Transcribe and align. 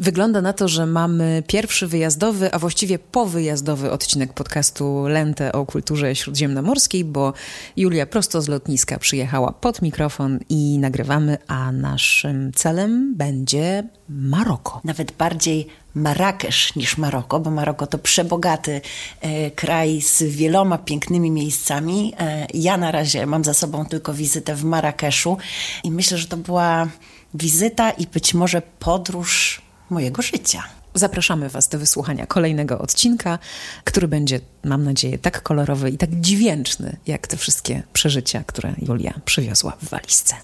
Wygląda 0.00 0.40
na 0.40 0.52
to, 0.52 0.68
że 0.68 0.86
mamy 0.86 1.42
pierwszy 1.46 1.86
wyjazdowy, 1.86 2.52
a 2.52 2.58
właściwie 2.58 2.98
powyjazdowy 2.98 3.90
odcinek 3.90 4.32
podcastu 4.32 5.04
Lente 5.08 5.52
o 5.52 5.66
kulturze 5.66 6.16
śródziemnomorskiej, 6.16 7.04
bo 7.04 7.32
Julia 7.76 8.06
prosto 8.06 8.42
z 8.42 8.48
lotniska 8.48 8.98
przyjechała 8.98 9.52
pod 9.52 9.82
mikrofon 9.82 10.38
i 10.48 10.78
nagrywamy, 10.78 11.38
a 11.46 11.72
naszym 11.72 12.52
celem 12.52 13.14
będzie 13.16 13.84
Maroko. 14.08 14.80
Nawet 14.84 15.12
bardziej 15.12 15.66
Marrakesz 15.94 16.76
niż 16.76 16.98
Maroko, 16.98 17.40
bo 17.40 17.50
Maroko 17.50 17.86
to 17.86 17.98
przebogaty 17.98 18.80
e, 19.20 19.50
kraj 19.50 20.00
z 20.00 20.22
wieloma 20.22 20.78
pięknymi 20.78 21.30
miejscami. 21.30 22.14
E, 22.18 22.46
ja 22.54 22.76
na 22.76 22.90
razie 22.90 23.26
mam 23.26 23.44
za 23.44 23.54
sobą 23.54 23.86
tylko 23.86 24.14
wizytę 24.14 24.54
w 24.54 24.64
Marrakeszu 24.64 25.36
i 25.84 25.90
myślę, 25.90 26.18
że 26.18 26.26
to 26.26 26.36
była 26.36 26.88
wizyta 27.34 27.90
i 27.90 28.06
być 28.06 28.34
może 28.34 28.62
podróż 28.78 29.62
mojego 29.90 30.22
życia. 30.22 30.62
Zapraszamy 30.94 31.48
Was 31.48 31.68
do 31.68 31.78
wysłuchania 31.78 32.26
kolejnego 32.26 32.78
odcinka, 32.78 33.38
który 33.84 34.08
będzie, 34.08 34.40
mam 34.64 34.84
nadzieję, 34.84 35.18
tak 35.18 35.42
kolorowy 35.42 35.90
i 35.90 35.98
tak 35.98 36.10
dźwięczny, 36.10 36.96
jak 37.06 37.26
te 37.26 37.36
wszystkie 37.36 37.82
przeżycia, 37.92 38.44
które 38.46 38.74
Julia 38.88 39.20
przywiozła 39.24 39.76
w 39.82 39.88
walizce. 39.88 40.34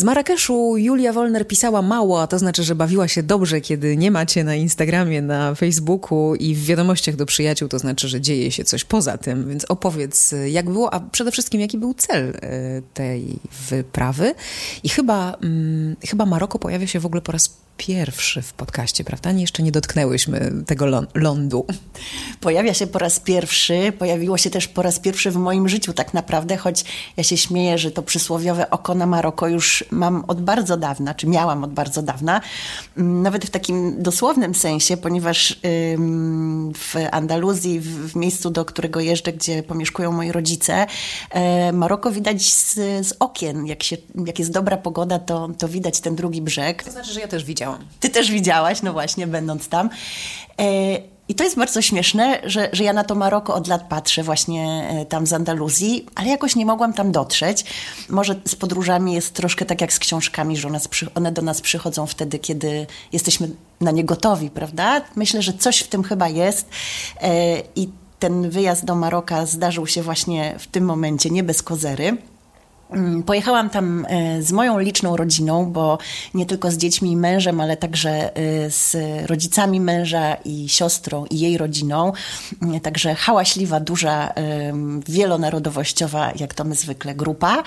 Z 0.00 0.04
Marrakeszu 0.04 0.76
Julia 0.76 1.12
Wolner 1.12 1.46
pisała 1.46 1.82
mało, 1.82 2.22
a 2.22 2.26
to 2.26 2.38
znaczy, 2.38 2.62
że 2.62 2.74
bawiła 2.74 3.08
się 3.08 3.22
dobrze, 3.22 3.60
kiedy 3.60 3.96
nie 3.96 4.10
macie 4.10 4.44
na 4.44 4.54
Instagramie, 4.54 5.22
na 5.22 5.54
Facebooku 5.54 6.34
i 6.34 6.54
w 6.54 6.64
wiadomościach 6.64 7.16
do 7.16 7.26
przyjaciół, 7.26 7.68
to 7.68 7.78
znaczy, 7.78 8.08
że 8.08 8.20
dzieje 8.20 8.52
się 8.52 8.64
coś 8.64 8.84
poza 8.84 9.18
tym. 9.18 9.48
Więc 9.48 9.64
opowiedz, 9.64 10.34
jak 10.46 10.70
było, 10.70 10.94
a 10.94 11.00
przede 11.00 11.32
wszystkim 11.32 11.60
jaki 11.60 11.78
był 11.78 11.94
cel 11.94 12.28
e, 12.28 12.82
tej 12.94 13.38
wyprawy. 13.70 14.34
I 14.82 14.88
chyba, 14.88 15.36
hmm, 15.40 15.96
chyba 16.06 16.26
Maroko 16.26 16.58
pojawia 16.58 16.86
się 16.86 17.00
w 17.00 17.06
ogóle 17.06 17.22
po 17.22 17.32
raz 17.32 17.50
pierwszy 17.86 18.42
w 18.42 18.52
podcaście, 18.52 19.04
prawda? 19.04 19.32
Nie, 19.32 19.40
jeszcze 19.40 19.62
nie 19.62 19.72
dotknęłyśmy 19.72 20.52
tego 20.66 20.86
lądu. 21.14 21.66
Pojawia 22.40 22.74
się 22.74 22.86
po 22.86 22.98
raz 22.98 23.20
pierwszy, 23.20 23.92
pojawiło 23.98 24.38
się 24.38 24.50
też 24.50 24.68
po 24.68 24.82
raz 24.82 24.98
pierwszy 24.98 25.30
w 25.30 25.36
moim 25.36 25.68
życiu 25.68 25.92
tak 25.92 26.14
naprawdę, 26.14 26.56
choć 26.56 26.84
ja 27.16 27.24
się 27.24 27.36
śmieję, 27.36 27.78
że 27.78 27.90
to 27.90 28.02
przysłowiowe 28.02 28.70
oko 28.70 28.94
na 28.94 29.06
Maroko 29.06 29.48
już 29.48 29.84
mam 29.90 30.24
od 30.28 30.40
bardzo 30.40 30.76
dawna, 30.76 31.14
czy 31.14 31.26
miałam 31.26 31.64
od 31.64 31.72
bardzo 31.72 32.02
dawna, 32.02 32.40
mm, 32.96 33.22
nawet 33.22 33.44
w 33.44 33.50
takim 33.50 34.02
dosłownym 34.02 34.54
sensie, 34.54 34.96
ponieważ 34.96 35.60
w 36.74 36.94
Andaluzji, 37.12 37.80
w 37.80 38.16
miejscu, 38.16 38.50
do 38.50 38.64
którego 38.64 39.00
jeżdżę, 39.00 39.32
gdzie 39.32 39.62
pomieszkują 39.62 40.12
moi 40.12 40.32
rodzice, 40.32 40.86
e, 41.30 41.72
Maroko 41.72 42.10
widać 42.10 42.42
z, 42.52 42.74
z 43.06 43.14
okien. 43.18 43.66
Jak, 43.66 43.82
się, 43.82 43.96
jak 44.26 44.38
jest 44.38 44.52
dobra 44.52 44.76
pogoda, 44.76 45.18
to, 45.18 45.48
to 45.58 45.68
widać 45.68 46.00
ten 46.00 46.16
drugi 46.16 46.42
brzeg. 46.42 46.82
To 46.82 46.90
znaczy, 46.90 47.12
że 47.12 47.20
ja 47.20 47.28
też 47.28 47.44
widziałam 47.44 47.60
widziałam. 47.60 47.88
Ty 48.00 48.08
też 48.08 48.30
widziałaś, 48.30 48.82
no 48.82 48.92
właśnie, 48.92 49.26
będąc 49.26 49.68
tam. 49.68 49.90
I 51.30 51.34
to 51.34 51.44
jest 51.44 51.56
bardzo 51.56 51.82
śmieszne, 51.82 52.40
że, 52.44 52.68
że 52.72 52.84
ja 52.84 52.92
na 52.92 53.04
to 53.04 53.14
Maroko 53.14 53.54
od 53.54 53.68
lat 53.68 53.88
patrzę 53.88 54.22
właśnie 54.22 54.88
e, 54.90 55.06
tam 55.06 55.26
z 55.26 55.32
Andaluzji, 55.32 56.06
ale 56.14 56.28
jakoś 56.28 56.56
nie 56.56 56.66
mogłam 56.66 56.92
tam 56.92 57.12
dotrzeć. 57.12 57.64
Może 58.08 58.40
z 58.44 58.56
podróżami 58.56 59.12
jest 59.12 59.34
troszkę 59.34 59.64
tak 59.64 59.80
jak 59.80 59.92
z 59.92 59.98
książkami, 59.98 60.56
że 60.56 60.68
one, 60.68 60.78
one 61.14 61.32
do 61.32 61.42
nas 61.42 61.60
przychodzą 61.60 62.06
wtedy, 62.06 62.38
kiedy 62.38 62.86
jesteśmy 63.12 63.50
na 63.80 63.90
nie 63.90 64.04
gotowi, 64.04 64.50
prawda? 64.50 65.00
Myślę, 65.16 65.42
że 65.42 65.52
coś 65.52 65.80
w 65.80 65.88
tym 65.88 66.02
chyba 66.02 66.28
jest 66.28 66.68
e, 67.20 67.62
i 67.76 67.88
ten 68.18 68.50
wyjazd 68.50 68.84
do 68.84 68.94
Maroka 68.94 69.46
zdarzył 69.46 69.86
się 69.86 70.02
właśnie 70.02 70.54
w 70.58 70.66
tym 70.66 70.84
momencie, 70.84 71.30
nie 71.30 71.42
bez 71.42 71.62
kozery. 71.62 72.16
Mm, 72.92 73.22
pojechałam 73.22 73.70
tam 73.70 74.06
e, 74.08 74.42
z 74.42 74.52
moją 74.52 74.78
liczną 74.78 75.16
rodziną, 75.16 75.72
bo 75.72 75.98
nie 76.34 76.46
tylko 76.46 76.70
z 76.70 76.76
dziećmi 76.76 77.12
i 77.12 77.16
mężem, 77.16 77.60
ale 77.60 77.76
także 77.76 78.36
e, 78.36 78.70
z 78.70 78.96
rodzicami 79.30 79.80
męża 79.80 80.34
i 80.34 80.68
siostrą 80.68 81.26
i 81.26 81.38
jej 81.38 81.58
rodziną. 81.58 82.12
Mm, 82.62 82.80
także 82.80 83.14
hałaśliwa, 83.14 83.80
duża, 83.80 84.32
wielonarodowościowa, 85.08 86.32
jak 86.36 86.54
to 86.54 86.64
my 86.64 86.74
zwykle, 86.74 87.14
grupa. 87.14 87.62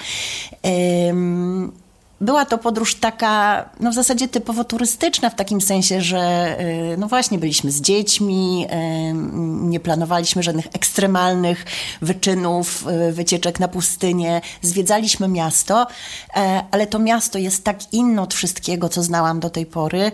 Była 2.22 2.46
to 2.46 2.58
podróż 2.58 2.96
taka, 2.96 3.66
no 3.80 3.92
w 3.92 3.94
zasadzie 3.94 4.28
typowo 4.28 4.64
turystyczna, 4.64 5.30
w 5.30 5.36
takim 5.36 5.62
sensie, 5.62 6.02
że 6.02 6.56
y, 6.94 6.98
no 6.98 7.08
właśnie 7.08 7.38
byliśmy 7.38 7.72
z 7.72 7.82
dziećmi, 7.82 8.66
y, 8.66 9.14
nie 9.44 9.80
planowaliśmy 9.80 10.44
żadnych 10.44 10.66
ekstremalnych 10.74 11.66
wyczynów, 12.02 12.86
y, 13.10 13.12
wycieczek 13.12 13.60
na 13.60 13.68
pustynię. 13.68 14.42
Zwiedzaliśmy 14.62 15.28
miasto, 15.28 15.88
e, 16.36 16.64
ale 16.72 16.88
to 16.88 17.00
miasto 17.00 17.40
jest 17.40 17.64
tak 17.64 17.94
inne 17.94 18.22
od 18.22 18.34
wszystkiego, 18.34 18.90
co 18.90 19.04
znałam 19.04 19.40
do 19.40 19.50
tej 19.50 19.66
pory, 19.66 20.12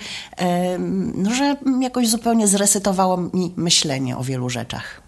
no, 1.16 1.34
że 1.34 1.56
jakoś 1.82 2.10
zupełnie 2.10 2.48
zresetowało 2.48 3.18
mi 3.18 3.54
myślenie 3.56 4.18
o 4.18 4.24
wielu 4.24 4.50
rzeczach. 4.50 5.02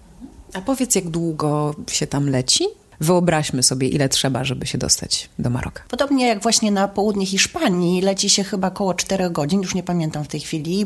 A 0.54 0.62
powiedz, 0.62 0.96
jak 0.96 1.10
długo 1.10 1.76
się 1.88 2.08
tam 2.08 2.30
leci? 2.30 2.81
Wyobraźmy 3.02 3.64
sobie, 3.64 3.88
ile 3.88 4.10
trzeba, 4.10 4.44
żeby 4.44 4.68
się 4.68 4.78
dostać 4.78 5.30
do 5.40 5.50
Maroka. 5.50 5.84
Podobnie 5.90 6.28
jak 6.28 6.42
właśnie 6.42 6.72
na 6.72 6.88
południe 6.88 7.26
Hiszpanii, 7.26 8.02
leci 8.02 8.30
się 8.30 8.44
chyba 8.44 8.68
około 8.68 8.94
4 8.94 9.30
godzin, 9.30 9.62
już 9.62 9.76
nie 9.76 9.84
pamiętam 9.84 10.24
w 10.24 10.28
tej 10.28 10.40
chwili, 10.40 10.86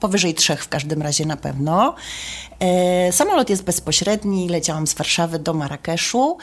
powyżej 0.00 0.34
3 0.34 0.56
w 0.56 0.68
każdym 0.68 1.02
razie 1.02 1.26
na 1.26 1.36
pewno. 1.36 1.94
E, 2.60 3.12
samolot 3.12 3.50
jest 3.50 3.64
bezpośredni, 3.64 4.48
leciałam 4.48 4.86
z 4.86 4.94
Warszawy 4.94 5.38
do 5.38 5.54
Marrakeszu 5.54 6.36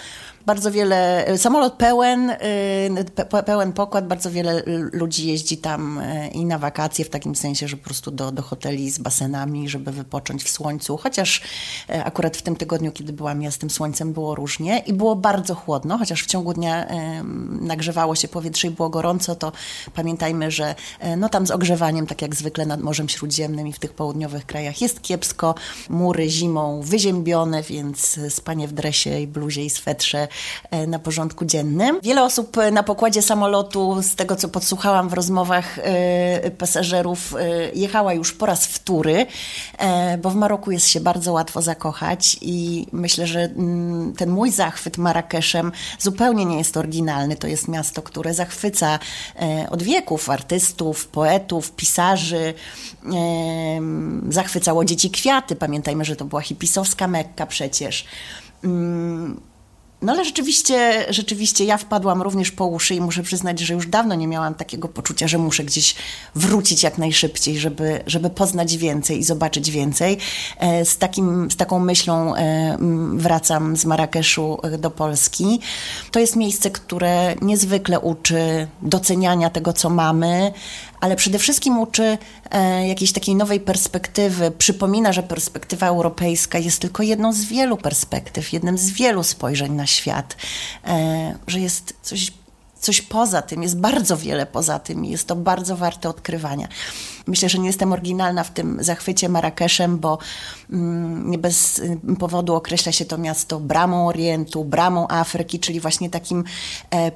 bardzo 0.45 0.71
wiele, 0.71 1.31
y, 1.31 1.37
samolot 1.37 1.73
pełen, 1.73 2.29
y, 2.29 3.43
pełen 3.45 3.73
pokład, 3.73 4.07
bardzo 4.07 4.31
wiele 4.31 4.63
ludzi 4.91 5.27
jeździ 5.27 5.57
tam 5.57 5.99
y, 5.99 6.27
i 6.27 6.45
na 6.45 6.59
wakacje, 6.59 7.05
w 7.05 7.09
takim 7.09 7.35
sensie, 7.35 7.67
że 7.67 7.77
po 7.77 7.83
prostu 7.83 8.11
do, 8.11 8.31
do 8.31 8.41
hoteli 8.41 8.91
z 8.91 8.99
basenami, 8.99 9.69
żeby 9.69 9.91
wypocząć 9.91 10.43
w 10.43 10.49
słońcu, 10.49 10.97
chociaż 10.97 11.41
akurat 12.03 12.37
w 12.37 12.41
tym 12.41 12.55
tygodniu, 12.55 12.91
kiedy 12.91 13.13
byłam 13.13 13.41
ja 13.41 13.51
z 13.51 13.57
tym 13.57 13.69
słońcem, 13.69 14.13
było 14.13 14.35
różnie 14.35 14.79
i 14.79 14.93
było 14.93 15.15
bardzo 15.15 15.55
chłodno, 15.55 15.97
chociaż 15.97 16.23
w 16.23 16.25
ciągu 16.25 16.53
dnia 16.53 16.87
nagrzewało 17.61 18.15
się 18.15 18.27
powietrze 18.27 18.67
i 18.67 18.71
było 18.71 18.89
gorąco, 18.89 19.35
to 19.35 19.51
pamiętajmy, 19.93 20.51
że 20.51 20.75
no 21.17 21.29
tam 21.29 21.47
z 21.47 21.51
ogrzewaniem, 21.51 22.07
tak 22.07 22.21
jak 22.21 22.35
zwykle 22.35 22.65
nad 22.65 22.81
Morzem 22.81 23.09
Śródziemnym 23.09 23.67
i 23.67 23.73
w 23.73 23.79
tych 23.79 23.93
południowych 23.93 24.45
krajach 24.45 24.81
jest 24.81 25.01
kiepsko, 25.01 25.55
mury 25.89 26.29
zimą 26.29 26.81
wyziębione, 26.81 27.63
więc 27.63 28.19
spanie 28.29 28.67
w 28.67 28.73
dresie 28.73 29.19
i 29.19 29.27
bluzie 29.27 29.65
i 29.65 29.69
swetrze 29.69 30.23
E, 30.23 30.27
na 30.87 30.99
porządku 30.99 31.45
dziennym. 31.45 31.99
Wiele 32.03 32.23
osób 32.23 32.57
e, 32.57 32.71
na 32.71 32.83
pokładzie 32.83 33.21
samolotu, 33.21 34.01
z 34.01 34.15
tego 34.15 34.35
co 34.35 34.49
podsłuchałam 34.49 35.09
w 35.09 35.13
rozmowach 35.13 35.79
e, 35.79 36.51
pasażerów, 36.51 37.33
jechała 37.75 38.13
już 38.13 38.33
po 38.33 38.45
raz 38.45 38.65
wtóry, 38.65 39.25
bo 40.21 40.29
w 40.29 40.35
Maroku 40.35 40.71
jest 40.71 40.87
się 40.87 40.99
bardzo 40.99 41.33
łatwo 41.33 41.61
zakochać 41.61 42.37
i 42.41 42.87
myślę, 42.91 43.27
że 43.27 43.39
mm, 43.39 44.13
ten 44.13 44.29
mój 44.29 44.51
zachwyt 44.51 44.97
Marrakeszem 44.97 45.71
zupełnie 45.99 46.45
nie 46.45 46.57
jest 46.57 46.77
oryginalny. 46.77 47.35
To 47.35 47.47
jest 47.47 47.67
miasto, 47.67 48.01
które 48.01 48.33
zachwyca 48.33 48.99
od 49.69 49.83
wieków 49.83 50.29
artystów, 50.29 51.07
poetów, 51.07 51.71
pisarzy. 51.71 52.53
Zachwycało 54.29 54.85
dzieci 54.85 55.11
kwiaty. 55.11 55.55
Pamiętajmy, 55.55 56.05
że 56.05 56.15
to 56.15 56.25
była 56.25 56.41
hipisowska 56.41 57.07
Mekka 57.07 57.45
przecież. 57.45 58.05
No 60.03 60.13
ale 60.13 60.25
rzeczywiście, 60.25 61.05
rzeczywiście 61.09 61.65
ja 61.65 61.77
wpadłam 61.77 62.21
również 62.21 62.51
po 62.51 62.65
uszy 62.65 62.95
i 62.95 63.01
muszę 63.01 63.23
przyznać, 63.23 63.59
że 63.59 63.73
już 63.73 63.87
dawno 63.87 64.15
nie 64.15 64.27
miałam 64.27 64.55
takiego 64.55 64.87
poczucia, 64.87 65.27
że 65.27 65.37
muszę 65.37 65.63
gdzieś 65.63 65.95
wrócić 66.35 66.83
jak 66.83 66.97
najszybciej, 66.97 67.59
żeby, 67.59 68.03
żeby 68.07 68.29
poznać 68.29 68.77
więcej 68.77 69.19
i 69.19 69.23
zobaczyć 69.23 69.71
więcej. 69.71 70.17
E, 70.57 70.85
z, 70.85 70.97
takim, 70.97 71.51
z 71.51 71.55
taką 71.55 71.79
myślą 71.79 72.35
e, 72.35 72.77
wracam 73.13 73.77
z 73.77 73.85
Marrakeszu 73.85 74.57
e, 74.63 74.77
do 74.77 74.91
Polski. 74.91 75.59
To 76.11 76.19
jest 76.19 76.35
miejsce, 76.35 76.71
które 76.71 77.35
niezwykle 77.41 77.99
uczy 77.99 78.67
doceniania 78.81 79.49
tego, 79.49 79.73
co 79.73 79.89
mamy, 79.89 80.53
ale 81.03 81.15
przede 81.15 81.39
wszystkim 81.39 81.79
uczy 81.79 82.17
e, 82.51 82.87
jakiejś 82.87 83.11
takiej 83.11 83.35
nowej 83.35 83.59
perspektywy. 83.59 84.51
Przypomina, 84.51 85.13
że 85.13 85.23
perspektywa 85.23 85.87
europejska 85.87 86.57
jest 86.57 86.79
tylko 86.79 87.03
jedną 87.03 87.33
z 87.33 87.45
wielu 87.45 87.77
perspektyw, 87.77 88.53
jednym 88.53 88.77
z 88.77 88.91
wielu 88.91 89.23
spojrzeń 89.23 89.73
na 89.73 89.87
świat, 89.87 90.35
e, 90.87 91.35
że 91.47 91.59
jest 91.59 91.93
coś 92.01 92.31
coś 92.83 93.01
poza 93.01 93.41
tym, 93.41 93.63
jest 93.63 93.79
bardzo 93.79 94.17
wiele 94.17 94.45
poza 94.45 94.79
tym 94.79 95.05
i 95.05 95.09
jest 95.09 95.27
to 95.27 95.35
bardzo 95.35 95.77
warte 95.77 96.09
odkrywania. 96.09 96.67
Myślę, 97.27 97.49
że 97.49 97.59
nie 97.59 97.67
jestem 97.67 97.93
oryginalna 97.93 98.43
w 98.43 98.51
tym 98.51 98.77
zachwycie 98.81 99.29
Marrakeszem, 99.29 99.99
bo 99.99 100.17
mm, 100.69 101.31
nie 101.31 101.37
bez 101.37 101.79
y, 101.79 101.97
powodu 102.19 102.55
określa 102.55 102.91
się 102.91 103.05
to 103.05 103.17
miasto 103.17 103.59
bramą 103.59 104.07
Orientu, 104.07 104.65
bramą 104.65 105.07
Afryki, 105.07 105.59
czyli 105.59 105.79
właśnie 105.79 106.09
takim 106.09 106.43
e, 106.93 107.11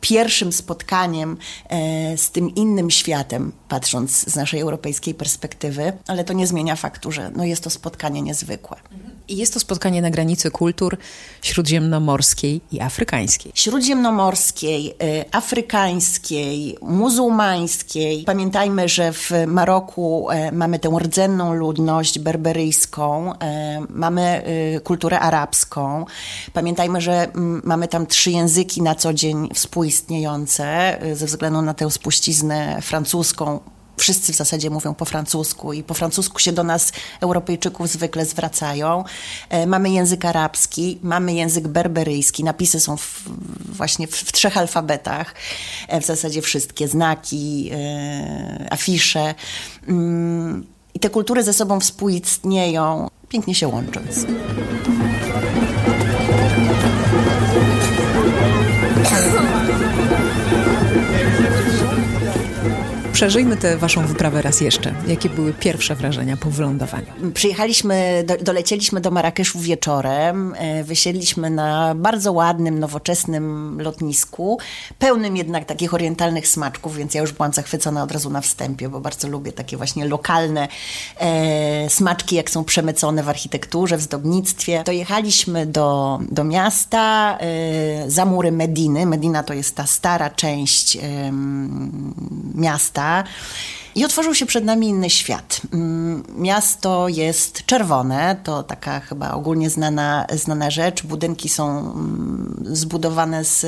pierwszym 0.00 0.52
spotkaniem 0.52 1.36
e, 1.68 2.18
z 2.18 2.30
tym 2.30 2.54
innym 2.54 2.90
światem, 2.90 3.52
patrząc 3.68 4.30
z 4.30 4.36
naszej 4.36 4.60
europejskiej 4.60 5.14
perspektywy, 5.14 5.92
ale 6.06 6.24
to 6.24 6.32
nie 6.32 6.46
zmienia 6.46 6.76
faktu, 6.76 7.12
że 7.12 7.30
no 7.36 7.44
jest 7.44 7.64
to 7.64 7.70
spotkanie 7.70 8.22
niezwykłe. 8.22 8.76
I 9.28 9.36
jest 9.36 9.54
to 9.54 9.60
spotkanie 9.60 10.02
na 10.02 10.10
granicy 10.10 10.50
kultur 10.50 10.96
śródziemnomorskiej 11.42 12.60
i 12.72 12.80
afrykańskiej. 12.80 13.52
Śródziemnomorskiej, 13.54 14.94
y, 15.02 15.24
afrykańskiej, 15.32 16.78
muzułmańskiej. 16.82 18.24
Pamiętajmy, 18.24 18.88
że 18.88 19.12
w 19.12 19.30
Maroku 19.46 20.30
y, 20.30 20.52
mamy 20.52 20.78
tę 20.78 20.90
rdzenną 20.98 21.54
ludność 21.54 22.18
berberyjską, 22.18 23.32
mamy 23.88 24.42
kulturę 24.84 25.20
arabską. 25.20 26.04
Pamiętajmy, 26.52 27.00
że 27.00 27.28
mamy 27.64 27.88
tam 27.88 28.06
trzy 28.06 28.30
języki 28.30 28.82
na 28.82 28.94
co 28.94 29.14
dzień 29.14 29.48
współistniejące 29.54 29.95
ze 31.14 31.26
względu 31.26 31.62
na 31.62 31.74
tę 31.74 31.90
spuściznę 31.90 32.78
francuską, 32.82 33.60
wszyscy 33.96 34.32
w 34.32 34.36
zasadzie 34.36 34.70
mówią 34.70 34.94
po 34.94 35.04
francusku 35.04 35.72
i 35.72 35.82
po 35.82 35.94
francusku 35.94 36.38
się 36.38 36.52
do 36.52 36.64
nas, 36.64 36.92
Europejczyków, 37.20 37.88
zwykle 37.88 38.26
zwracają. 38.26 39.04
E, 39.48 39.66
mamy 39.66 39.90
język 39.90 40.24
arabski, 40.24 40.98
mamy 41.02 41.34
język 41.34 41.68
berberyjski, 41.68 42.44
napisy 42.44 42.80
są 42.80 42.96
w, 42.96 43.22
właśnie 43.76 44.06
w, 44.06 44.16
w, 44.16 44.32
trzech 44.32 44.56
alfabetach, 44.56 45.34
e, 45.88 46.00
w 46.00 46.06
zasadzie 46.06 46.42
wszystkie, 46.42 46.88
znaki, 46.88 47.70
e, 47.72 48.68
afisze. 48.70 49.34
Mm, 49.88 50.66
I 50.94 51.00
te 51.00 51.10
kultury 51.10 51.42
ze 51.42 51.52
sobą 51.52 51.80
współistnieją, 51.80 53.08
pięknie 53.28 53.54
się 53.54 53.68
łącząc. 53.68 54.26
Przeżyjmy 63.16 63.56
tę 63.56 63.76
waszą 63.76 64.06
wyprawę 64.06 64.42
raz 64.42 64.60
jeszcze. 64.60 64.94
Jakie 65.06 65.30
były 65.30 65.52
pierwsze 65.52 65.94
wrażenia 65.94 66.36
po 66.36 66.50
wylądowaniu? 66.50 67.06
Przyjechaliśmy, 67.34 68.24
do, 68.26 68.36
dolecieliśmy 68.36 69.00
do 69.00 69.10
Marrakeszu 69.10 69.58
wieczorem, 69.58 70.54
e, 70.58 70.84
wysiedliśmy 70.84 71.50
na 71.50 71.94
bardzo 71.94 72.32
ładnym, 72.32 72.78
nowoczesnym 72.78 73.76
lotnisku, 73.80 74.58
pełnym 74.98 75.36
jednak 75.36 75.64
takich 75.64 75.94
orientalnych 75.94 76.48
smaczków, 76.48 76.96
więc 76.96 77.14
ja 77.14 77.20
już 77.20 77.32
byłam 77.32 77.52
zachwycona 77.52 78.02
od 78.02 78.12
razu 78.12 78.30
na 78.30 78.40
wstępie, 78.40 78.88
bo 78.88 79.00
bardzo 79.00 79.28
lubię 79.28 79.52
takie 79.52 79.76
właśnie 79.76 80.08
lokalne 80.08 80.68
e, 81.18 81.90
smaczki, 81.90 82.36
jak 82.36 82.50
są 82.50 82.64
przemycone 82.64 83.22
w 83.22 83.28
architekturze, 83.28 83.96
w 83.96 84.00
zdobnictwie. 84.00 84.82
Dojechaliśmy 84.86 85.66
do, 85.66 86.18
do 86.30 86.44
miasta, 86.44 87.38
e, 87.40 88.10
za 88.10 88.24
mury 88.24 88.52
Mediny. 88.52 89.06
Medina 89.06 89.42
to 89.42 89.54
jest 89.54 89.76
ta 89.76 89.86
stara 89.86 90.30
część 90.30 90.96
e, 90.96 91.00
miasta, 92.54 93.05
i 93.96 94.04
otworzył 94.04 94.34
się 94.34 94.46
przed 94.46 94.64
nami 94.64 94.88
inny 94.88 95.10
świat. 95.10 95.60
Mm, 95.72 96.22
miasto 96.38 97.08
jest 97.08 97.66
czerwone, 97.66 98.36
to 98.44 98.62
taka 98.62 99.00
chyba 99.00 99.30
ogólnie 99.30 99.70
znana, 99.70 100.26
znana 100.32 100.70
rzecz. 100.70 101.02
Budynki 101.02 101.48
są 101.48 101.78
mm, 101.78 102.64
zbudowane 102.66 103.44
z, 103.44 103.60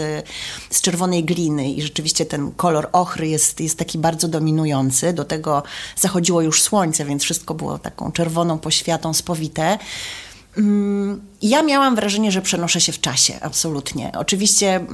z 0.70 0.81
czerwonej 0.81 1.25
gliny 1.25 1.70
i 1.70 1.82
rzeczywiście 1.82 2.26
ten 2.26 2.52
kolor 2.52 2.88
ochry 2.93 3.29
jest, 3.29 3.61
jest 3.61 3.79
taki 3.79 3.99
bardzo 3.99 4.29
dominujący. 4.29 5.12
Do 5.12 5.25
tego 5.25 5.62
zachodziło 5.96 6.43
już 6.43 6.62
słońce, 6.62 7.05
więc 7.05 7.23
wszystko 7.23 7.55
było 7.55 7.79
taką 7.79 8.12
czerwoną 8.12 8.58
poświatą 8.58 9.14
spowite. 9.14 9.79
Mm, 10.56 11.20
ja 11.43 11.62
miałam 11.62 11.96
wrażenie, 11.96 12.32
że 12.32 12.43
przenoszę 12.43 12.81
się 12.81 12.93
w 12.93 13.00
czasie, 13.00 13.34
absolutnie. 13.41 14.12
Oczywiście 14.14 14.87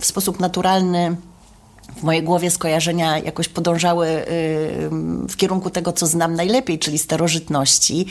w 0.00 0.06
sposób 0.06 0.40
naturalny 0.40 1.16
w 1.96 2.02
mojej 2.02 2.22
głowie 2.22 2.50
skojarzenia 2.50 3.18
jakoś 3.18 3.48
podążały 3.48 4.08
y, 4.08 4.24
w 5.28 5.36
kierunku 5.36 5.70
tego, 5.70 5.92
co 5.92 6.06
znam 6.06 6.34
najlepiej, 6.34 6.78
czyli 6.78 6.98
starożytności. 6.98 8.06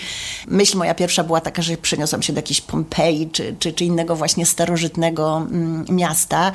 Myśl 0.48 0.78
moja 0.78 0.96
pierwsza 0.96 1.24
była 1.24 1.42
taka, 1.42 1.62
że 1.62 1.78
przeniosłam 1.78 2.22
się 2.22 2.34
do 2.34 2.40
jakiejś 2.40 2.62
Pompeji 2.62 3.30
czy, 3.30 3.56
czy, 3.60 3.74
czy 3.74 3.86
innego 3.86 4.16
właśnie 4.16 4.46
starożytnego 4.46 5.38
mm, 5.38 5.86
miasta. 5.90 6.52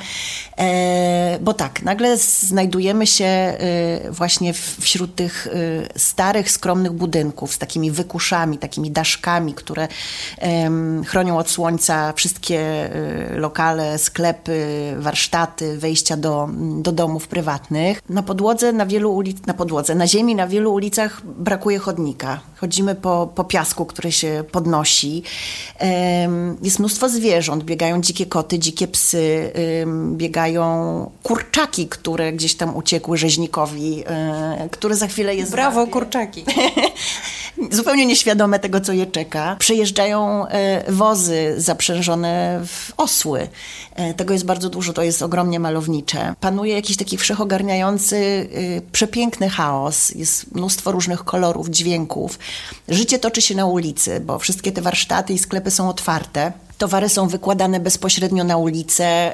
E, 0.57 1.39
bo 1.41 1.53
tak, 1.53 1.83
nagle 1.83 2.17
znajdujemy 2.17 3.07
się 3.07 3.57
y, 4.07 4.11
właśnie 4.11 4.53
wśród 4.53 5.15
tych 5.15 5.47
y, 5.47 5.89
starych, 5.95 6.51
skromnych 6.51 6.91
budynków 6.91 7.53
z 7.53 7.57
takimi 7.57 7.91
wykuszami, 7.91 8.57
takimi 8.57 8.91
daszkami, 8.91 9.53
które 9.53 9.87
chronią 11.05 11.37
od 11.37 11.49
słońca 11.49 12.13
wszystkie 12.13 12.89
lokale, 13.31 13.97
sklepy, 13.97 14.95
warsztaty, 14.97 15.77
wejścia 15.77 16.17
do, 16.17 16.49
do 16.81 16.91
domu 16.91 17.16
domów 17.17 17.27
prywatnych. 17.27 18.01
Na 18.09 18.23
podłodze, 18.23 18.73
na 18.73 18.85
wielu 18.85 19.15
ulic, 19.15 19.45
na 19.45 19.53
podłodze, 19.53 19.95
na 19.95 20.07
ziemi, 20.07 20.35
na 20.35 20.47
wielu 20.47 20.73
ulicach 20.73 21.21
brakuje 21.25 21.79
chodnika. 21.79 22.39
Chodzimy 22.57 22.95
po, 22.95 23.29
po 23.35 23.43
piasku, 23.43 23.85
który 23.85 24.11
się 24.11 24.43
podnosi. 24.51 25.23
Jest 26.61 26.79
mnóstwo 26.79 27.09
zwierząt. 27.09 27.63
Biegają 27.63 28.01
dzikie 28.01 28.25
koty, 28.25 28.59
dzikie 28.59 28.87
psy, 28.87 29.51
biegają 30.11 31.11
kurczaki, 31.23 31.87
które 31.87 32.33
gdzieś 32.33 32.55
tam 32.55 32.75
uciekły 32.75 33.17
rzeźnikowi, 33.17 34.03
e, 34.07 34.69
które 34.71 34.95
za 34.95 35.07
chwilę 35.07 35.35
jest... 35.35 35.51
Brawo, 35.51 35.87
kurczaki! 35.87 36.45
zupełnie 37.71 38.05
nieświadome 38.05 38.59
tego, 38.59 38.81
co 38.81 38.93
je 38.93 39.05
czeka. 39.05 39.55
Przejeżdżają 39.59 40.47
e, 40.47 40.91
wozy 40.91 41.53
zaprzężone 41.57 42.61
w 42.65 42.91
osły. 42.97 43.47
E, 43.95 44.13
tego 44.13 44.33
jest 44.33 44.45
bardzo 44.45 44.69
dużo, 44.69 44.93
to 44.93 45.03
jest 45.03 45.21
ogromnie 45.21 45.59
malownicze. 45.59 46.33
Panuje 46.39 46.73
jakiś 46.73 46.97
taki 46.97 47.17
wszechogarniający, 47.17 48.15
e, 48.77 48.81
przepiękny 48.91 49.49
chaos. 49.49 50.09
Jest 50.09 50.55
mnóstwo 50.55 50.91
różnych 50.91 51.23
kolorów, 51.23 51.69
dźwięków. 51.69 52.39
Życie 52.89 53.19
toczy 53.19 53.41
się 53.41 53.55
na 53.55 53.65
ulicy, 53.65 54.19
bo 54.19 54.39
wszystkie 54.39 54.71
te 54.71 54.81
warsztaty 54.81 55.33
i 55.33 55.39
sklepy 55.39 55.71
są 55.71 55.89
otwarte. 55.89 56.51
Towary 56.77 57.09
są 57.09 57.27
wykładane 57.27 57.79
bezpośrednio 57.79 58.43
na 58.43 58.57
ulicę, 58.57 59.33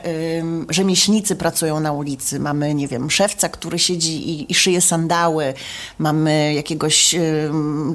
rzemieślnicy 0.69 1.35
pracują 1.35 1.79
na 1.79 1.91
ulicy. 1.91 2.39
Mamy, 2.39 2.73
nie 2.73 2.87
wiem, 2.87 3.11
szewca, 3.11 3.49
który 3.49 3.79
siedzi 3.79 4.29
i, 4.29 4.51
i 4.51 4.55
szyje 4.55 4.81
sandały. 4.81 5.53
Mamy 5.99 6.53
jakiegoś 6.53 7.15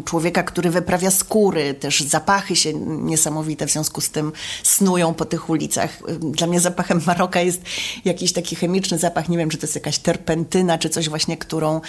człowieka, 0.04 0.42
który 0.42 0.70
wyprawia 0.70 1.10
skóry. 1.10 1.74
Też 1.74 2.00
zapachy 2.00 2.56
się 2.56 2.72
niesamowite 2.88 3.66
w 3.66 3.70
związku 3.70 4.00
z 4.00 4.10
tym 4.10 4.32
snują 4.62 5.14
po 5.14 5.24
tych 5.24 5.50
ulicach. 5.50 5.98
Dla 6.20 6.46
mnie 6.46 6.60
zapachem 6.60 7.00
Maroka 7.06 7.40
jest 7.40 7.62
jakiś 8.04 8.32
taki 8.32 8.56
chemiczny 8.56 8.98
zapach. 8.98 9.28
Nie 9.28 9.38
wiem, 9.38 9.50
czy 9.50 9.58
to 9.58 9.66
jest 9.66 9.74
jakaś 9.74 9.98
terpentyna, 9.98 10.78
czy 10.78 10.88
coś 10.88 11.08
właśnie, 11.08 11.36
którą 11.36 11.80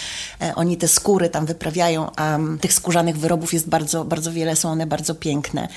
e, 0.42 0.56
oni 0.56 0.78
te 0.78 0.88
skóry 0.88 1.30
tam 1.30 1.46
wyprawiają, 1.46 2.12
a 2.16 2.38
tych 2.62 2.74
skórzanych 2.74 3.18
wyrobów 3.18 3.54
jest 3.54 3.70
bardzo, 3.70 4.06
bardzo 4.06 4.32
wiele, 4.32 4.56
są 4.56 4.70
one 4.70 4.86
bardzo 4.86 5.16
piękne. 5.16 5.68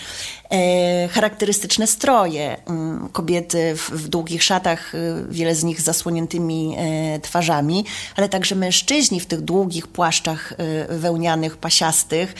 E, 0.50 1.08
charakterystyczne 1.08 1.71
stroje. 1.86 2.56
Mm, 2.66 3.08
kobiety 3.08 3.76
w, 3.76 3.90
w, 3.90 4.08
długich 4.08 4.42
szatach, 4.42 4.94
y, 4.94 4.98
wiele 5.30 5.54
z 5.54 5.64
nich 5.64 5.80
z 5.80 5.84
zasłoniętymi 5.84 6.76
e, 6.78 7.20
twarzami, 7.20 7.84
ale 8.16 8.28
także 8.28 8.54
mężczyźni 8.54 9.20
w 9.20 9.26
tych 9.26 9.40
długich 9.40 9.86
płaszczach 9.86 10.52
e, 10.52 10.98
wełnianych, 10.98 11.56
pasiastych. 11.56 12.34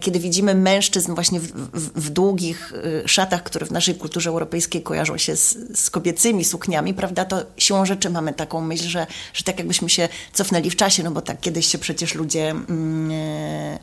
Kiedy 0.00 0.18
widzimy 0.18 0.54
mężczyzn 0.54 1.14
właśnie 1.14 1.40
w, 1.40 1.46
w, 1.46 2.06
w, 2.06 2.10
długich 2.10 2.72
szatach, 3.06 3.42
które 3.42 3.66
w 3.66 3.70
naszej 3.70 3.94
kulturze 3.94 4.30
europejskiej 4.30 4.82
kojarzą 4.82 5.18
się 5.18 5.36
z, 5.36 5.56
z 5.74 5.90
kobiecymi 5.90 6.44
sukniami, 6.44 6.94
prawda, 6.94 7.24
to 7.24 7.42
siłą 7.56 7.86
rzeczy 7.86 8.10
mamy 8.10 8.32
taką 8.32 8.60
myśl, 8.60 8.88
że, 8.88 9.06
że 9.34 9.44
tak 9.44 9.58
jakbyśmy 9.58 9.88
się 9.88 10.08
cofnęli 10.32 10.70
w 10.70 10.76
czasie, 10.76 11.02
no 11.02 11.10
bo 11.10 11.20
tak 11.20 11.40
kiedyś 11.40 11.66
się 11.66 11.78
przecież 11.78 12.14
ludzie 12.14 12.50
mm, 12.50 13.10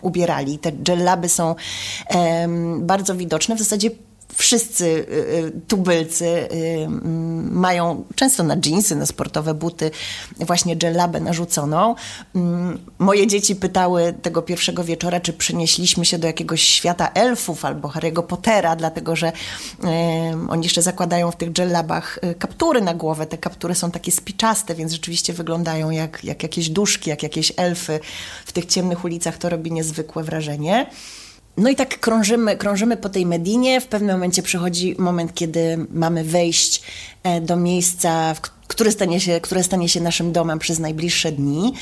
ubierali. 0.01 0.60
Te 0.60 0.72
dżellaby 0.72 1.29
są 1.29 1.55
bardzo 2.79 3.15
widoczne 3.15 3.55
w 3.55 3.60
zasadzie 3.60 3.91
wszyscy 4.36 4.86
y, 4.86 5.13
y, 5.48 5.62
tubylcy 5.67 6.25
y, 6.25 6.48
mm, 6.86 7.53
mają 7.53 8.03
często 8.15 8.43
na 8.43 8.57
dżinsy, 8.57 8.96
na 8.96 9.05
sportowe 9.05 9.53
buty 9.53 9.91
właśnie 10.39 10.75
dżellabę 10.75 11.19
narzuconą. 11.19 11.96
Mm, 12.36 12.79
moje 13.00 13.27
dzieci 13.27 13.55
pytały 13.55 14.13
tego 14.22 14.41
pierwszego 14.41 14.84
wieczora, 14.84 15.19
czy 15.19 15.34
przenieśliśmy 15.34 16.05
się 16.05 16.17
do 16.17 16.27
jakiegoś 16.27 16.62
świata 16.62 17.12
elfów 17.13 17.65
albo 17.65 17.88
Harry'ego 17.88 18.24
Pottera, 18.24 18.75
dlatego 18.75 19.15
że 19.15 19.31
oni 20.50 20.63
jeszcze 20.63 20.81
zakładają 20.81 21.31
w 21.31 21.36
tych 21.36 21.51
dżellabach 21.51 22.19
kaptury 22.39 22.81
na 22.81 22.93
głowę. 22.93 23.25
Te 23.25 23.38
kaptury 23.38 23.75
są 23.75 23.91
takie 23.91 24.12
spiczaste, 24.12 24.75
więc 24.75 24.91
rzeczywiście 24.91 25.34
wyglądają 25.34 25.89
jak, 25.89 26.24
jak 26.24 26.43
jakieś 26.43 26.69
duszki, 26.69 27.10
jak 27.10 27.24
jakieś 27.24 27.53
elfy 27.57 28.00
w 28.46 28.51
tych 28.51 28.65
ciemnych 28.65 29.03
ulicach. 29.03 29.38
To 29.38 29.50
robi 29.50 29.72
niezwykłe 29.72 30.24
wrażenie. 30.24 30.88
No 31.58 31.70
i 31.70 31.76
tak 31.76 32.00
krążymy, 32.00 32.58
krążymy 32.58 32.98
po 32.98 33.10
tej 33.10 33.26
Medinie. 33.26 33.82
W 33.82 33.88
pewnym 33.88 34.16
momencie 34.16 34.44
przychodzi 34.44 34.96
moment, 35.00 35.34
kiedy 35.34 35.88
mamy 35.92 36.24
wejść 36.24 36.84
e, 37.24 37.42
do 37.42 37.56
miejsca, 37.56 38.34
w 38.34 38.42
który 38.68 38.92
stanie 38.92 39.20
się, 39.20 39.42
które 39.42 39.64
stanie 39.64 39.90
się 39.90 40.02
naszym 40.02 40.32
domem 40.32 40.60
przez 40.60 40.80
najbliższe 40.80 41.32
dni. 41.32 41.74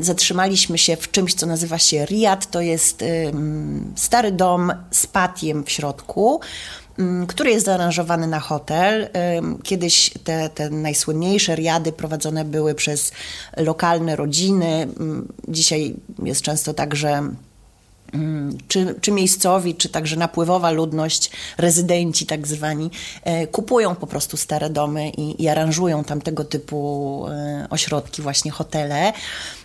Zatrzymaliśmy 0.00 0.78
się 0.78 0.96
w 0.96 1.10
czymś, 1.10 1.34
co 1.34 1.46
nazywa 1.46 1.78
się 1.78 2.04
Riad. 2.04 2.50
To 2.50 2.60
jest 2.60 3.04
stary 3.96 4.32
dom 4.32 4.72
z 4.90 5.06
patiem 5.06 5.64
w 5.64 5.70
środku 5.70 6.40
który 7.28 7.50
jest 7.50 7.66
zaaranżowany 7.66 8.26
na 8.26 8.40
hotel. 8.40 9.08
Kiedyś 9.62 10.10
te, 10.24 10.48
te 10.48 10.70
najsłynniejsze 10.70 11.54
riady 11.54 11.92
prowadzone 11.92 12.44
były 12.44 12.74
przez 12.74 13.12
lokalne 13.56 14.16
rodziny. 14.16 14.88
Dzisiaj 15.48 15.94
jest 16.24 16.42
często 16.42 16.74
tak, 16.74 16.96
że 16.96 17.08
Mm, 17.08 17.49
czy, 18.68 18.94
czy 19.00 19.12
miejscowi, 19.12 19.74
czy 19.74 19.88
także 19.88 20.16
napływowa 20.16 20.70
ludność, 20.70 21.30
rezydenci 21.58 22.26
tak 22.26 22.46
zwani, 22.46 22.90
e, 23.24 23.46
kupują 23.46 23.94
po 23.94 24.06
prostu 24.06 24.36
stare 24.36 24.70
domy 24.70 25.10
i, 25.10 25.42
i 25.42 25.48
aranżują 25.48 26.04
tam 26.04 26.20
tego 26.20 26.44
typu 26.44 27.26
e, 27.28 27.66
ośrodki, 27.70 28.22
właśnie 28.22 28.50
hotele. 28.50 29.12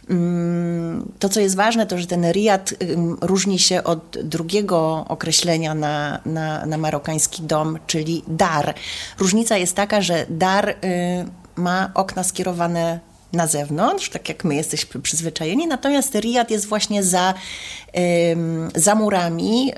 Mm, 0.10 1.12
to, 1.20 1.30
co 1.30 1.40
jest 1.40 1.56
ważne, 1.56 1.86
to 1.86 1.98
że 1.98 2.08
ten 2.08 2.32
riad 2.32 2.74
różni 3.22 3.60
się 3.60 3.84
od 3.84 4.18
drugiego 4.24 5.06
określenia 5.08 5.74
na, 5.74 6.20
na, 6.26 6.66
na 6.66 6.78
marokański 6.78 7.44
dom, 7.44 7.80
czyli 7.88 8.24
dar. 8.28 8.74
Różnica 9.20 9.58
jest 9.58 9.76
taka, 9.76 10.02
że 10.02 10.26
dar 10.30 10.70
y, 10.70 10.76
ma 11.56 11.92
okna 11.94 12.24
skierowane 12.24 13.00
na 13.36 13.48
zewnątrz, 13.48 14.10
tak 14.10 14.30
jak 14.30 14.44
my 14.44 14.56
jesteśmy 14.56 15.02
przyzwyczajeni, 15.02 15.68
natomiast 15.68 16.16
Riyad 16.16 16.52
jest 16.52 16.66
właśnie 16.66 17.04
za, 17.04 17.34
za 18.76 18.96
murami, 18.96 19.74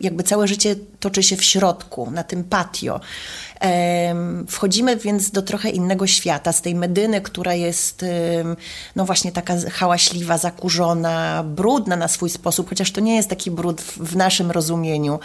jakby 0.00 0.22
całe 0.22 0.48
życie 0.48 0.76
toczy 1.04 1.22
się 1.22 1.36
w 1.36 1.44
środku, 1.44 2.10
na 2.10 2.24
tym 2.24 2.44
patio. 2.44 3.00
Wchodzimy 4.48 4.96
więc 4.96 5.30
do 5.30 5.42
trochę 5.42 5.70
innego 5.70 6.06
świata, 6.06 6.52
z 6.52 6.62
tej 6.62 6.74
Medyny, 6.74 7.20
która 7.20 7.54
jest 7.54 8.04
no 8.96 9.04
właśnie 9.04 9.32
taka 9.32 9.54
hałaśliwa, 9.72 10.38
zakurzona, 10.38 11.44
brudna 11.46 11.96
na 11.96 12.08
swój 12.08 12.30
sposób, 12.30 12.68
chociaż 12.68 12.92
to 12.92 13.00
nie 13.00 13.16
jest 13.16 13.28
taki 13.28 13.50
brud 13.50 13.80
w 13.82 14.16
naszym 14.16 14.50
rozumieniu, 14.50 15.18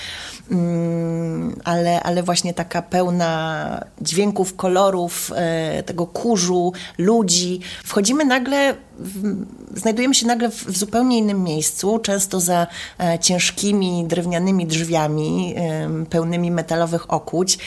mm, 0.51 1.59
ale, 1.63 2.03
ale 2.03 2.23
właśnie 2.23 2.53
taka 2.53 2.81
pełna 2.81 3.85
dźwięków, 4.01 4.55
kolorów, 4.55 5.31
e, 5.35 5.83
tego 5.83 6.07
kurzu, 6.07 6.73
ludzi. 6.97 7.59
Wchodzimy 7.83 8.25
nagle 8.25 8.75
znajdujemy 9.75 10.15
się 10.15 10.27
nagle 10.27 10.49
w, 10.49 10.77
zupełnie 10.77 11.17
innym 11.17 11.43
miejscu, 11.43 11.99
często 11.99 12.39
za 12.39 12.67
e, 12.99 13.19
ciężkimi 13.19 14.05
drewnianymi 14.07 14.65
drzwiami, 14.65 15.53
pełnymi 16.09 16.51
metalowych 16.51 17.13
okuć. 17.13 17.57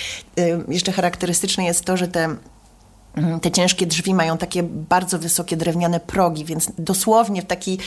Jeszcze 0.69 0.93
charakterystyczne 0.93 1.65
jest 1.65 1.85
to, 1.85 1.97
że 1.97 2.09
te 2.09 2.37
mm, 3.17 3.41
te 3.41 3.51
ciężkie 3.51 3.87
drzwi 3.87 4.15
mają 4.15 4.39
takie 4.39 4.63
bardzo 4.63 5.19
wysokie 5.19 5.57
drewniane 5.57 6.01
progi, 6.01 6.45
więc 6.45 6.73
dosłownie 6.79 7.43
w 7.43 7.47
taki 7.47 7.79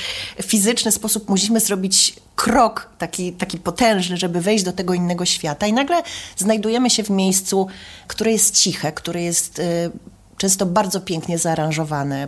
fizyczny 0.41 0.91
sposób 0.91 1.29
musimy 1.29 1.59
zrobić 1.59 2.15
krok 2.35 2.89
taki, 2.97 3.33
taki 3.33 3.57
potężny, 3.57 4.17
żeby 4.17 4.41
wejść 4.41 4.63
do 4.63 4.73
tego 4.73 4.93
innego 4.93 5.25
świata. 5.25 5.67
I 5.67 5.73
nagle 5.73 6.03
znajdujemy 6.37 6.89
się 6.89 7.03
w 7.03 7.09
miejscu, 7.09 7.67
które 8.07 8.31
jest 8.31 8.55
ciche, 8.55 8.91
które 8.91 9.21
jest 9.21 9.59
y, 9.59 9.91
często 10.37 10.65
bardzo 10.65 11.01
pięknie 11.01 11.37
zaaranżowane, 11.37 12.27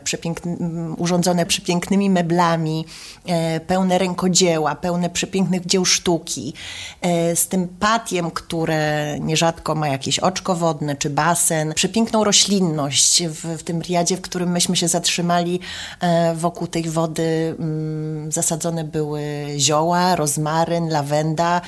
urządzone 0.97 1.45
przepięknymi 1.45 2.09
meblami, 2.09 2.85
e, 3.25 3.59
pełne 3.59 3.97
rękodzieła, 3.97 4.75
pełne 4.75 5.09
przepięknych 5.09 5.65
dzieł 5.65 5.85
sztuki, 5.85 6.53
e, 7.01 7.35
z 7.35 7.47
tym 7.47 7.67
patiem, 7.79 8.31
które 8.31 9.15
nierzadko 9.19 9.75
ma 9.75 9.87
jakieś 9.87 10.19
oczko 10.19 10.55
wodne 10.55 10.95
czy 10.95 11.09
basen, 11.09 11.73
przepiękną 11.73 12.23
roślinność 12.23 13.23
w, 13.23 13.57
w 13.57 13.63
tym 13.63 13.81
riadzie, 13.81 14.17
w 14.17 14.21
którym 14.21 14.51
myśmy 14.51 14.75
się 14.75 14.87
zatrzymali 14.87 15.59
e, 15.99 16.35
wokół 16.35 16.67
tej 16.67 16.89
wody 16.89 17.55
mm, 17.59 18.31
zasadzone 18.31 18.83
były 18.83 19.21
zioła, 19.57 20.15
rozmaryn, 20.15 20.89
lawenda, 20.89 21.61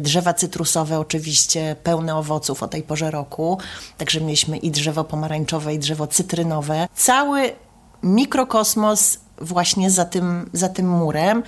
drzewa 0.00 0.34
cytrusowe 0.34 0.98
oczywiście 0.98 1.76
pełne 1.82 2.16
owoców 2.16 2.62
o 2.62 2.68
tej 2.68 2.82
porze 2.82 3.10
roku, 3.10 3.58
także 3.98 4.20
mieliśmy 4.20 4.56
i 4.56 4.70
drzewo 4.70 5.04
pomarańczowe 5.04 5.63
i 5.72 5.78
drzewo 5.78 6.06
cytrynowe. 6.06 6.88
Cały 6.94 7.52
mikrokosmos 8.02 9.18
właśnie 9.40 9.90
za 9.90 10.04
tym, 10.04 10.50
za 10.52 10.68
tym 10.68 10.88
murem. 10.88 11.42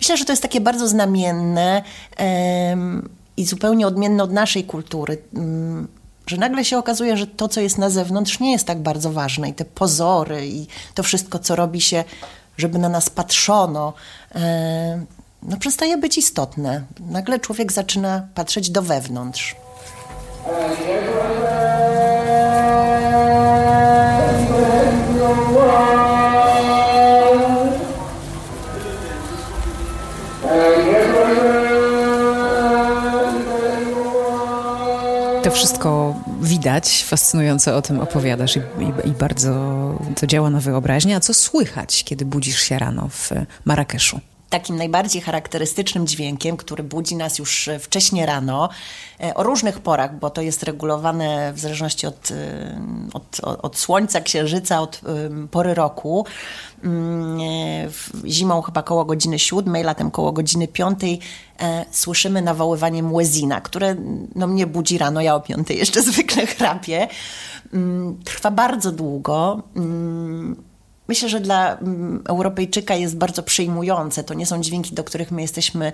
Myślę, 0.00 0.16
że 0.16 0.24
to 0.24 0.32
jest 0.32 0.42
takie 0.42 0.60
bardzo 0.60 0.88
znamienne 0.88 1.82
um, 2.18 3.08
i 3.36 3.44
zupełnie 3.44 3.86
odmienne 3.86 4.22
od 4.22 4.32
naszej 4.32 4.64
kultury. 4.64 5.18
Um, 5.34 5.88
że 6.26 6.36
nagle 6.36 6.64
się 6.64 6.78
okazuje, 6.78 7.16
że 7.16 7.26
to, 7.26 7.48
co 7.48 7.60
jest 7.60 7.78
na 7.78 7.90
zewnątrz, 7.90 8.40
nie 8.40 8.52
jest 8.52 8.66
tak 8.66 8.82
bardzo 8.82 9.12
ważne 9.12 9.48
i 9.48 9.54
te 9.54 9.64
pozory 9.64 10.46
i 10.46 10.66
to 10.94 11.02
wszystko, 11.02 11.38
co 11.38 11.56
robi 11.56 11.80
się, 11.80 12.04
żeby 12.56 12.78
na 12.78 12.88
nas 12.88 13.10
patrzono, 13.10 13.92
um, 14.34 15.06
no 15.42 15.56
przestaje 15.56 15.96
być 15.96 16.18
istotne. 16.18 16.82
Nagle 17.00 17.40
człowiek 17.40 17.72
zaczyna 17.72 18.26
patrzeć 18.34 18.70
do 18.70 18.82
wewnątrz. 18.82 19.56
To 35.42 35.50
wszystko 35.50 36.14
widać, 36.40 37.04
fascynująco 37.04 37.76
o 37.76 37.82
tym 37.82 38.00
opowiadasz 38.00 38.56
i, 38.56 38.60
i, 38.60 39.08
i, 39.08 39.12
bardzo 39.12 39.52
to 40.16 40.26
działa 40.26 40.50
na 40.50 40.60
wyobraźnię. 40.60 41.16
A 41.16 41.20
co 41.20 41.34
słychać, 41.34 42.04
kiedy 42.04 42.24
budzisz 42.24 42.60
się 42.60 42.78
rano 42.78 43.08
w 43.08 43.30
Marrakeszu? 43.64 44.20
Takim 44.52 44.76
najbardziej 44.76 45.22
charakterystycznym 45.22 46.06
dźwiękiem, 46.06 46.56
który 46.56 46.82
budzi 46.82 47.16
nas 47.16 47.38
już 47.38 47.70
wcześnie 47.80 48.26
rano, 48.26 48.68
e, 49.20 49.34
o 49.34 49.42
różnych 49.42 49.80
porach, 49.80 50.18
bo 50.18 50.30
to 50.30 50.42
jest 50.42 50.62
regulowane 50.62 51.52
w 51.52 51.58
zależności 51.58 52.06
od, 52.06 52.30
e, 52.30 52.76
od, 53.12 53.40
od 53.40 53.78
słońca, 53.78 54.20
księżyca, 54.20 54.80
od 54.80 55.00
pory 55.50 55.74
roku. 55.74 56.26
Mm, 56.84 57.40
e, 57.40 58.28
zimą 58.28 58.62
chyba 58.62 58.82
koło 58.82 59.04
godziny 59.04 59.38
siódmej, 59.38 59.84
latem 59.84 60.10
koło 60.10 60.32
godziny 60.32 60.68
piątej 60.68 61.20
słyszymy 61.90 62.42
nawoływanie 62.42 63.02
muezina, 63.02 63.60
które 63.60 63.96
no, 64.34 64.46
mnie 64.46 64.66
budzi 64.66 64.98
rano, 64.98 65.20
ja 65.20 65.34
o 65.34 65.40
piątej 65.40 65.78
jeszcze 65.78 66.02
zwykle 66.12 66.46
chrapię. 66.46 67.08
Mm, 67.74 68.20
trwa 68.24 68.50
bardzo 68.50 68.92
długo 68.92 69.62
mm, 69.76 70.71
Myślę, 71.12 71.28
że 71.28 71.40
dla 71.40 71.76
mm, 71.76 72.22
Europejczyka 72.28 72.94
jest 72.94 73.16
bardzo 73.16 73.42
przyjmujące. 73.42 74.24
To 74.24 74.34
nie 74.34 74.46
są 74.46 74.60
dźwięki, 74.60 74.94
do 74.94 75.04
których 75.04 75.30
my 75.30 75.42
jesteśmy 75.42 75.92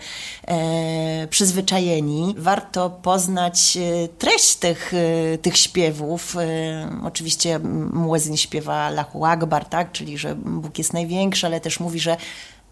e, 0.49 1.27
przyzwyczajeni. 1.31 2.35
Warto 2.39 2.91
poznać 2.91 3.77
e, 3.77 4.09
treść 4.09 4.57
tych, 4.57 4.95
e, 4.95 5.39
tych 5.39 5.57
śpiewów. 5.57 6.37
E, 6.37 6.91
oczywiście 7.05 7.59
Muezyn 7.93 8.37
śpiewa 8.37 8.75
Allahu 8.75 9.25
Akbar, 9.25 9.65
tak? 9.65 9.93
czyli 9.93 10.19
że 10.19 10.35
Bóg 10.35 10.79
jest 10.79 10.93
największy, 10.93 11.47
ale 11.47 11.61
też 11.61 11.81
mówi, 11.81 12.01
że 12.01 12.17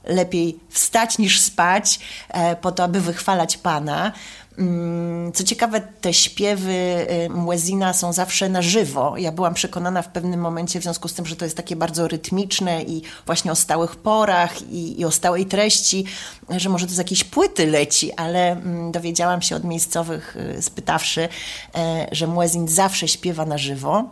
lepiej 0.04 0.58
wstać 0.68 1.18
niż 1.18 1.40
spać, 1.40 2.00
e, 2.28 2.56
po 2.56 2.72
to, 2.72 2.84
aby 2.84 3.00
wychwalać 3.00 3.56
Pana. 3.56 4.12
Mm, 4.58 5.32
co 5.32 5.44
ciekawe, 5.44 5.80
te 5.80 6.14
śpiewy 6.14 7.06
y, 7.26 7.28
Muezina 7.28 7.92
są 7.92 8.12
zawsze 8.12 8.48
na 8.48 8.62
żywo. 8.62 9.16
Ja 9.16 9.32
byłam 9.32 9.54
przekonana 9.54 10.02
w 10.02 10.08
pewnym 10.08 10.40
momencie, 10.40 10.80
w 10.80 10.82
związku 10.82 11.08
z 11.08 11.14
tym, 11.14 11.26
że 11.26 11.36
to 11.36 11.44
jest 11.44 11.56
takie 11.56 11.76
bardzo 11.76 12.08
rytmiczne 12.08 12.82
i 12.82 13.02
właśnie 13.26 13.52
o 13.52 13.54
stałych 13.54 13.96
porach 13.96 14.62
i, 14.62 15.00
i 15.00 15.04
o 15.04 15.10
stałej 15.10 15.46
treści, 15.46 16.04
że 16.50 16.68
może 16.68 16.86
to 16.86 16.92
z 16.92 16.98
jakiejś 16.98 17.24
płyty 17.24 17.66
leci, 17.66 18.12
ale 18.12 18.52
mm, 18.52 18.92
dowiedziałam 18.92 19.42
się 19.42 19.56
od 19.56 19.64
miejscowych, 19.64 20.36
y, 20.58 20.62
spytawszy, 20.62 21.28
e, 21.74 22.06
że 22.12 22.26
Muezin 22.26 22.68
zawsze 22.68 23.08
śpiewa 23.08 23.46
na 23.46 23.58
żywo. 23.58 24.04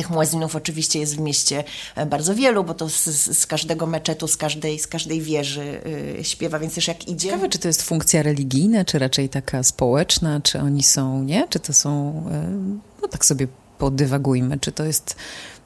Tych 0.00 0.10
muezinów 0.10 0.56
oczywiście 0.56 0.98
jest 0.98 1.16
w 1.16 1.20
mieście 1.20 1.64
e, 1.96 2.06
bardzo 2.06 2.34
wielu, 2.34 2.64
bo 2.64 2.74
to 2.74 2.88
z, 2.88 3.04
z, 3.38 3.46
każdego 3.46 3.86
meczetu, 3.86 4.28
z 4.28 4.36
każdej, 4.36 4.78
z 4.78 4.86
każdej 4.86 5.20
wieży 5.20 5.80
yy, 6.16 6.24
śpiewa, 6.24 6.58
więc 6.58 6.74
też 6.74 6.88
jak 6.88 7.08
idzie... 7.08 7.28
Ciekawe, 7.28 7.48
czy 7.48 7.58
to 7.58 7.68
jest 7.68 7.82
funkcja 7.82 8.22
religijna, 8.22 8.84
czy 8.84 8.98
raczej 8.98 9.28
taka 9.28 9.62
społeczna, 9.62 10.40
czy 10.40 10.60
oni 10.60 10.82
są, 10.82 11.22
nie? 11.22 11.48
Czy 11.48 11.60
to 11.60 11.72
są, 11.72 12.22
yy, 12.30 12.80
no 13.02 13.08
tak 13.08 13.24
sobie 13.24 13.46
podywagujmy, 13.78 14.58
czy 14.58 14.72
to 14.72 14.84
jest, 14.84 15.16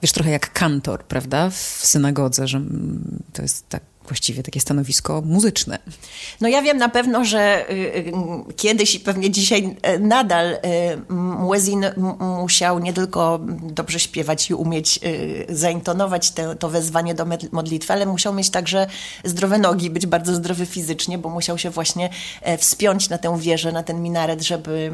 wiesz, 0.03 0.13
trochę 0.13 0.31
jak 0.31 0.53
kantor, 0.53 1.05
prawda, 1.05 1.51
w 1.51 1.81
synagodze, 1.83 2.49
że 2.49 2.61
to 3.33 3.43
jest 3.43 3.69
tak 3.69 3.83
właściwie 4.07 4.43
takie 4.43 4.61
stanowisko 4.61 5.23
muzyczne. 5.27 5.79
No 6.41 6.49
ja 6.49 6.63
wiem 6.63 6.79
na 6.79 6.89
pewno, 6.89 7.25
że 7.25 7.71
y, 7.71 7.73
y, 7.73 8.13
kiedyś 8.57 8.95
i 8.95 9.01
pewnie 9.01 9.31
dzisiaj 9.31 9.77
y, 9.97 9.99
nadal 9.99 10.59
Muezin 11.09 11.85
musiał 12.41 12.79
nie 12.79 12.93
tylko 12.93 13.41
dobrze 13.63 14.01
śpiewać 14.01 14.51
i 14.51 14.55
umieć 14.55 15.01
zaintonować 15.49 16.31
te, 16.31 16.57
to 16.57 16.69
wezwanie 16.69 17.15
do 17.15 17.27
modlitwy, 17.53 17.93
ale 17.93 18.07
musiał 18.07 18.35
mieć 18.35 18.51
także 18.51 18.87
zdrowe 19.25 19.59
nogi, 19.59 19.91
być 19.91 20.07
bardzo 20.07 20.35
zdrowy 20.35 20.67
fizycznie, 20.67 21.19
bo 21.19 21.29
musiał 21.29 21.59
się 21.59 21.71
właśnie 21.71 22.11
e, 22.43 22.59
wspiąć 22.59 23.09
na 23.09 23.19
tę 23.19 23.39
wieżę, 23.39 23.73
na 23.73 23.83
ten 23.83 24.03
minaret, 24.03 24.43
żeby, 24.43 24.93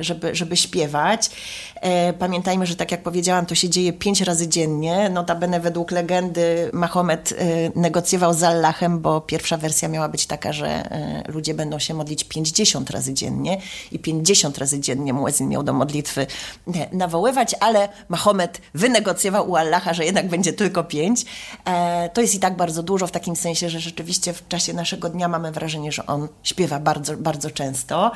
żeby, 0.00 0.34
żeby 0.34 0.56
śpiewać. 0.56 1.30
E, 1.74 2.12
pamiętajmy, 2.12 2.66
że 2.66 2.76
tak 2.76 2.92
jak 2.92 3.02
powiedziałam, 3.02 3.46
to 3.46 3.54
się 3.54 3.68
dzieje 3.68 3.92
pięć 3.92 4.20
razy 4.20 4.48
dziennie. 4.48 5.10
Notabene 5.10 5.60
według 5.60 5.90
legendy 5.90 6.70
Mahomet 6.72 7.34
negocjował 7.74 8.34
z 8.34 8.47
Allahem, 8.48 9.00
bo 9.00 9.20
pierwsza 9.20 9.56
wersja 9.56 9.88
miała 9.88 10.08
być 10.08 10.26
taka, 10.26 10.52
że 10.52 10.68
e, 10.68 11.22
ludzie 11.28 11.54
będą 11.54 11.78
się 11.78 11.94
modlić 11.94 12.24
50 12.24 12.90
razy 12.90 13.14
dziennie 13.14 13.60
i 13.92 13.98
50 13.98 14.58
razy 14.58 14.80
dziennie 14.80 15.12
muezyn 15.12 15.48
miał 15.48 15.62
do 15.62 15.72
modlitwy 15.72 16.26
e, 16.74 16.96
nawoływać, 16.96 17.54
ale 17.60 17.88
Mahomet 18.08 18.60
wynegocjował 18.74 19.50
u 19.50 19.56
Allaha, 19.56 19.94
że 19.94 20.04
jednak 20.04 20.28
będzie 20.28 20.52
tylko 20.52 20.84
5. 20.84 21.24
E, 21.64 22.10
to 22.14 22.20
jest 22.20 22.34
i 22.34 22.38
tak 22.38 22.56
bardzo 22.56 22.82
dużo 22.82 23.06
w 23.06 23.10
takim 23.10 23.36
sensie, 23.36 23.70
że 23.70 23.80
rzeczywiście 23.80 24.32
w 24.32 24.48
czasie 24.48 24.72
naszego 24.72 25.08
dnia 25.08 25.28
mamy 25.28 25.52
wrażenie, 25.52 25.92
że 25.92 26.06
on 26.06 26.28
śpiewa 26.42 26.80
bardzo, 26.80 27.16
bardzo 27.16 27.50
często 27.50 28.10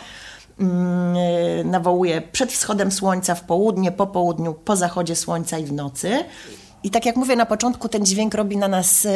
mm, 0.61 1.71
nawołuje 1.71 2.23
przed 2.23 2.53
wschodem 2.53 2.93
słońca, 2.93 3.35
w 3.35 3.45
południe, 3.45 3.93
po 3.93 4.07
południu, 4.07 4.55
po 4.55 4.77
zachodzie 4.77 5.17
słońca 5.17 5.59
i 5.59 5.65
w 5.65 5.73
nocy. 5.73 6.25
I 6.85 6.91
tak 6.91 7.07
jak 7.07 7.17
mówię 7.17 7.37
na 7.37 7.47
początku, 7.47 7.89
ten 7.89 8.07
dźwięk 8.07 8.35
robi 8.35 8.57
na 8.57 8.69
nas 8.69 9.07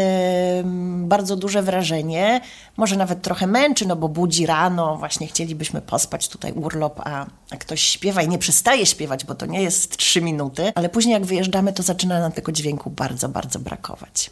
bardzo 0.96 1.36
duże 1.36 1.62
wrażenie. 1.62 2.40
Może 2.76 2.96
nawet 2.96 3.22
trochę 3.22 3.46
męczy, 3.46 3.86
no 3.86 3.96
bo 3.96 4.08
budzi 4.08 4.46
rano, 4.46 4.96
właśnie 4.96 5.26
chcielibyśmy 5.26 5.80
pospać 5.80 6.28
tutaj 6.28 6.52
urlop, 6.52 7.00
a, 7.04 7.26
a 7.50 7.56
ktoś 7.56 7.80
śpiewa 7.80 8.22
i 8.22 8.28
nie 8.28 8.38
przestaje 8.38 8.86
śpiewać, 8.86 9.24
bo 9.24 9.34
to 9.34 9.46
nie 9.46 9.62
jest 9.62 9.96
trzy 9.96 10.22
minuty, 10.22 10.72
ale 10.74 10.88
później 10.88 11.12
jak 11.12 11.24
wyjeżdżamy, 11.24 11.72
to 11.72 11.82
zaczyna 11.82 12.20
nam 12.20 12.32
tego 12.32 12.52
dźwięku 12.52 12.90
bardzo, 12.90 13.28
bardzo 13.28 13.58
brakować. 13.58 14.30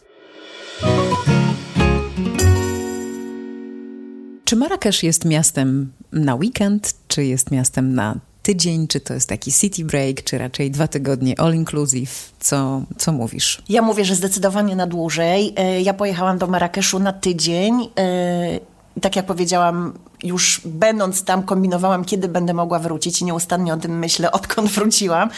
Czy 4.44 4.56
Marrakesz 4.56 5.02
jest 5.02 5.24
miastem 5.24 5.92
na 6.12 6.34
weekend, 6.34 6.94
czy 7.08 7.24
jest 7.24 7.50
miastem 7.50 7.94
na 7.94 8.16
tydzień, 8.44 8.88
czy 8.88 9.00
to 9.00 9.14
jest 9.14 9.28
taki 9.28 9.52
city 9.52 9.84
break, 9.84 10.24
czy 10.24 10.38
raczej 10.38 10.70
dwa 10.70 10.88
tygodnie 10.88 11.40
all 11.40 11.54
inclusive? 11.54 12.32
Co, 12.40 12.82
co 12.98 13.12
mówisz? 13.12 13.62
Ja 13.68 13.82
mówię, 13.82 14.04
że 14.04 14.14
zdecydowanie 14.14 14.76
na 14.76 14.86
dłużej. 14.86 15.52
E, 15.56 15.80
ja 15.82 15.94
pojechałam 15.94 16.38
do 16.38 16.46
Marrakeszu 16.46 16.98
na 16.98 17.12
tydzień. 17.12 17.88
E, 17.98 19.00
tak 19.00 19.16
jak 19.16 19.26
powiedziałam, 19.26 19.92
już 20.23 20.61
będąc 20.64 21.25
tam 21.25 21.42
kombinowałam, 21.42 22.04
kiedy 22.04 22.28
będę 22.28 22.54
mogła 22.54 22.78
wrócić 22.78 23.21
i 23.21 23.25
nieustannie 23.25 23.75
o 23.75 23.76
tym 23.76 23.99
myślę, 23.99 24.33
odkąd 24.33 24.71
wróciłam. 24.71 25.30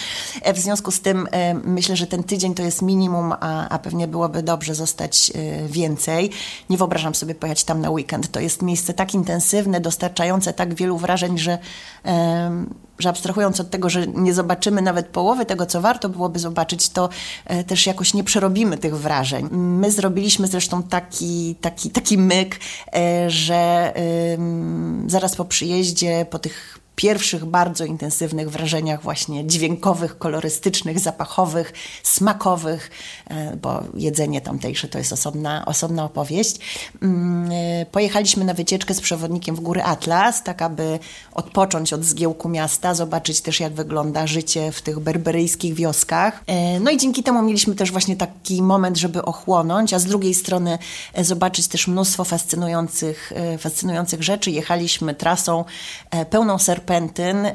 E, 0.43 0.53
w 0.55 0.59
związku 0.59 0.91
z 0.91 1.01
tym 1.01 1.29
myślę, 1.65 1.97
że 1.97 2.07
ten 2.07 2.23
tydzień 2.23 2.55
to 2.55 2.63
jest 2.63 2.83
minimum, 2.83 3.33
a, 3.41 3.69
a 3.69 3.79
pewnie 3.79 4.09
byłoby 4.09 4.43
dobrze 4.43 4.75
zostać 4.75 5.33
więcej. 5.69 6.31
Nie 6.71 6.77
wyobrażam 6.77 7.15
sobie 7.15 7.35
pojechać 7.35 7.65
tam 7.65 7.81
na 7.81 7.91
weekend. 7.91 8.31
To 8.31 8.41
jest 8.41 8.63
miejsce 8.63 8.95
tak 8.95 9.15
intensywne, 9.15 9.81
dostarczające 9.81 10.53
tak 10.53 10.75
wielu 10.75 10.99
wrażeń, 10.99 11.39
że 11.39 11.59
że 12.99 13.09
abstrahując 13.09 13.61
od 13.61 13.71
tego, 13.71 13.91
że 13.91 14.07
nie 14.07 14.35
zobaczymy 14.35 14.83
nawet 14.83 15.07
połowy 15.07 15.47
tego, 15.47 15.67
co 15.67 15.81
warto 15.81 16.09
byłoby 16.09 16.39
zobaczyć, 16.39 16.89
to 16.89 17.09
e, 17.45 17.65
też 17.65 17.87
jakoś 17.87 18.15
nie 18.15 18.25
przerobimy 18.25 18.79
tych 18.79 18.97
wrażeń. 18.97 19.49
My 19.53 19.91
zrobiliśmy 19.91 20.47
zresztą 20.47 20.83
taki, 20.83 21.55
taki, 21.61 21.91
taki 21.91 22.19
myk, 22.19 22.61
e, 22.95 23.31
że 23.31 23.93
zaraz 25.07 25.37
po 25.37 25.45
przyjeździe, 25.45 26.27
po 26.31 26.39
tych 26.39 26.79
pierwszych 26.97 27.45
bardzo 27.45 27.85
intensywnych 27.85 28.51
wrażeniach 28.51 29.03
właśnie 29.03 29.47
dźwiękowych, 29.47 30.19
kolorystycznych, 30.19 30.99
zapachowych, 30.99 31.73
smakowych, 32.03 32.91
e, 33.31 33.57
bo 33.57 33.83
jedzenie 33.95 34.41
tamtejsze 34.41 34.89
to 34.89 34.99
jest 34.99 35.13
osobna, 35.13 35.65
osobna 35.67 36.05
opowieść. 36.05 36.57
Mm, 37.03 37.51
e, 37.53 37.87
pojechaliśmy 37.87 38.45
na 38.45 38.55
wycieczkę 38.55 38.95
z 38.95 39.01
przewodnikiem 39.01 39.57
w 39.57 39.61
góry 39.61 39.83
Atlas, 39.83 40.43
tak 40.43 40.63
aby 40.63 40.99
odpocząć 41.33 41.93
od 41.93 42.05
zgiełku 42.05 42.49
miasta, 42.49 42.95
zobaczyć 42.95 43.41
też 43.41 43.61
jak 43.61 43.73
wygląda 43.73 44.27
życie 44.27 44.73
w 44.73 44.83
tych 44.83 44.99
berberyjskich 44.99 45.75
wioskach. 45.75 46.43
E, 46.47 46.81
no 46.81 46.91
i 46.91 46.97
dzięki 46.97 47.23
temu 47.23 47.43
mieliśmy 47.43 47.75
też 47.75 47.93
właśnie 47.93 48.17
taki 48.17 48.63
moment, 48.63 48.97
żeby 48.97 49.23
ochłonąć, 49.23 49.95
a 49.95 49.99
z 49.99 50.05
drugiej 50.05 50.35
strony 50.35 50.79
zobaczyć 51.19 51.69
też 51.69 51.89
mnóstwo 51.89 52.25
fascynujących, 52.25 53.33
fascynujących 53.59 54.23
rzeczy. 54.23 54.51
Jechaliśmy 54.51 55.15
trasą 55.15 55.65
pełną 56.31 56.59
serpentyn, 56.59 56.86
Serpentyn, 56.87 57.47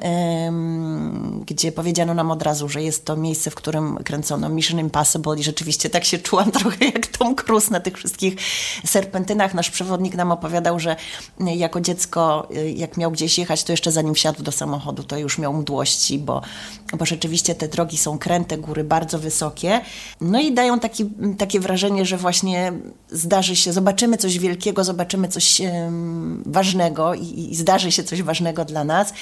gdzie 1.45 1.71
powiedziano 1.71 2.13
nam 2.13 2.31
od 2.31 2.41
razu, 2.43 2.69
że 2.69 2.83
jest 2.83 3.05
to 3.05 3.15
miejsce, 3.15 3.51
w 3.51 3.55
którym 3.55 3.97
kręcono 3.97 4.49
Mission 4.49 4.79
Impossible 4.79 5.39
i 5.39 5.43
rzeczywiście 5.43 5.89
tak 5.89 6.05
się 6.05 6.17
czułam 6.17 6.51
trochę 6.61 6.85
jak 6.85 7.07
Tom 7.07 7.35
Cruise 7.35 7.71
na 7.71 7.79
tych 7.79 7.97
wszystkich 7.97 8.35
serpentynach. 8.85 9.53
Nasz 9.53 9.69
przewodnik 9.69 10.15
nam 10.15 10.31
opowiadał, 10.31 10.79
że 10.79 10.95
jako 11.39 11.81
dziecko, 11.81 12.47
y, 12.55 12.71
jak 12.71 12.97
miał 12.97 13.11
gdzieś 13.11 13.37
jechać, 13.37 13.63
to 13.63 13.73
jeszcze 13.73 13.91
zanim 13.91 14.13
wsiadł 14.13 14.43
do 14.43 14.51
samochodu, 14.51 15.03
to 15.03 15.17
już 15.17 15.37
miał 15.37 15.53
mdłości, 15.53 16.19
bo, 16.19 16.41
bo 16.97 17.05
rzeczywiście 17.05 17.55
te 17.55 17.67
drogi 17.67 17.97
są 17.97 18.17
kręte, 18.17 18.57
góry 18.57 18.83
bardzo 18.83 19.19
wysokie. 19.19 19.81
No 20.21 20.41
i 20.41 20.53
dają 20.53 20.79
taki, 20.79 21.09
takie 21.37 21.59
wrażenie, 21.59 22.05
że 22.05 22.17
właśnie 22.17 22.73
zdarzy 23.11 23.55
się, 23.55 23.73
zobaczymy 23.73 24.17
coś 24.17 24.39
wielkiego, 24.39 24.83
zobaczymy 24.83 25.27
coś 25.27 25.61
ważnego 26.45 27.13
i, 27.13 27.47
i 27.51 27.55
zdarzy 27.55 27.91
się 27.91 28.03
coś 28.03 28.23
ważnego 28.23 28.65
dla 28.65 28.83
nas. 28.83 29.13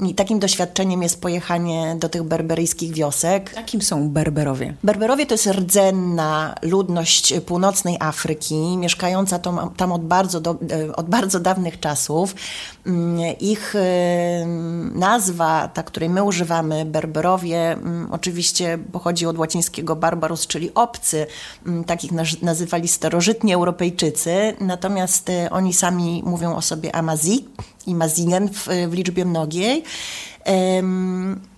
I 0.00 0.14
takim 0.14 0.38
doświadczeniem 0.38 1.02
jest 1.02 1.20
pojechanie 1.20 1.96
do 2.00 2.08
tych 2.08 2.22
berberyjskich 2.22 2.92
wiosek. 2.94 3.52
Jakim 3.56 3.82
są 3.82 4.08
Berberowie? 4.08 4.74
Berberowie 4.84 5.26
to 5.26 5.34
jest 5.34 5.46
rdzenna 5.46 6.54
ludność 6.62 7.34
północnej 7.46 7.96
Afryki, 8.00 8.76
mieszkająca 8.76 9.38
tam, 9.76 9.92
od, 9.92 10.04
bardzo 10.04 10.40
do, 10.40 10.58
od 10.96 11.08
bardzo 11.08 11.40
dawnych 11.40 11.80
czasów. 11.80 12.34
Mm, 12.86 13.18
ich 13.40 13.74
nazwa, 14.94 15.68
ta, 15.68 15.82
której 15.82 16.08
my 16.08 16.22
używamy, 16.22 16.84
Berberowie, 16.84 17.72
mm, 17.72 18.08
oczywiście 18.12 18.78
pochodzi 18.92 19.26
od 19.26 19.38
łacińskiego 19.38 19.96
barbarus, 19.96 20.46
czyli 20.46 20.74
obcy. 20.74 21.26
Mm, 21.66 21.84
takich 21.84 22.10
nazywali 22.42 22.88
starożytni 22.88 23.54
Europejczycy, 23.54 24.54
natomiast 24.60 25.30
e, 25.30 25.50
oni 25.50 25.72
sami 25.74 26.22
mówią 26.26 26.56
o 26.56 26.62
sobie 26.62 26.96
Amazi 26.96 27.44
i 27.88 27.94
Mazingen 27.94 28.48
w, 28.48 28.68
w 28.88 28.92
liczbie 28.92 29.24
mnogiej. 29.24 29.82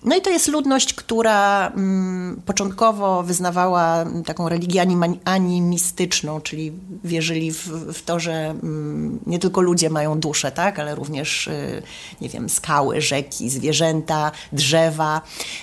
No 0.05 0.17
i 0.17 0.21
to 0.21 0.31
jest 0.31 0.49
ludność, 0.49 0.95
która 0.95 1.69
mm, 1.69 2.43
początkowo 2.47 3.23
wyznawała 3.23 4.05
taką 4.27 4.49
religię 4.49 4.87
animistyczną, 5.25 6.41
czyli 6.41 6.73
wierzyli 7.05 7.53
w, 7.53 7.69
w 7.69 8.03
to, 8.03 8.21
że 8.21 8.33
mm, 8.33 9.19
nie 9.27 9.39
tylko 9.39 9.61
ludzie 9.61 9.91
mają 9.91 10.21
duszę, 10.21 10.53
tak, 10.53 10.79
ale 10.79 10.95
również, 10.95 11.47
y, 11.47 11.83
nie 12.21 12.29
wiem, 12.29 12.49
skały, 12.49 13.01
rzeki, 13.01 13.51
zwierzęta, 13.51 14.33
drzewa. 14.53 15.23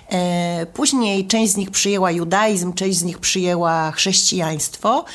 E, 0.10 0.66
później 0.74 1.28
część 1.28 1.54
z 1.54 1.58
nich 1.58 1.72
przyjęła 1.72 2.12
judaizm, 2.12 2.74
część 2.74 2.98
z 2.98 3.04
nich 3.04 3.20
przyjęła 3.20 3.92
chrześcijaństwo. 3.92 5.06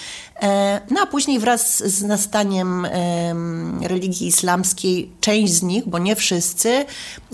E, 0.43 0.81
no 0.91 1.01
a 1.01 1.07
później 1.07 1.39
wraz 1.39 1.77
z 1.79 2.03
nastaniem 2.03 2.87
religii 3.81 4.27
islamskiej 4.27 5.11
część 5.21 5.53
z 5.53 5.63
nich, 5.63 5.89
bo 5.89 5.99
nie 5.99 6.17
wszyscy, 6.17 6.85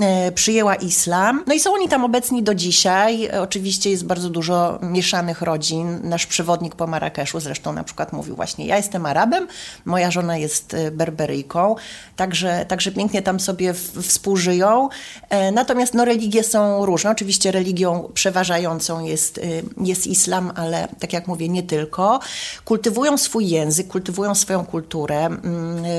e, 0.01 0.33
przyjęła 0.33 0.75
islam. 0.75 1.45
No 1.47 1.55
i 1.55 1.61
są 1.61 1.78
oni 1.79 1.89
tam 1.89 2.05
obecni 2.05 2.43
do 2.43 2.55
dzisiaj. 2.55 3.31
Oczywiście 3.31 3.91
jest 3.91 4.05
bardzo 4.05 4.31
dużo 4.31 4.79
mieszanych 4.83 5.43
rodzin. 5.43 6.01
Nasz 6.03 6.27
przewodnik 6.27 6.75
po 6.75 6.87
Marrakeszu 6.87 7.41
zresztą 7.41 7.73
na 7.73 7.85
przykład 7.85 8.13
mówił 8.13 8.37
właśnie, 8.37 8.67
ja 8.67 8.77
jestem 8.77 9.07
Arabem, 9.07 9.47
moja 9.85 10.11
żona 10.11 10.37
jest 10.37 10.75
e, 10.75 10.91
Berberyjką, 10.91 11.77
także, 12.17 12.65
także 12.69 12.93
pięknie 12.93 13.23
tam 13.23 13.41
sobie 13.41 13.75
współżyją. 14.03 14.89
Natomiast 15.53 15.95
no, 15.95 16.05
religie 16.05 16.45
są 16.45 16.87
różne. 16.87 17.11
Oczywiście 17.11 17.51
religią 17.51 18.11
przeważającą 18.15 19.05
jest, 19.05 19.41
jest 19.85 20.07
islam, 20.07 20.53
ale 20.55 20.89
tak 21.01 21.13
jak 21.13 21.27
mówię, 21.27 21.49
nie 21.49 21.63
tylko. 21.63 22.21
Kultywują 22.65 23.19
swój 23.19 23.49
język, 23.49 23.89
kultywują 23.89 24.35
swoją 24.35 24.67
kulturę. 24.67 25.27
Mm, 25.27 25.45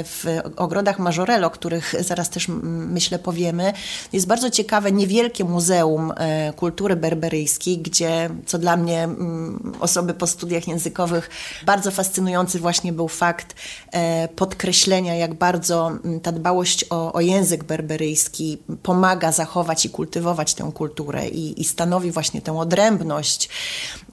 w 0.03 0.25
ogrodach 0.55 0.99
Majorello, 0.99 1.47
o 1.47 1.49
których 1.49 1.95
zaraz 1.99 2.29
też 2.29 2.49
mm, 2.49 2.91
myślę 2.91 3.19
powiemy, 3.19 3.73
jest 4.13 4.27
bardzo 4.27 4.49
ciekawe, 4.49 4.91
niewielkie 4.91 5.43
muzeum 5.43 5.68
e, 5.75 6.53
kultury 6.53 6.95
berberyjskiej, 6.95 7.77
gdzie, 7.77 8.29
co 8.45 8.57
dla 8.57 8.77
mnie, 8.77 9.03
mm, 9.03 9.73
osoby 9.79 10.13
po 10.13 10.27
studiach 10.27 10.67
językowych, 10.67 11.29
bardzo 11.65 11.91
fascynujący 11.91 12.59
właśnie 12.59 12.93
był 12.93 13.07
fakt 13.07 13.55
e, 13.91 14.27
podkreślenia, 14.27 15.15
jak 15.15 15.33
bardzo 15.33 15.87
mm, 15.87 16.19
ta 16.19 16.31
dbałość 16.31 16.85
o, 16.89 17.13
o 17.13 17.21
język 17.21 17.63
berberyjski 17.63 18.57
pomaga 18.83 19.31
zachować 19.31 19.85
i 19.85 19.89
kultywować 19.89 20.53
tę 20.53 20.71
kulturę 20.73 21.27
i, 21.27 21.61
i 21.61 21.63
stanowi 21.63 22.11
właśnie 22.11 22.41
tę 22.41 22.59
odrębność 22.59 23.49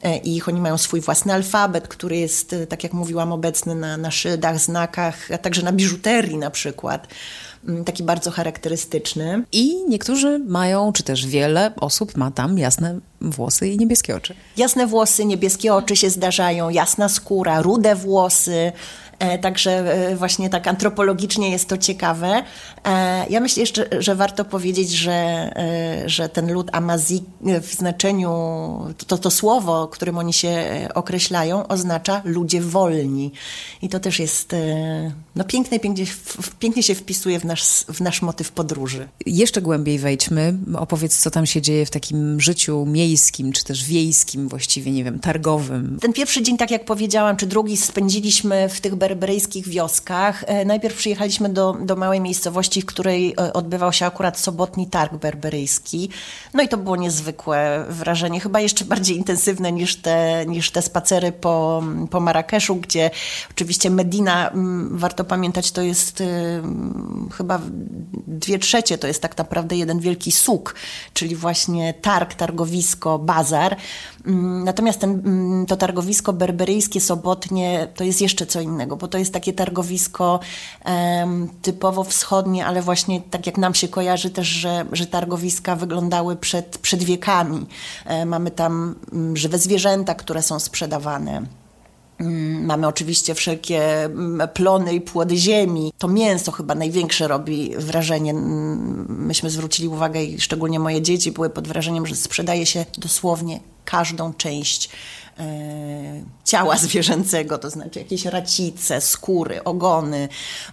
e, 0.02 0.16
ich. 0.16 0.48
Oni 0.48 0.60
mają 0.60 0.78
swój 0.78 1.00
własny 1.00 1.32
alfabet, 1.32 1.88
który 1.88 2.16
jest, 2.16 2.54
tak 2.68 2.84
jak 2.84 2.92
mówiłam, 2.92 3.32
obecny 3.32 3.74
na, 3.74 3.96
na 3.96 4.10
szyldach, 4.10 4.58
znakach, 4.58 5.30
a 5.34 5.38
także 5.38 5.62
na 5.62 5.72
biżuterii 5.72 6.36
na 6.36 6.50
przykład. 6.50 7.08
Mm, 7.68 7.84
taki 7.84 8.02
bardzo 8.02 8.30
charakterystyczny. 8.30 9.42
I 9.52 9.84
niektórzy 9.88 10.38
mają, 10.38 10.92
czy 10.92 11.02
też 11.02 11.26
wiele 11.26 11.72
osób 11.80 12.16
ma 12.16 12.30
tam 12.30 12.58
jasne 12.58 12.98
włosy 13.20 13.68
i 13.68 13.78
niebieskie 13.78 14.16
oczy. 14.16 14.34
Jasne 14.56 14.86
włosy, 14.86 15.24
niebieskie 15.24 15.74
oczy 15.74 15.96
się 15.96 16.10
zdarzają, 16.10 16.70
jasna 16.70 17.08
skóra, 17.08 17.62
rude 17.62 17.96
włosy. 17.96 18.72
E, 19.18 19.38
także 19.38 19.70
e, 19.70 20.16
właśnie 20.16 20.50
tak 20.50 20.66
antropologicznie 20.66 21.50
jest 21.50 21.68
to 21.68 21.78
ciekawe. 21.78 22.42
E, 22.84 23.26
ja 23.30 23.40
myślę 23.40 23.60
jeszcze, 23.60 24.02
że 24.02 24.14
warto 24.14 24.44
powiedzieć, 24.44 24.90
że, 24.90 25.50
że 26.06 26.28
ten 26.28 26.52
lud 26.52 26.68
Amazi 26.72 27.22
w 27.40 27.74
znaczeniu, 27.74 28.30
to, 29.06 29.18
to 29.18 29.30
słowo, 29.30 29.88
którym 29.88 30.18
oni 30.18 30.32
się 30.32 30.66
określają, 30.94 31.68
oznacza 31.68 32.22
ludzie 32.24 32.60
wolni. 32.60 33.32
I 33.82 33.88
to 33.88 34.00
też 34.00 34.18
jest 34.18 34.56
no, 35.36 35.44
piękne, 35.44 35.80
pięknie, 35.80 36.04
pięknie 36.58 36.82
się 36.82 36.94
wpisuje 36.94 37.40
w 37.40 37.44
nasz, 37.44 37.84
w 37.88 38.00
nasz 38.00 38.22
motyw 38.22 38.52
podróży. 38.52 39.08
Jeszcze 39.26 39.62
głębiej 39.62 39.98
wejdźmy. 39.98 40.54
Opowiedz, 40.78 41.18
co 41.18 41.30
tam 41.30 41.46
się 41.46 41.62
dzieje 41.62 41.86
w 41.86 41.90
takim 41.90 42.40
życiu 42.40 42.86
miejskim, 42.86 43.52
czy 43.52 43.64
też 43.64 43.84
wiejskim 43.84 44.48
właściwie, 44.48 44.92
nie 44.92 45.04
wiem, 45.04 45.18
targowym. 45.18 45.98
Ten 46.00 46.12
pierwszy 46.12 46.42
dzień, 46.42 46.56
tak 46.56 46.70
jak 46.70 46.84
powiedziałam, 46.84 47.36
czy 47.36 47.46
drugi 47.46 47.76
spędziliśmy 47.76 48.68
w 48.68 48.80
tych 48.80 48.94
berberyjskich 49.06 49.68
wioskach. 49.68 50.44
E, 50.46 50.64
najpierw 50.64 50.96
przyjechaliśmy 50.96 51.48
do, 51.48 51.76
do 51.80 51.96
małej 51.96 52.20
miejscowości, 52.20 52.82
w 52.82 52.86
której 52.86 53.34
e, 53.40 53.52
odbywał 53.52 53.92
się 53.92 54.06
akurat 54.06 54.38
sobotni 54.38 54.86
targ 54.86 55.14
berberyjski. 55.14 56.08
No 56.54 56.62
i 56.62 56.68
to 56.68 56.76
było 56.76 56.96
niezwykłe 56.96 57.84
wrażenie, 57.88 58.40
chyba 58.40 58.60
jeszcze 58.60 58.84
bardziej 58.94 59.16
intensywne 59.16 59.72
niż 59.72 59.96
te, 59.96 60.44
niż 60.46 60.70
te 60.70 60.82
spacery 60.82 61.32
po, 61.32 61.82
po 62.10 62.20
Marrakeszu, 62.20 62.76
gdzie 62.76 63.10
oczywiście 63.50 63.90
Medina, 63.90 64.50
warto 64.90 65.24
pamiętać, 65.24 65.72
to 65.72 65.82
jest 65.82 66.22
chyba 67.36 67.60
dwie 68.26 68.58
trzecie, 68.58 68.98
to 68.98 69.06
jest 69.06 69.22
tak 69.22 69.38
naprawdę 69.38 69.76
jeden 69.76 70.00
wielki 70.00 70.32
suk, 70.32 70.74
czyli 71.12 71.36
właśnie 71.36 71.94
targ, 71.94 72.34
targowisko, 72.34 73.18
bazar. 73.18 73.76
Natomiast 74.64 75.00
ten, 75.00 75.22
to 75.68 75.76
targowisko 75.76 76.32
berberyjskie 76.32 77.00
sobotnie 77.00 77.88
to 77.94 78.04
jest 78.04 78.20
jeszcze 78.20 78.46
co 78.46 78.60
innego 78.60 78.95
bo 78.96 79.08
to 79.08 79.18
jest 79.18 79.32
takie 79.32 79.52
targowisko 79.52 80.40
um, 80.84 81.48
typowo 81.62 82.04
wschodnie, 82.04 82.66
ale 82.66 82.82
właśnie 82.82 83.20
tak 83.20 83.46
jak 83.46 83.58
nam 83.58 83.74
się 83.74 83.88
kojarzy 83.88 84.30
też, 84.30 84.48
że, 84.48 84.86
że 84.92 85.06
targowiska 85.06 85.76
wyglądały 85.76 86.36
przed, 86.36 86.78
przed 86.78 87.04
wiekami. 87.04 87.66
E, 88.04 88.26
mamy 88.26 88.50
tam 88.50 88.94
mm, 89.12 89.36
żywe 89.36 89.58
zwierzęta, 89.58 90.14
które 90.14 90.42
są 90.42 90.60
sprzedawane. 90.60 91.42
Mm, 92.20 92.64
mamy 92.64 92.86
oczywiście 92.86 93.34
wszelkie 93.34 94.04
mm, 94.04 94.48
plony 94.48 94.94
i 94.94 95.00
płody 95.00 95.36
ziemi. 95.36 95.92
To 95.98 96.08
mięso 96.08 96.52
chyba 96.52 96.74
największe 96.74 97.28
robi 97.28 97.76
wrażenie. 97.78 98.34
Myśmy 99.08 99.50
zwrócili 99.50 99.88
uwagę 99.88 100.24
i 100.24 100.40
szczególnie 100.40 100.78
moje 100.78 101.02
dzieci 101.02 101.32
były 101.32 101.50
pod 101.50 101.68
wrażeniem, 101.68 102.06
że 102.06 102.16
sprzedaje 102.16 102.66
się 102.66 102.84
dosłownie 102.98 103.60
każdą 103.84 104.34
część 104.34 104.90
ciała 106.44 106.78
zwierzęcego, 106.86 107.58
to 107.58 107.70
znaczy 107.70 107.98
jakieś 107.98 108.24
racice, 108.24 109.00
skóry, 109.00 109.64
ogony. 109.64 110.28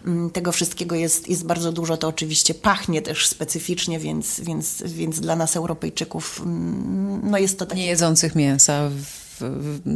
Mm, 0.05 0.29
tego 0.29 0.51
wszystkiego 0.51 0.95
jest, 0.95 1.29
jest 1.29 1.45
bardzo 1.45 1.71
dużo. 1.71 1.97
To 1.97 2.07
oczywiście 2.07 2.53
pachnie 2.53 3.01
też 3.01 3.27
specyficznie, 3.27 3.99
więc, 3.99 4.39
więc, 4.39 4.83
więc 4.85 5.19
dla 5.19 5.35
nas 5.35 5.55
Europejczyków 5.55 6.41
mm, 6.45 7.31
no 7.31 7.37
jest 7.37 7.59
to 7.59 7.65
takie... 7.65 7.81
Nie 7.81 7.87
jedzących 7.87 8.35
mięsa 8.35 8.89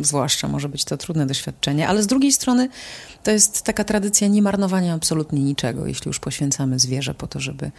zwłaszcza 0.01 0.47
może 0.47 0.69
być 0.69 0.85
to 0.85 0.97
trudne 0.97 1.25
doświadczenie, 1.25 1.87
ale 1.87 2.03
z 2.03 2.07
drugiej 2.07 2.31
strony 2.31 2.69
to 3.27 3.31
jest 3.31 3.61
taka 3.61 3.83
tradycja 3.83 4.27
nie 4.27 4.41
marnowania 4.41 4.93
absolutnie 4.93 5.39
niczego. 5.39 5.85
Jeśli 5.85 6.09
już 6.09 6.19
poświęcamy 6.19 6.79
zwierzę 6.79 7.13
po 7.13 7.27
to, 7.27 7.39
żeby 7.39 7.71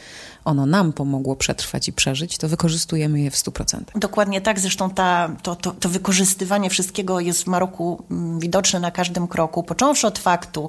ono 0.45 0.67
nam 0.67 0.93
pomogło 0.93 1.37
przetrwać 1.37 1.89
i 1.89 1.93
przeżyć, 1.93 2.39
to 2.39 2.49
wykorzystujemy 2.49 3.21
je 3.21 3.31
w 3.31 3.35
100%. 3.35 3.81
Dokładnie 3.95 4.41
tak. 4.41 4.61
Zresztą 4.61 4.91
ta, 4.91 5.37
to, 5.43 5.57
to, 5.57 5.71
to 5.71 5.89
wykorzystywanie 5.89 6.71
wszystkiego 6.71 7.21
jest 7.21 7.43
w 7.43 7.47
Maroku 7.47 8.05
mm, 8.11 8.41
widoczne 8.41 8.81
na 8.81 8.91
każdym 8.91 9.29
kroku, 9.29 9.63
począwszy 9.63 10.07
od 10.07 10.19
faktu, 10.19 10.69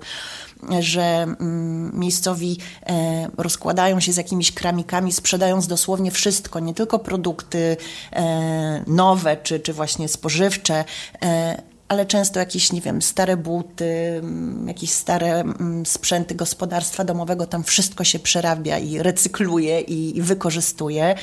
że 0.80 1.02
mm, 1.02 2.00
miejscowi 2.00 2.58
e, 2.86 3.28
rozkładają 3.38 4.00
się 4.00 4.14
z 4.14 4.18
jakimiś 4.18 4.52
kramikami, 4.52 5.12
sprzedając 5.12 5.68
dosłownie 5.68 6.12
wszystko, 6.12 6.60
nie 6.60 6.74
tylko 6.74 7.00
produkty 7.00 7.78
e, 8.14 8.84
nowe 8.88 9.38
czy, 9.38 9.60
czy 9.60 9.74
właśnie 9.74 10.08
spożywcze, 10.08 10.86
e, 11.22 11.69
ale 11.90 12.06
często 12.06 12.40
jakieś, 12.40 12.72
nie 12.72 12.82
wiem, 12.82 13.02
stare 13.02 13.38
buty, 13.38 14.20
mm, 14.24 14.68
jakieś 14.68 14.92
stare 14.92 15.40
mm, 15.40 15.86
sprzęty 15.86 16.36
gospodarstwa 16.36 17.04
domowego, 17.04 17.48
tam 17.48 17.64
wszystko 17.64 18.04
się 18.04 18.20
przerabia 18.20 18.78
i 18.78 19.00
recykluje 19.00 19.82
i, 19.82 20.18
i 20.18 20.22
wykorzystuje. 20.22 21.16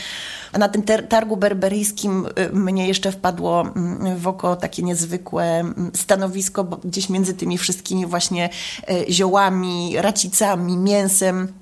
A 0.53 0.59
na 0.59 0.69
tym 0.69 0.83
targu 1.09 1.37
berberyjskim 1.37 2.27
y, 2.27 2.53
mnie 2.53 2.89
jeszcze 2.89 3.13
wpadło 3.13 3.61
mm, 3.61 4.17
w 4.17 4.29
oko 4.29 4.57
takie 4.57 4.83
niezwykłe 4.83 5.65
stanowisko, 5.95 6.65
bo 6.65 6.77
gdzieś 6.77 7.09
między 7.09 7.35
tymi 7.35 7.59
wszystkimi 7.59 8.07
właśnie 8.07 8.51
y, 8.91 9.13
ziołami, 9.13 9.95
racicami, 9.97 10.77
mięsem, 10.77 11.53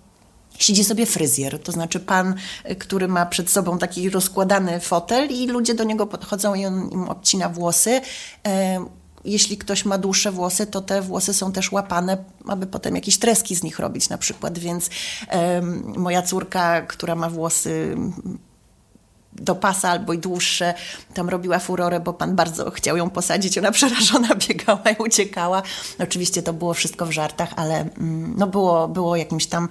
siedzi 0.59 0.85
sobie 0.85 1.07
fryzjer, 1.07 1.63
to 1.63 1.73
znaczy 1.73 2.01
pan, 2.01 2.35
który 2.79 3.09
ma 3.09 3.27
przed 3.27 3.51
sobą 3.51 3.79
taki 3.79 4.11
rozkładany 4.11 4.81
fotel 4.81 5.31
i 5.31 5.47
ludzie 5.47 5.75
do 5.75 5.85
niego 5.85 6.07
podchodzą 6.07 6.55
i 6.55 6.67
on 6.67 6.91
im 6.91 7.09
obcina 7.09 7.49
włosy. 7.49 8.01
Jeśli 9.25 9.59
ktoś 9.59 9.85
ma 9.85 9.99
dłuższe 9.99 10.33
włosy, 10.33 10.67
to 10.67 10.81
te 10.81 11.03
włosy 11.03 11.35
są 11.35 11.53
też 11.53 11.73
łapane, 11.73 12.25
aby 12.49 12.67
potem 12.67 12.95
jakieś 12.95 13.19
treski 13.19 13.57
z 13.57 13.63
nich 13.63 13.79
robić 13.79 14.09
na 14.09 14.19
przykład, 14.19 14.59
więc 14.59 14.91
moja 15.97 16.23
córka, 16.23 16.83
która 16.83 17.15
ma 17.15 17.31
włosy 17.31 17.97
do 19.35 19.55
pasa 19.55 19.91
albo 19.91 20.13
i 20.13 20.19
dłuższe. 20.19 20.75
Tam 21.15 21.29
robiła 21.29 21.59
furorę, 21.59 22.01
bo 22.01 22.13
pan 22.13 22.37
bardzo 22.37 22.71
chciał 22.71 22.97
ją 22.97 23.11
posadzić. 23.11 23.59
Ona 23.59 23.73
przerażona 23.79 24.29
biegała 24.49 24.91
i 24.99 25.03
uciekała. 25.03 25.63
Oczywiście 25.99 26.43
to 26.43 26.53
było 26.53 26.75
wszystko 26.75 27.07
w 27.07 27.11
żartach, 27.11 27.49
ale 27.57 27.81
mm, 27.81 28.35
no 28.37 28.47
było, 28.47 28.89
było 28.89 29.17
jakimś 29.17 29.47
tam 29.47 29.69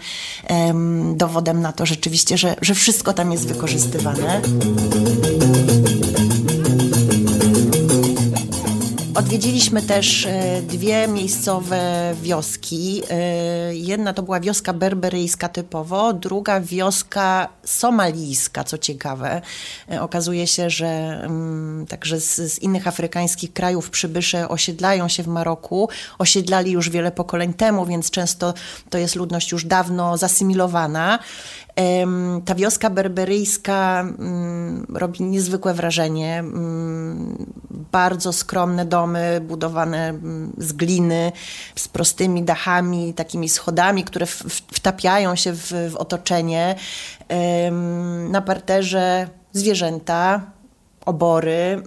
dowodem 1.16 1.62
na 1.62 1.74
to 1.74 1.86
rzeczywiście, 1.86 2.38
że, 2.38 2.56
że 2.62 2.76
wszystko 2.76 3.14
tam 3.14 3.32
jest 3.32 3.48
wykorzystywane. 3.48 4.42
Odwiedziliśmy 9.24 9.82
też 9.82 10.26
e, 10.26 10.62
dwie 10.62 11.08
miejscowe 11.08 12.14
wioski. 12.22 13.02
E, 13.10 13.76
jedna 13.76 14.14
to 14.14 14.24
była 14.24 14.40
wioska 14.40 14.74
berberyjska 14.74 15.50
typowo, 15.50 16.14
druga 16.14 16.62
wioska 16.62 17.50
somalijska, 17.66 18.64
co 18.64 18.78
ciekawe. 18.78 19.42
E, 19.92 20.02
okazuje 20.02 20.48
się, 20.48 20.70
że 20.70 20.86
mm, 20.86 21.86
także 21.88 22.20
z, 22.20 22.36
z 22.36 22.60
innych 22.60 22.88
afrykańskich 22.88 23.54
krajów 23.54 23.90
przybysze 23.90 24.50
osiedlają 24.50 25.08
się 25.08 25.24
w 25.24 25.28
Maroku. 25.28 25.90
Osiedlali 26.20 26.72
już 26.72 26.90
wiele 26.90 27.12
pokoleń 27.12 27.54
temu, 27.54 27.86
więc 27.86 28.10
często 28.12 28.54
to 28.90 28.98
jest 28.98 29.16
ludność 29.16 29.52
już 29.52 29.66
dawno 29.66 30.18
zasymilowana. 30.18 31.20
Ta 32.46 32.56
wioska 32.56 32.90
berberyjska 32.90 34.02
mm, 34.02 34.86
robi 34.94 35.24
niezwykłe 35.24 35.74
wrażenie. 35.74 36.40
Mm, 36.40 37.46
bardzo 37.92 38.34
skromne 38.34 38.86
domy, 38.86 39.42
budowane 39.42 40.10
mm, 40.10 40.54
z 40.58 40.74
gliny, 40.74 41.32
z 41.76 41.88
prostymi 41.88 42.44
dachami, 42.44 43.14
takimi 43.14 43.50
schodami, 43.50 44.04
które 44.04 44.26
wtapiają 44.74 45.36
się 45.36 45.54
w, 45.54 45.72
w 45.92 45.96
otoczenie. 45.96 46.76
Na 48.30 48.42
parterze 48.42 49.28
zwierzęta, 49.52 50.42
obory, 51.06 51.84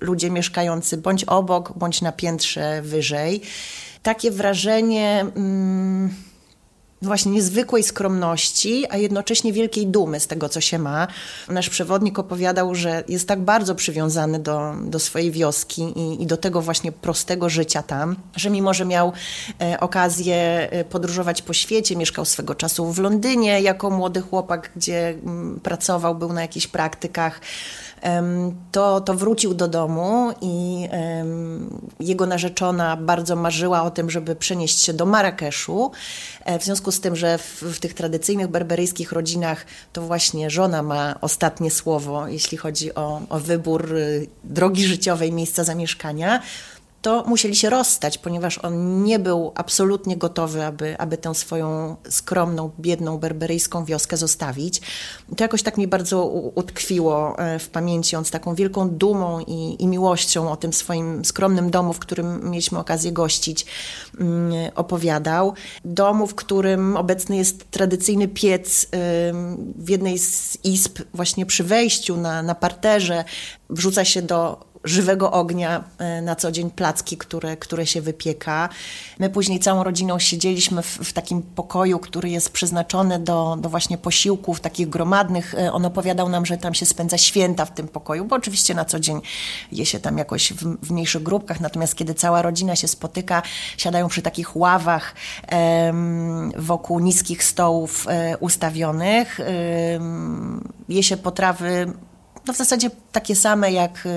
ludzie 0.00 0.30
mieszkający 0.30 0.96
bądź 0.96 1.24
obok, 1.24 1.72
bądź 1.78 2.02
na 2.02 2.12
piętrze 2.12 2.82
wyżej. 2.82 3.40
Takie 4.02 4.30
wrażenie 4.30 5.26
właśnie 7.02 7.32
niezwykłej 7.32 7.82
skromności, 7.82 8.86
a 8.90 8.96
jednocześnie 8.96 9.52
wielkiej 9.52 9.86
dumy 9.86 10.20
z 10.20 10.26
tego, 10.26 10.48
co 10.48 10.60
się 10.60 10.78
ma. 10.78 11.08
Nasz 11.48 11.70
przewodnik 11.70 12.18
opowiadał, 12.18 12.74
że 12.74 13.04
jest 13.08 13.28
tak 13.28 13.40
bardzo 13.40 13.74
przywiązany 13.74 14.38
do, 14.38 14.74
do 14.84 14.98
swojej 14.98 15.30
wioski 15.30 15.82
i, 15.82 16.22
i 16.22 16.26
do 16.26 16.36
tego 16.36 16.62
właśnie 16.62 16.92
prostego 16.92 17.48
życia 17.48 17.82
tam, 17.82 18.16
że 18.36 18.50
mimo, 18.50 18.74
że 18.74 18.84
miał 18.84 19.12
e, 19.60 19.80
okazję 19.80 20.68
e, 20.70 20.84
podróżować 20.84 21.42
po 21.42 21.52
świecie, 21.52 21.96
mieszkał 21.96 22.24
swego 22.24 22.54
czasu 22.54 22.92
w 22.92 22.98
Londynie 22.98 23.60
jako 23.60 23.90
młody 23.90 24.20
chłopak, 24.20 24.70
gdzie 24.76 25.08
m, 25.08 25.18
mm, 25.24 25.60
pracował, 25.60 26.14
był 26.14 26.32
na 26.32 26.42
jakichś 26.42 26.66
praktykach, 26.66 27.40
to, 28.72 29.00
to 29.00 29.14
wrócił 29.14 29.54
do 29.54 29.68
domu 29.68 30.30
i 30.40 30.88
jego 32.00 32.26
narzeczona 32.26 32.96
bardzo 32.96 33.36
marzyła 33.36 33.82
o 33.82 33.90
tym, 33.90 34.10
żeby 34.10 34.36
przenieść 34.36 34.80
się 34.80 34.92
do 34.92 35.06
Marrakeszu. 35.06 35.90
E, 36.44 36.58
w 36.58 36.64
związku 36.64 36.92
z 36.92 37.00
tym, 37.00 37.16
że 37.16 37.38
w, 37.38 37.62
w 37.62 37.80
tych 37.80 37.94
tradycyjnych 37.94 38.48
berberyjskich 38.48 39.12
rodzinach 39.12 39.66
to 39.92 40.02
właśnie 40.02 40.50
żona 40.50 40.82
ma 40.82 41.14
ostatnie 41.20 41.70
słowo, 41.70 42.28
jeśli 42.28 42.58
chodzi 42.58 42.94
o, 42.94 43.20
o 43.28 43.40
wybór 43.40 43.94
y, 43.94 44.26
drogi 44.44 44.84
życiowej, 44.86 45.32
miejsca 45.32 45.64
zamieszkania, 45.64 46.42
to 47.02 47.24
musieli 47.26 47.56
się 47.56 47.70
rozstać, 47.70 48.18
ponieważ 48.18 48.58
on 48.58 49.04
nie 49.04 49.18
był 49.18 49.52
absolutnie 49.54 50.16
gotowy, 50.16 50.64
aby, 50.64 50.98
aby 50.98 51.18
tę 51.18 51.34
swoją 51.34 51.96
skromną, 52.08 52.70
biedną, 52.80 53.18
berberyjską 53.18 53.84
wioskę 53.84 54.16
zostawić. 54.16 54.80
To 55.36 55.44
jakoś 55.44 55.62
tak 55.62 55.78
mi 55.78 55.86
bardzo 55.86 56.26
utkwiło 56.54 57.38
e, 57.38 57.58
w 57.58 57.68
pamięci. 57.68 58.16
On 58.16 58.24
z 58.24 58.30
taką 58.30 58.54
wielką 58.54 58.90
dumą 58.90 59.40
i, 59.40 59.82
i 59.82 59.86
miłością 59.86 60.52
o 60.52 60.56
tym 60.56 60.72
swoim 60.72 61.24
skromnym 61.24 61.70
domu, 61.70 61.92
w 61.92 61.98
którym 61.98 62.50
mieliśmy 62.50 62.78
okazję 62.78 63.12
gościć, 63.12 63.66
mm, 64.20 64.52
opowiadał. 64.74 65.54
Domu, 65.84 66.26
w 66.26 66.34
którym 66.34 66.96
obecny 66.96 67.36
jest 67.36 67.70
tradycyjny 67.70 68.28
piec 68.28 68.86
w 69.76 69.88
jednej 69.88 70.18
z 70.18 70.58
izb, 70.64 70.98
właśnie 71.14 71.46
przy 71.46 71.64
wejściu 71.64 72.16
na, 72.16 72.42
na 72.42 72.54
parterze, 72.54 73.24
wrzuca 73.70 74.04
się 74.04 74.22
do 74.22 74.71
żywego 74.84 75.30
ognia 75.30 75.84
e, 75.98 76.22
na 76.22 76.36
co 76.36 76.52
dzień 76.52 76.70
placki, 76.70 77.16
które, 77.16 77.56
które 77.56 77.86
się 77.86 78.00
wypieka. 78.00 78.68
My 79.18 79.30
później 79.30 79.60
całą 79.60 79.84
rodziną 79.84 80.18
siedzieliśmy 80.18 80.82
w, 80.82 80.86
w 80.86 81.12
takim 81.12 81.42
pokoju, 81.42 81.98
który 81.98 82.30
jest 82.30 82.50
przeznaczony 82.50 83.18
do, 83.18 83.56
do 83.60 83.68
właśnie 83.68 83.98
posiłków 83.98 84.60
takich 84.60 84.88
gromadnych. 84.88 85.54
E, 85.54 85.72
on 85.72 85.84
opowiadał 85.84 86.28
nam, 86.28 86.46
że 86.46 86.58
tam 86.58 86.74
się 86.74 86.86
spędza 86.86 87.18
święta 87.18 87.64
w 87.64 87.74
tym 87.74 87.88
pokoju, 87.88 88.24
bo 88.24 88.36
oczywiście 88.36 88.74
na 88.74 88.84
co 88.84 89.00
dzień 89.00 89.20
je 89.72 89.86
się 89.86 90.00
tam 90.00 90.18
jakoś 90.18 90.52
w, 90.52 90.86
w 90.86 90.90
mniejszych 90.90 91.22
grupkach, 91.22 91.60
natomiast 91.60 91.94
kiedy 91.94 92.14
cała 92.14 92.42
rodzina 92.42 92.76
się 92.76 92.88
spotyka, 92.88 93.42
siadają 93.76 94.08
przy 94.08 94.22
takich 94.22 94.56
ławach 94.56 95.14
em, 95.46 96.52
wokół 96.56 96.98
niskich 97.00 97.44
stołów 97.44 98.06
e, 98.08 98.36
ustawionych, 98.38 99.40
em, 99.40 100.72
je 100.88 101.02
się 101.02 101.16
potrawy 101.16 101.92
no 102.46 102.52
w 102.52 102.56
zasadzie 102.56 102.90
takie 103.12 103.36
same 103.36 103.72
jak, 103.72 104.06
y, 104.06 104.10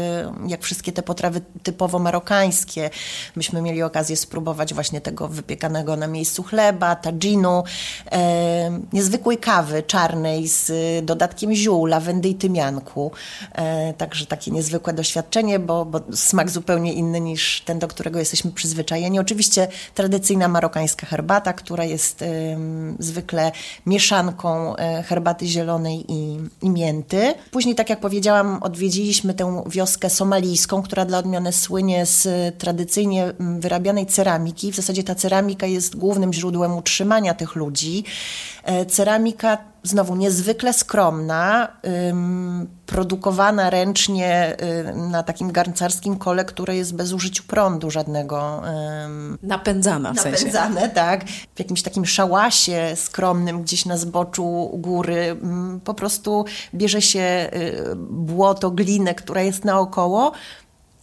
jak 0.47 0.63
wszystkie 0.63 0.91
te 0.91 1.03
potrawy 1.03 1.41
typowo 1.63 1.99
marokańskie. 1.99 2.89
Myśmy 3.35 3.61
mieli 3.61 3.83
okazję 3.83 4.15
spróbować 4.15 4.73
właśnie 4.73 5.01
tego 5.01 5.27
wypiekanego 5.27 5.95
na 5.95 6.07
miejscu 6.07 6.43
chleba, 6.43 6.95
tadżinu, 6.95 7.63
e, 8.11 8.79
niezwykłej 8.93 9.37
kawy 9.37 9.83
czarnej 9.83 10.47
z 10.47 10.71
dodatkiem 11.05 11.53
ziół, 11.53 11.85
lawendy 11.85 12.29
i 12.29 12.35
tymianku. 12.35 13.11
E, 13.51 13.93
także 13.93 14.25
takie 14.25 14.51
niezwykłe 14.51 14.93
doświadczenie, 14.93 15.59
bo, 15.59 15.85
bo 15.85 16.01
smak 16.13 16.49
zupełnie 16.49 16.93
inny 16.93 17.21
niż 17.21 17.61
ten, 17.61 17.79
do 17.79 17.87
którego 17.87 18.19
jesteśmy 18.19 18.51
przyzwyczajeni. 18.51 19.19
Oczywiście 19.19 19.67
tradycyjna 19.95 20.47
marokańska 20.47 21.07
herbata, 21.07 21.53
która 21.53 21.83
jest 21.83 22.21
e, 22.21 22.25
zwykle 22.99 23.51
mieszanką 23.85 24.75
e, 24.75 25.03
herbaty 25.03 25.47
zielonej 25.47 26.05
i, 26.07 26.39
i 26.61 26.69
mięty. 26.69 27.33
Później, 27.51 27.75
tak 27.75 27.89
jak 27.89 27.99
powiedziałam, 27.99 28.45
powiedziałam, 28.45 28.59
odwiedziliśmy 28.85 29.33
tę 29.33 29.63
wioskę 29.67 30.09
somalijską, 30.09 30.81
która 30.81 31.05
dla 31.05 31.17
odmiany 31.17 31.53
słynie 31.53 32.05
z 32.05 32.27
tradycyjnie 32.57 33.23
mm, 33.23 33.59
wyrabianej 33.59 34.05
ceramiki. 34.05 34.71
W 34.71 34.75
zasadzie 34.75 35.03
ta 35.03 35.15
ceramika 35.15 35.67
jest 35.67 35.95
głównym 35.95 36.33
źródłem 36.33 36.77
utrzymania 36.77 37.33
tych 37.33 37.55
ludzi. 37.55 38.03
E, 38.63 38.85
ceramika 38.85 39.57
znowu 39.87 40.15
niezwykle 40.15 40.73
skromna, 40.73 41.67
ym, 42.09 42.67
produkowana 42.85 43.69
ręcznie 43.69 44.57
y, 44.89 44.95
na 44.95 45.23
takim 45.23 45.51
garncarskim 45.51 46.17
kole, 46.17 46.45
które 46.45 46.75
jest 46.75 46.95
bez 46.95 47.13
użyciu 47.13 47.43
prądu 47.43 47.91
żadnego. 47.91 48.61
Ym, 49.05 49.37
napędzana 49.43 50.13
w 50.13 50.19
sensie. 50.19 50.45
Napędzane, 50.45 50.89
tak. 50.89 51.25
W 51.55 51.59
jakimś 51.59 51.81
takim 51.81 52.05
szałasie 52.05 52.93
skromnym 52.95 53.61
gdzieś 53.61 53.85
na 53.85 53.97
zboczu 53.97 54.69
góry 54.73 55.37
ym, 55.43 55.81
po 55.83 55.93
prostu 55.93 56.45
bierze 56.73 57.01
się 57.01 57.49
y, 57.53 57.95
błoto, 58.09 58.71
glinę, 58.71 59.15
która 59.15 59.41
jest 59.41 59.65
naokoło, 59.65 60.31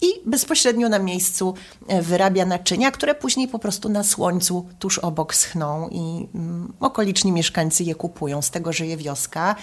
i 0.02 0.06
bezpośrednio 0.26 0.88
na 0.88 0.98
miejscu 0.98 1.54
e, 1.88 2.02
wyrabia 2.02 2.46
naczynia, 2.46 2.90
które 2.90 3.14
później 3.14 3.48
po 3.48 3.58
prostu 3.58 3.88
na 3.88 4.04
słońcu 4.04 4.66
tuż 4.78 4.98
obok 4.98 5.34
schną 5.34 5.88
i 5.88 6.28
mm, 6.34 6.72
okoliczni 6.80 7.32
mieszkańcy 7.32 7.84
je 7.84 7.94
kupują. 7.94 8.42
Z 8.42 8.50
tego 8.50 8.72
żyje 8.72 8.96
wioska. 8.96 9.56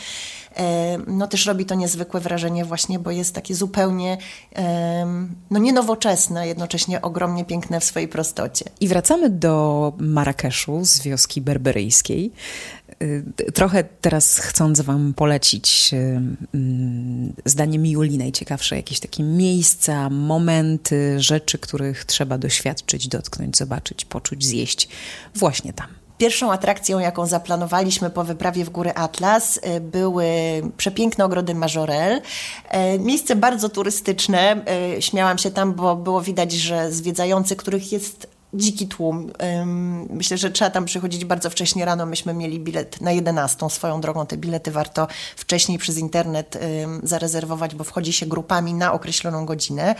E, 0.55 0.97
no 1.07 1.27
też 1.27 1.45
robi 1.45 1.65
to 1.65 1.75
niezwykłe 1.75 2.19
wrażenie 2.19 2.65
właśnie, 2.65 2.99
bo 2.99 3.11
jest 3.11 3.35
takie 3.35 3.55
zupełnie 3.55 4.17
no 5.51 5.59
nie 5.59 5.73
nowoczesne, 5.73 6.47
jednocześnie 6.47 7.01
ogromnie 7.01 7.45
piękne 7.45 7.79
w 7.79 7.83
swojej 7.83 8.07
prostocie. 8.07 8.65
I 8.79 8.87
wracamy 8.87 9.29
do 9.29 9.93
Marrakeszu 9.97 10.85
z 10.85 10.99
wioski 11.01 11.41
berberyjskiej. 11.41 12.31
Y, 13.03 13.51
trochę 13.53 13.83
teraz 13.83 14.37
chcąc 14.37 14.81
Wam 14.81 15.13
polecić 15.13 15.89
y, 15.93 15.97
mm, 16.53 17.33
zdaniem 17.45 17.85
Julii 17.85 18.17
najciekawsze 18.17 18.75
jakieś 18.75 18.99
takie 18.99 19.23
miejsca, 19.23 20.09
momenty, 20.09 21.19
rzeczy, 21.19 21.57
których 21.57 22.05
trzeba 22.05 22.37
doświadczyć, 22.37 23.07
dotknąć, 23.07 23.57
zobaczyć, 23.57 24.05
poczuć, 24.05 24.45
zjeść 24.45 24.89
właśnie 25.35 25.73
tam. 25.73 25.87
Pierwszą 26.17 26.51
atrakcją, 26.51 26.99
jaką 26.99 27.25
zaplanowaliśmy 27.25 28.09
po 28.09 28.23
wyprawie 28.23 28.65
w 28.65 28.69
Góry 28.69 28.93
Atlas, 28.93 29.57
y, 29.57 29.79
były 29.79 30.25
przepiękne 30.77 31.25
ogrody 31.25 31.55
Majorel. 31.55 32.21
Miejsce 32.99 33.35
bardzo 33.35 33.69
turystyczne. 33.69 34.65
Śmiałam 34.99 35.37
się 35.37 35.51
tam, 35.51 35.73
bo 35.73 35.95
było 35.95 36.21
widać, 36.21 36.51
że 36.51 36.91
zwiedzający, 36.91 37.55
których 37.55 37.91
jest 37.91 38.38
dziki 38.53 38.87
tłum. 38.87 39.31
Myślę, 40.09 40.37
że 40.37 40.51
trzeba 40.51 40.71
tam 40.71 40.85
przychodzić 40.85 41.25
bardzo 41.25 41.49
wcześnie 41.49 41.85
rano. 41.85 42.05
Myśmy 42.05 42.33
mieli 42.33 42.59
bilet 42.59 43.01
na 43.01 43.11
11. 43.11 43.69
Swoją 43.69 44.01
drogą 44.01 44.25
te 44.25 44.37
bilety 44.37 44.71
warto 44.71 45.07
wcześniej 45.35 45.77
przez 45.77 45.97
internet 45.97 46.59
zarezerwować, 47.03 47.75
bo 47.75 47.83
wchodzi 47.83 48.13
się 48.13 48.25
grupami 48.25 48.73
na 48.73 48.93
określoną 48.93 49.45
godzinę. 49.45 49.95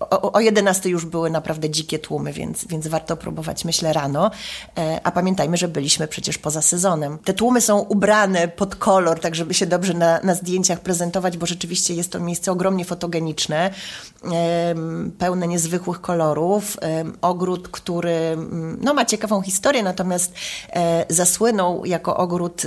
O, 0.00 0.32
o 0.32 0.40
11 0.40 0.88
już 0.88 1.06
były 1.06 1.30
naprawdę 1.30 1.70
dzikie 1.70 1.98
tłumy, 1.98 2.32
więc, 2.32 2.64
więc 2.64 2.86
warto 2.86 3.16
próbować, 3.16 3.64
myślę, 3.64 3.92
rano. 3.92 4.30
E, 4.78 5.00
a 5.04 5.10
pamiętajmy, 5.10 5.56
że 5.56 5.68
byliśmy 5.68 6.08
przecież 6.08 6.38
poza 6.38 6.62
sezonem. 6.62 7.18
Te 7.18 7.34
tłumy 7.34 7.60
są 7.60 7.78
ubrane 7.78 8.48
pod 8.48 8.76
kolor, 8.76 9.20
tak 9.20 9.34
żeby 9.34 9.54
się 9.54 9.66
dobrze 9.66 9.94
na, 9.94 10.20
na 10.20 10.34
zdjęciach 10.34 10.80
prezentować, 10.80 11.38
bo 11.38 11.46
rzeczywiście 11.46 11.94
jest 11.94 12.12
to 12.12 12.20
miejsce 12.20 12.52
ogromnie 12.52 12.84
fotogeniczne, 12.84 13.70
pełne 15.18 15.48
niezwykłych 15.48 16.00
kolorów 16.00 16.76
ogród, 17.20 17.68
który 17.68 18.12
mm, 18.12 18.78
no, 18.82 18.94
ma 18.94 19.04
ciekawą 19.04 19.42
historię, 19.42 19.82
natomiast 19.82 20.34
e, 20.70 21.04
zasłynął 21.08 21.84
jako 21.84 22.16
ogród 22.16 22.62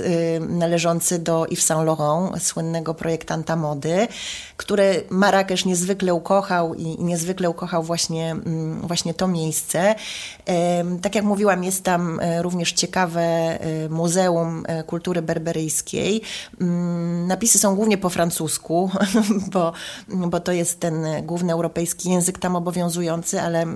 należący 0.48 1.18
do 1.18 1.46
Yves 1.46 1.64
Saint 1.64 1.86
Laurent, 1.86 2.42
słynnego 2.42 2.94
projektanta 2.94 3.56
mody, 3.56 4.08
który 4.62 5.04
Marrakesz 5.10 5.64
niezwykle 5.64 6.14
ukochał 6.14 6.74
i, 6.74 6.82
i 6.82 7.04
niezwykle 7.04 7.50
ukochał 7.50 7.82
właśnie, 7.82 8.30
mm, 8.30 8.80
właśnie 8.80 9.14
to 9.14 9.28
miejsce. 9.28 9.94
Tak 11.02 11.14
jak 11.14 11.24
mówiłam, 11.24 11.64
jest 11.64 11.84
tam 11.84 12.20
e, 12.20 12.42
również 12.42 12.72
ciekawe 12.72 13.20
e, 13.20 13.88
Muzeum 13.88 14.64
Kultury 14.86 15.22
Berberyjskiej. 15.22 16.22
Mm, 16.60 17.26
napisy 17.26 17.58
są 17.58 17.76
głównie 17.76 17.98
po 17.98 18.10
francusku, 18.10 18.90
bo, 19.52 19.72
bo 20.08 20.40
to 20.40 20.52
jest 20.52 20.80
ten 20.80 21.04
główny 21.22 21.52
europejski 21.52 22.10
język 22.10 22.38
tam 22.38 22.56
obowiązujący, 22.56 23.40
ale 23.40 23.66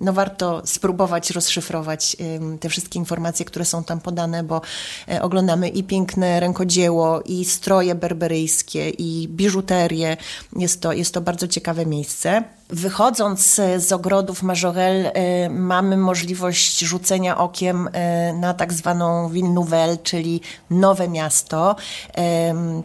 no 0.00 0.12
warto 0.12 0.62
spróbować 0.64 1.30
rozszyfrować 1.30 2.16
te 2.60 2.68
wszystkie 2.68 2.98
informacje, 2.98 3.44
które 3.44 3.64
są 3.64 3.84
tam 3.84 4.00
podane, 4.00 4.42
bo 4.42 4.60
e, 5.08 5.22
oglądamy 5.22 5.68
i 5.68 5.84
piękne 5.84 6.40
rękodzieło, 6.40 7.22
i 7.22 7.44
stroje 7.44 7.94
berberyjskie, 7.94 8.90
i 8.90 9.28
biżuterię. 9.28 10.16
Jest 10.56 10.80
to, 10.80 10.92
jest 10.92 11.14
to 11.14 11.20
bardzo 11.20 11.48
ciekawe 11.48 11.86
miejsce. 11.86 12.44
Wychodząc 12.72 13.60
z 13.78 13.92
ogrodów 13.92 14.42
Majorel 14.42 15.10
mamy 15.50 15.96
możliwość 15.96 16.78
rzucenia 16.78 17.38
okiem 17.38 17.88
na 18.34 18.54
tak 18.54 18.72
zwaną 18.72 19.28
Ville 19.28 19.48
Nouvelle, 19.48 19.96
czyli 19.96 20.40
nowe 20.70 21.08
miasto. 21.08 21.76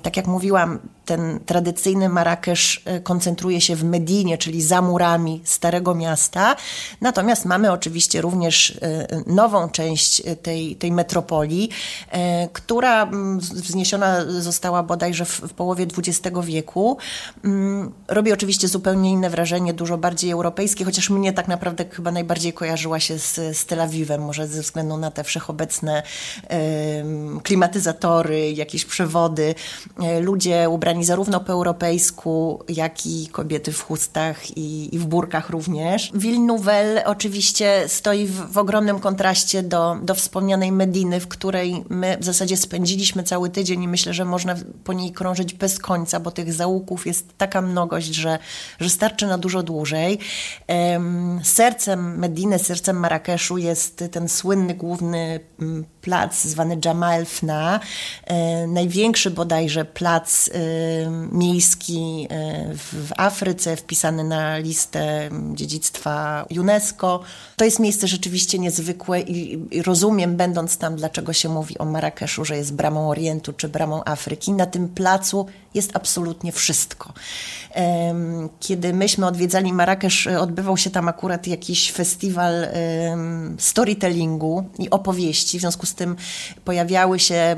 Tak 0.03 0.17
jak 0.17 0.27
mówiłam, 0.27 0.79
ten 1.05 1.39
tradycyjny 1.45 2.09
Marrakesz 2.09 2.81
e, 2.85 2.99
koncentruje 2.99 3.61
się 3.61 3.75
w 3.75 3.83
Medinie, 3.83 4.37
czyli 4.37 4.61
za 4.61 4.81
murami 4.81 5.41
Starego 5.43 5.95
Miasta. 5.95 6.55
Natomiast 7.01 7.45
mamy 7.45 7.71
oczywiście 7.71 8.21
również 8.21 8.79
e, 8.81 9.07
nową 9.27 9.69
część 9.69 10.21
e, 10.25 10.35
tej, 10.35 10.75
tej 10.75 10.91
metropolii, 10.91 11.69
która 12.53 13.09
wzniesiona 13.39 14.25
została 14.41 14.83
bodajże 14.83 15.25
w, 15.25 15.39
w 15.39 15.53
połowie 15.53 15.85
XX 15.97 16.37
wieku. 16.43 16.97
Mm, 17.43 17.91
robi 18.07 18.33
oczywiście 18.33 18.67
zupełnie 18.67 19.11
inne 19.11 19.29
wrażenie, 19.29 19.73
dużo 19.75 19.97
bardziej 19.97 20.31
europejskie, 20.31 20.85
chociaż 20.85 21.09
mnie 21.09 21.33
tak 21.33 21.47
naprawdę 21.47 21.85
chyba 21.89 22.11
najbardziej 22.11 22.53
kojarzyła 22.53 22.99
się 22.99 23.19
z, 23.19 23.57
z 23.57 23.65
Tel 23.65 23.81
Awiwem, 23.81 24.21
może 24.21 24.47
ze 24.47 24.61
względu 24.61 24.97
na 24.97 25.11
te 25.11 25.23
wszechobecne 25.23 26.03
klimatyzatory, 27.43 28.51
jakieś 28.51 28.85
przewody, 28.85 29.55
ludzie 30.21 30.69
ubrani 30.69 31.05
zarówno 31.05 31.39
po 31.39 31.53
europejsku, 31.53 32.63
jak 32.69 33.05
i 33.05 33.27
kobiety 33.27 33.71
w 33.71 33.81
chustach 33.81 34.57
i, 34.57 34.95
i 34.95 34.99
w 34.99 35.05
burkach 35.05 35.49
również. 35.49 36.11
Nouvelle 36.45 37.05
oczywiście 37.05 37.83
stoi 37.87 38.25
w, 38.25 38.51
w, 38.51 38.57
ogromnym 38.57 38.99
kontraście 38.99 39.63
do, 39.63 39.97
do 40.03 40.15
wspomnianej 40.15 40.71
Mediny, 40.71 41.19
w 41.19 41.27
której 41.27 41.83
my 41.89 42.17
w 42.19 42.25
zasadzie 42.25 42.57
spędziliśmy 42.57 43.23
cały 43.23 43.49
tydzień 43.49 43.83
i 43.83 43.87
myślę, 43.87 44.13
że 44.13 44.25
można 44.25 44.55
po 44.83 44.93
niej 44.93 45.11
krążyć 45.11 45.53
bez 45.53 45.79
końca, 45.79 46.19
bo 46.19 46.31
tych 46.31 46.53
załuków 46.53 47.07
jest 47.07 47.37
taka 47.37 47.61
mnogość, 47.61 48.07
że, 48.07 48.39
że 48.79 48.89
starczy 48.89 49.27
na 49.27 49.37
dużo 49.37 49.63
dłużej. 49.65 50.19
sercem 51.43 52.19
Mediny, 52.19 52.59
sercem 52.59 52.97
Marrakeszu 52.99 53.57
jest 53.57 54.03
ten 54.11 54.29
słynny 54.29 54.73
główny 54.73 55.39
mm, 55.59 55.85
plac 56.05 56.41
zwany 56.41 56.77
Jamal 56.85 57.25
Fna, 57.25 57.79
e, 58.23 58.67
największy 58.67 59.31
bodajże 59.31 59.85
plac 59.85 60.49
e, 60.49 60.51
miejski 61.31 62.27
e, 62.29 62.65
w 62.75 63.11
Afryce, 63.17 63.75
wpisany 63.75 64.23
na 64.23 64.57
listę 64.57 65.29
dziedzictwa 65.53 66.45
UNESCO. 66.59 67.19
To 67.55 67.65
jest 67.65 67.79
miejsce 67.79 68.07
rzeczywiście 68.07 68.59
niezwykłe 68.59 69.21
i, 69.21 69.59
rozumiem, 69.81 70.37
będąc 70.37 70.77
tam, 70.77 70.95
dlaczego 70.95 71.33
się 71.33 71.49
mówi 71.49 71.77
o 71.77 71.85
Marrakeszu, 71.85 72.45
że 72.45 72.57
jest 72.57 72.73
bramą 72.73 73.09
Orientu 73.09 73.53
czy 73.53 73.69
bramą 73.69 74.01
Afryki. 74.05 74.53
Na 74.53 74.65
tym 74.65 74.89
placu 74.89 75.45
jest 75.73 75.95
absolutnie 75.95 76.51
wszystko. 76.51 77.13
Kiedy 78.59 78.93
myśmy 78.93 79.25
odwiedzali 79.25 79.54
Marrakesz, 79.73 80.27
odbywał 80.27 80.77
się 80.77 80.89
tam 80.89 81.07
akurat 81.07 81.47
jakiś 81.47 81.91
festiwal 81.91 82.67
storytellingu 83.57 84.69
i 84.79 84.89
opowieści. 84.89 85.57
W 85.57 85.61
związku 85.61 85.85
z 85.85 85.95
tym 85.95 86.15
pojawiały 86.65 87.19
się 87.19 87.55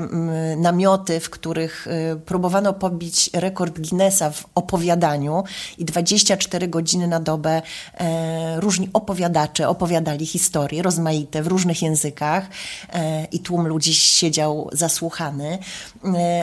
namioty, 0.56 1.20
w 1.20 1.30
których 1.30 1.86
e, 1.86 2.16
próbowano 2.16 2.72
pobić 2.72 3.30
rekord 3.32 3.80
Guinnessa 3.80 4.30
w 4.30 4.44
opowiadaniu 4.54 5.44
i 5.78 5.84
24 5.84 6.68
godziny 6.68 7.06
na 7.06 7.20
dobę 7.20 7.62
e, 7.94 8.60
różni 8.60 8.88
opowiadacze 8.92 9.68
opowiadali 9.68 10.26
historie 10.26 10.82
rozmaite 10.82 11.42
w 11.42 11.46
różnych 11.46 11.82
językach 11.82 12.46
e, 12.92 13.24
i 13.24 13.40
tłum 13.40 13.66
ludzi 13.66 13.94
siedział 13.94 14.70
zasłuchany, 14.72 15.58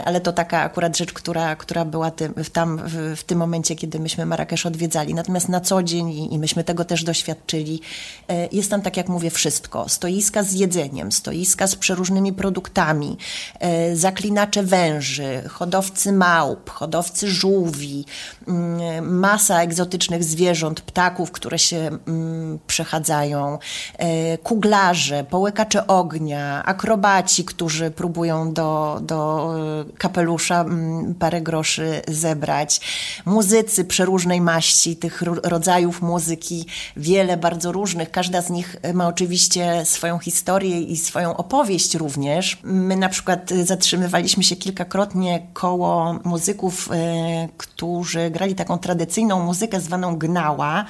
ale 0.06 0.22
to 0.22 0.34
taka 0.34 0.62
akurat 0.62 0.98
rzecz, 0.98 1.14
która, 1.14 1.56
która 1.56 1.86
była 1.86 2.12
tam 2.54 2.82
w, 2.86 3.16
w, 3.18 3.24
tym 3.24 3.38
momencie, 3.38 3.76
kiedy 3.76 4.00
myśmy 4.00 4.26
Marrakesz 4.26 4.66
odwiedzali. 4.66 5.14
Natomiast 5.14 5.45
na 5.50 5.62
co 5.62 5.84
dzień, 5.84 6.10
i, 6.10 6.34
i 6.34 6.40
myśmy 6.40 6.64
tego 6.64 6.86
też 6.86 7.04
doświadczyli, 7.04 7.82
e, 8.30 8.48
jest 8.52 8.70
tam, 8.70 8.82
tak 8.82 8.98
jak 8.98 9.10
mówię, 9.10 9.30
wszystko. 9.30 9.90
Stoiska 9.90 10.44
z 10.44 10.54
jedzeniem, 10.54 11.12
stoiska 11.12 11.68
z 11.68 11.76
przeróżnymi 11.76 12.34
produktami, 12.34 13.18
e, 13.60 13.96
zaklinacze 13.96 14.64
węży, 14.64 15.44
hodowcy 15.50 16.12
małp, 16.12 16.70
hodowcy 16.70 17.32
żółwi, 17.32 18.06
mm, 18.48 19.20
masa 19.20 19.62
egzotycznych 19.62 20.24
zwierząt, 20.24 20.82
ptaków, 20.82 21.32
które 21.32 21.60
się 21.60 21.78
mm, 22.08 22.60
przechadzają, 22.68 23.60
e, 23.98 24.38
kuglarze, 24.38 25.24
połykacze 25.24 25.88
ognia, 25.88 26.64
akrobaci, 26.66 27.46
którzy 27.46 27.92
próbują 27.92 28.54
do, 28.54 29.00
do 29.02 29.50
kapelusza 29.98 30.62
mm, 30.62 31.16
parę 31.16 31.42
groszy 31.42 32.02
zebrać. 32.08 32.82
Muzycy 33.26 33.86
przeróżnej 33.86 34.42
maści, 34.42 34.96
tych 34.96 35.22
rodzajów 35.26 36.02
muzyki, 36.02 36.66
wiele, 36.98 37.38
bardzo 37.38 37.72
różnych. 37.72 38.12
Każda 38.12 38.42
z 38.42 38.50
nich 38.50 38.76
ma 38.94 39.08
oczywiście 39.08 39.86
swoją 39.86 40.20
historię 40.20 40.82
i 40.82 40.98
swoją 40.98 41.38
opowieść 41.38 41.96
również. 41.96 42.58
My 42.64 42.96
na 42.96 43.10
przykład 43.10 43.50
zatrzymywaliśmy 43.64 44.44
się 44.44 44.56
kilkakrotnie 44.56 45.48
koło 45.54 46.20
muzyków, 46.24 46.90
e, 46.92 47.50
którzy 47.58 48.30
grali 48.30 48.56
taką 48.56 48.78
tradycyjną 48.78 49.44
muzykę 49.44 49.82
zwaną 49.82 50.18
gnała. 50.18 50.86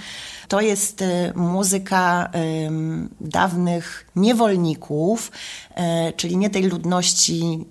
To 0.47 0.61
jest 0.61 1.01
y, 1.01 1.33
muzyka 1.35 2.29
dawnych 3.21 4.05
niewolników, 4.15 5.31
e, 5.75 6.13
czyli 6.13 6.37
nie 6.37 6.49
tej 6.49 6.63
ludności 6.63 7.65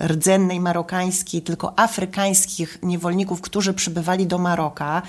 e, 0.00 0.08
rdzennej 0.08 0.60
marokańskiej, 0.60 1.42
tylko 1.42 1.78
afrykańskich 1.78 2.78
niewolników, 2.82 3.40
którzy 3.40 3.74
przybywali 3.74 4.26
do 4.26 4.38
Maroka. 4.38 5.02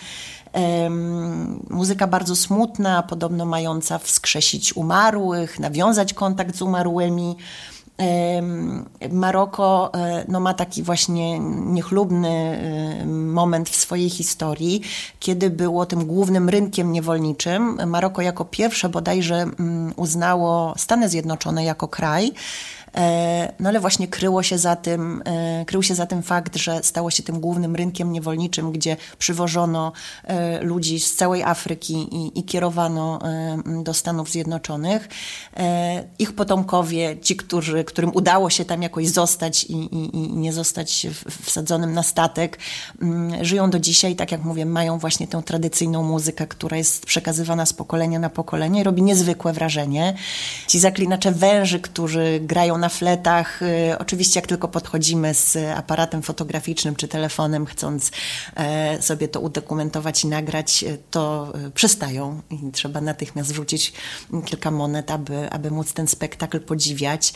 Muzyka 1.70 2.08
bardzo 2.08 2.36
smutna, 2.36 3.04
podobno 3.04 3.46
mająca 3.46 3.98
wskrzesić 3.98 4.76
umarłych, 4.76 5.60
nawiązać 5.60 6.14
kontakt 6.14 6.56
z 6.56 6.62
umarłymi. 6.62 7.36
Maroko 9.12 9.92
e, 9.94 10.26
no, 10.28 10.40
ma 10.40 10.54
taki 10.54 10.84
właśnie 10.84 11.40
niechlubny 11.40 12.60
moment 13.06 13.70
w 13.70 13.76
swojej 13.76 14.10
historii, 14.10 14.82
kiedy 15.20 15.50
było 15.50 15.86
tym 15.86 16.06
głównym 16.06 16.50
rynkiem 16.50 16.92
niewolniczym. 16.92 17.80
Maroko 17.88 18.22
jako 18.22 18.46
pierwsze 18.46 18.90
bodajże 18.90 19.36
mm, 19.36 19.94
uznało 19.96 20.74
Stany 20.78 21.10
Zjednoczone 21.10 21.64
jako 21.64 21.88
kraj. 21.88 22.32
E, 22.96 23.54
no 23.60 23.70
ale 23.70 23.80
właśnie 23.80 24.08
kryło 24.08 24.44
się 24.44 24.58
za 24.58 24.76
tym, 24.76 25.22
e, 25.26 25.66
krył 25.66 25.84
się 25.84 25.96
za 25.96 26.06
tym 26.06 26.24
fakt, 26.24 26.56
że 26.56 26.84
stało 26.84 27.12
się 27.12 27.24
tym 27.24 27.40
głównym 27.40 27.76
rynkiem 27.76 28.12
niewolniczym, 28.12 28.72
gdzie 28.72 28.98
przywożono 29.18 29.92
e, 30.24 30.62
ludzi 30.64 31.00
z 31.00 31.16
całej 31.16 31.44
Afryki 31.44 31.94
i, 31.94 32.40
i 32.40 32.44
kierowano 32.44 33.20
do 33.84 33.94
Stanów 33.94 34.30
Zjednoczonych. 34.30 35.10
Ich 36.20 36.36
potomkowie, 36.36 37.18
ci, 37.22 37.36
którzy, 37.36 37.84
którym 37.84 38.12
udało 38.14 38.50
się 38.50 38.66
tam 38.66 38.82
jakoś 38.82 39.08
zostać 39.08 39.64
i, 39.64 39.74
i, 39.74 40.16
i 40.16 40.34
nie 40.34 40.54
zostać 40.54 41.08
wsadzonym 41.44 41.94
na 41.94 42.04
statek, 42.04 42.60
mm, 43.02 43.46
żyją 43.46 43.70
do 43.70 43.80
dzisiaj, 43.80 44.16
tak 44.16 44.32
jak 44.32 44.44
mówię, 44.44 44.66
mają 44.66 45.00
właśnie 45.00 45.28
tę 45.28 45.44
tradycyjną 45.44 46.04
muzykę, 46.04 46.48
która 46.48 46.78
jest 46.78 47.06
przekazywana 47.06 47.66
z 47.66 47.74
pokolenia 47.74 48.20
na 48.20 48.30
pokolenie 48.30 48.82
i 48.82 48.84
robi 48.84 49.02
niezwykłe 49.02 49.54
wrażenie. 49.54 50.14
Ci 50.68 50.80
zaklinacze 50.80 51.32
węży, 51.32 51.80
którzy 51.80 52.40
grają 52.44 52.79
na 52.80 52.90
fletach. 52.90 53.62
Y, 53.62 53.98
oczywiście, 54.00 54.40
jak 54.40 54.48
tylko 54.48 54.68
podchodzimy 54.68 55.34
z 55.34 55.58
aparatem 55.78 56.22
fotograficznym 56.22 56.96
czy 56.96 57.08
telefonem, 57.08 57.66
chcąc 57.66 58.12
e, 58.56 59.02
sobie 59.02 59.28
to 59.28 59.40
udokumentować 59.40 60.24
i 60.24 60.28
nagrać, 60.28 60.84
y, 60.84 60.98
to 61.12 61.54
y, 61.68 61.72
przestają 61.72 62.42
i 62.50 62.72
trzeba 62.72 63.02
natychmiast 63.02 63.52
wrzucić 63.52 63.94
kilka 64.46 64.72
monet, 64.72 65.12
aby, 65.12 65.50
aby 65.50 65.72
móc 65.72 65.94
ten 65.94 66.08
spektakl 66.08 66.60
podziwiać. 66.60 67.34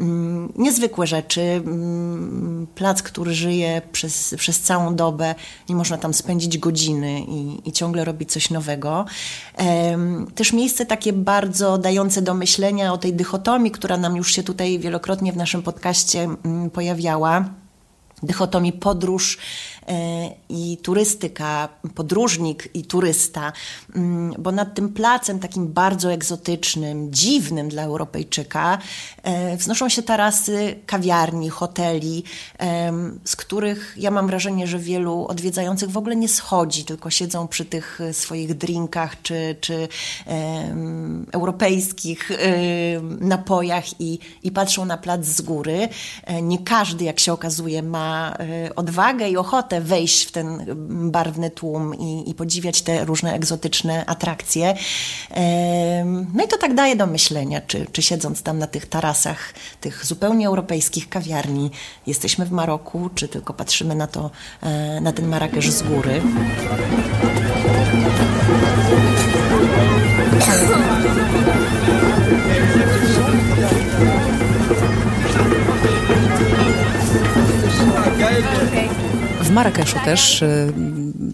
Mm, 0.00 0.52
niezwykłe 0.56 1.06
rzeczy. 1.06 1.40
Mm, 1.40 2.66
plac, 2.74 3.02
który 3.02 3.34
żyje 3.34 3.82
przez, 3.92 4.34
przez 4.38 4.60
całą 4.60 4.96
dobę, 4.96 5.34
nie 5.68 5.76
można 5.76 5.98
tam 5.98 6.14
spędzić 6.14 6.58
godziny 6.58 7.20
i, 7.20 7.68
i 7.68 7.72
ciągle 7.72 8.04
robić 8.04 8.32
coś 8.32 8.50
nowego. 8.50 9.04
Też 10.34 10.52
miejsce 10.52 10.86
takie 10.86 11.12
bardzo 11.12 11.78
dające 11.78 12.22
do 12.22 12.34
myślenia 12.34 12.92
o 12.92 12.98
tej 12.98 13.14
dychotomii, 13.14 13.70
która 13.70 13.96
nam 13.96 14.16
już 14.16 14.32
się 14.32 14.42
tutaj 14.42 14.78
wielokrotnie 14.86 15.32
w 15.32 15.36
naszym 15.36 15.62
podcaście 15.62 16.28
mm, 16.44 16.70
pojawiała 16.70 17.44
dychotomii 18.22 18.72
podróż 18.72 19.38
i 20.48 20.78
turystyka, 20.82 21.68
podróżnik 21.94 22.68
i 22.74 22.84
turysta, 22.84 23.52
mm, 23.94 24.34
bo 24.38 24.52
nad 24.52 24.74
tym 24.74 24.88
placem 24.88 25.38
takim 25.38 25.72
bardzo 25.72 26.12
egzotycznym, 26.12 27.12
dziwnym 27.12 27.68
dla 27.68 27.82
Europejczyka 27.82 28.78
e, 29.22 29.56
wznoszą 29.56 29.88
się 29.88 30.02
tarasy 30.02 30.80
kawiarni, 30.86 31.50
hoteli, 31.50 32.24
z 33.24 33.36
których 33.36 33.94
ja 33.96 34.10
mam 34.10 34.26
wrażenie, 34.26 34.66
że 34.66 34.78
wielu 34.78 35.26
odwiedzających 35.26 35.90
w 35.90 35.96
ogóle 35.96 36.16
nie 36.16 36.28
schodzi, 36.28 36.84
tylko 36.84 37.10
siedzą 37.10 37.48
przy 37.48 37.64
tych 37.64 38.00
swoich 38.12 38.54
drinkach 38.54 39.22
czy, 39.22 39.56
czy 39.60 39.88
europejskich 41.32 42.30
napojach 43.20 44.00
i, 44.00 44.18
i 44.42 44.50
patrzą 44.50 44.84
na 44.84 44.96
plac 44.96 45.24
z 45.24 45.40
góry. 45.40 45.88
E, 46.24 46.42
nie 46.42 46.58
każdy, 46.58 47.04
jak 47.04 47.20
się 47.20 47.32
okazuje, 47.32 47.82
ma 47.82 48.36
odwagę 48.76 49.28
i 49.30 49.36
ochotę 49.36 49.75
ochotę 49.76 49.80
wejść 49.80 50.24
w 50.24 50.32
ten 50.32 50.64
barwny 51.10 51.50
tłum 51.50 51.94
i, 51.94 52.30
i 52.30 52.34
podziwiać 52.34 52.82
te 52.82 53.04
różne 53.04 53.34
egzotyczne 53.34 54.06
atrakcje. 54.06 54.74
No 56.34 56.44
i 56.44 56.48
to 56.48 56.58
tak 56.58 56.74
daje 56.74 56.96
do 56.96 57.06
myślenia, 57.06 57.60
czy, 57.60 57.86
czy 57.92 58.02
siedząc 58.02 58.42
tam 58.42 58.58
na 58.58 58.66
tych 58.66 58.86
tarasach 58.86 59.54
tych 59.80 60.06
zupełnie 60.06 60.46
europejskich 60.46 61.08
kawiarni, 61.08 61.70
jesteśmy 62.06 62.46
w 62.46 62.52
Maroku, 62.52 63.10
czy 63.14 63.28
tylko 63.28 63.54
patrzymy 63.54 63.94
na 63.94 64.06
to, 64.06 64.30
e, 64.62 65.00
na 65.00 65.12
ten 65.12 65.28
Marrakesz 65.28 65.70
z 65.70 65.82
góry. 65.82 66.22
Marrakeszu 79.56 79.96
też 80.04 80.42
y, 80.42 80.72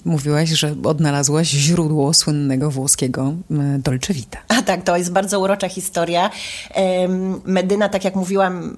mówiłaś, 0.05 0.49
że 0.49 0.75
odnalazłaś 0.85 1.49
źródło 1.49 2.15
słynnego 2.15 2.71
włoskiego 2.71 3.33
y, 3.51 3.79
Dolce 3.79 4.15
Vita. 4.15 4.39
A 4.49 4.63
tak, 4.63 4.83
to 4.83 4.97
jest 4.97 5.13
bardzo 5.13 5.41
urocza 5.41 5.69
historia. 5.69 6.31
Medyna, 7.45 7.89
tak 7.89 8.05
jak 8.05 8.15
mówiłam, 8.15 8.77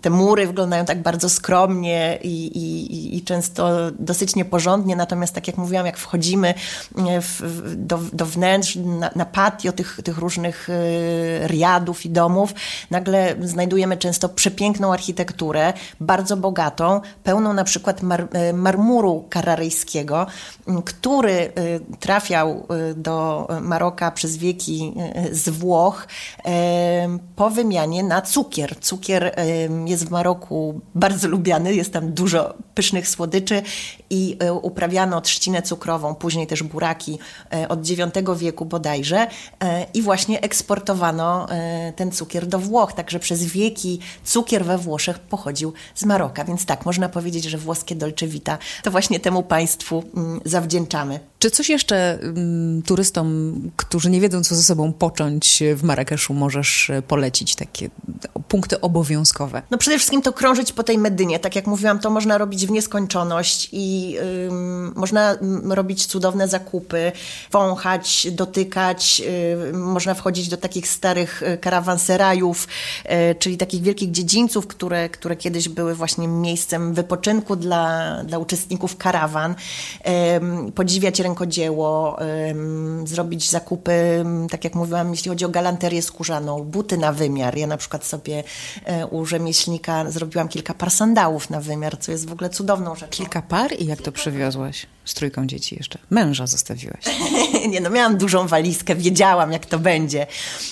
te 0.00 0.10
mury 0.10 0.46
wyglądają 0.46 0.84
tak 0.84 1.02
bardzo 1.02 1.28
skromnie 1.28 2.18
i, 2.22 2.46
i, 2.46 3.16
i 3.16 3.22
często 3.22 3.90
dosyć 3.98 4.36
nieporządnie, 4.36 4.96
natomiast 4.96 5.34
tak 5.34 5.46
jak 5.46 5.56
mówiłam, 5.56 5.86
jak 5.86 5.96
wchodzimy 5.96 6.54
w, 6.96 7.62
do, 7.76 7.98
do 8.12 8.26
wnętrz, 8.26 8.76
na, 8.76 9.10
na 9.16 9.24
patio 9.24 9.72
tych, 9.72 10.00
tych 10.04 10.18
różnych 10.18 10.68
y, 10.68 10.72
riadów 11.46 12.06
i 12.06 12.10
domów, 12.10 12.54
nagle 12.90 13.34
znajdujemy 13.40 13.96
często 13.96 14.28
przepiękną 14.28 14.92
architekturę, 14.92 15.72
bardzo 16.00 16.36
bogatą, 16.36 17.00
pełną 17.24 17.52
na 17.52 17.64
przykład 17.64 18.02
mar, 18.02 18.21
e, 18.32 18.52
marmuru 18.52 19.24
kararyjskiego, 19.30 20.26
który 20.84 21.32
e, 21.32 21.50
trafiał 22.00 22.50
e, 22.50 22.94
do 22.94 23.48
Maroka 23.60 24.10
przez 24.10 24.36
wieki 24.36 24.94
z 25.32 25.48
Włoch 25.48 26.08
po 27.36 27.50
wymianie 27.50 28.02
na 28.02 28.22
cukier. 28.22 28.76
Cukier 28.80 29.36
jest 29.86 30.06
w 30.06 30.10
Maroku 30.10 30.80
bardzo 30.94 31.28
lubiany, 31.28 31.74
jest 31.74 31.92
tam 31.92 32.12
dużo 32.12 32.54
pysznych 32.74 33.08
słodyczy 33.08 33.62
i 34.12 34.38
uprawiano 34.62 35.20
trzcinę 35.20 35.62
cukrową, 35.62 36.14
później 36.14 36.46
też 36.46 36.62
buraki 36.62 37.18
od 37.68 37.90
IX 37.90 38.12
wieku 38.36 38.64
bodajże 38.64 39.26
i 39.94 40.02
właśnie 40.02 40.40
eksportowano 40.40 41.46
ten 41.96 42.12
cukier 42.12 42.46
do 42.46 42.58
Włoch, 42.58 42.92
także 42.92 43.18
przez 43.18 43.44
wieki 43.44 43.98
cukier 44.24 44.64
we 44.64 44.78
Włoszech 44.78 45.18
pochodził 45.18 45.72
z 45.94 46.04
Maroka, 46.04 46.44
więc 46.44 46.66
tak, 46.66 46.86
można 46.86 47.08
powiedzieć, 47.08 47.44
że 47.44 47.58
włoskie 47.58 47.94
Dolce 47.94 48.26
Vita 48.26 48.58
to 48.82 48.90
właśnie 48.90 49.20
temu 49.20 49.42
państwu 49.42 50.04
mm, 50.16 50.40
zawdzięczamy. 50.44 51.20
Czy 51.42 51.50
coś 51.50 51.68
jeszcze 51.68 52.18
um, 52.22 52.82
turystom, 52.82 53.54
którzy 53.76 54.10
nie 54.10 54.20
wiedzą, 54.20 54.44
co 54.44 54.54
ze 54.54 54.62
sobą 54.62 54.92
począć 54.92 55.62
w 55.74 55.82
Marrakeszu, 55.82 56.34
możesz 56.34 56.90
e, 56.90 57.02
polecić 57.02 57.54
takie 57.54 57.90
punkty 58.48 58.80
obowiązkowe? 58.80 59.62
No 59.70 59.78
przede 59.78 59.96
wszystkim 59.96 60.22
to 60.22 60.32
krążyć 60.32 60.72
po 60.72 60.82
tej 60.82 60.98
Medynie. 60.98 61.38
Tak 61.38 61.56
jak 61.56 61.66
mówiłam, 61.66 61.98
to 61.98 62.10
można 62.10 62.38
robić 62.38 62.66
w 62.66 62.70
nieskończoność 62.70 63.68
i 63.72 64.16
można 64.94 65.36
robić 65.68 66.06
cudowne 66.06 66.48
zakupy, 66.48 67.12
wąchać, 67.52 68.26
dotykać. 68.32 69.22
Um, 69.72 69.82
można 69.82 70.14
wchodzić 70.14 70.48
do 70.48 70.56
takich 70.56 70.88
starych 70.88 71.42
e, 71.42 71.58
karawanserajów, 71.58 72.68
um, 73.04 73.18
czyli 73.38 73.56
takich 73.56 73.82
wielkich 73.82 74.10
dziedzińców, 74.10 74.66
które, 74.66 75.08
które 75.08 75.36
kiedyś 75.36 75.68
były 75.68 75.94
właśnie 75.94 76.28
miejscem 76.28 76.94
wypoczynku 76.94 77.56
dla, 77.56 78.16
dla 78.24 78.38
uczestników 78.38 78.96
karawan. 78.96 79.54
Podziwiać 80.74 81.20
rękodzieło, 81.32 82.18
zrobić 83.04 83.50
zakupy, 83.50 84.24
tak 84.50 84.64
jak 84.64 84.74
mówiłam, 84.74 85.10
jeśli 85.10 85.28
chodzi 85.28 85.44
o 85.44 85.48
galanterię 85.48 86.02
skórzaną, 86.02 86.62
buty 86.64 86.98
na 86.98 87.12
wymiar. 87.12 87.56
Ja 87.56 87.66
na 87.66 87.76
przykład 87.76 88.04
sobie 88.04 88.44
e, 88.84 89.06
u 89.06 89.26
rzemieślnika 89.26 90.10
zrobiłam 90.10 90.48
kilka 90.48 90.74
par 90.74 90.90
sandałów 90.90 91.50
na 91.50 91.60
wymiar, 91.60 91.98
co 91.98 92.12
jest 92.12 92.28
w 92.28 92.32
ogóle 92.32 92.50
cudowną 92.50 92.94
rzeczą. 92.94 93.10
Kilka 93.10 93.42
par 93.42 93.72
i 93.78 93.86
jak 93.86 94.02
to 94.02 94.12
przywiozłaś? 94.12 94.86
Z 95.04 95.14
trójką 95.14 95.46
dzieci 95.46 95.76
jeszcze. 95.78 95.98
Męża 96.10 96.46
zostawiłaś. 96.46 97.04
nie 97.68 97.80
no, 97.80 97.90
miałam 97.90 98.16
dużą 98.16 98.46
walizkę, 98.46 98.94
wiedziałam 98.94 99.52
jak 99.52 99.66
to 99.66 99.78
będzie. 99.78 100.26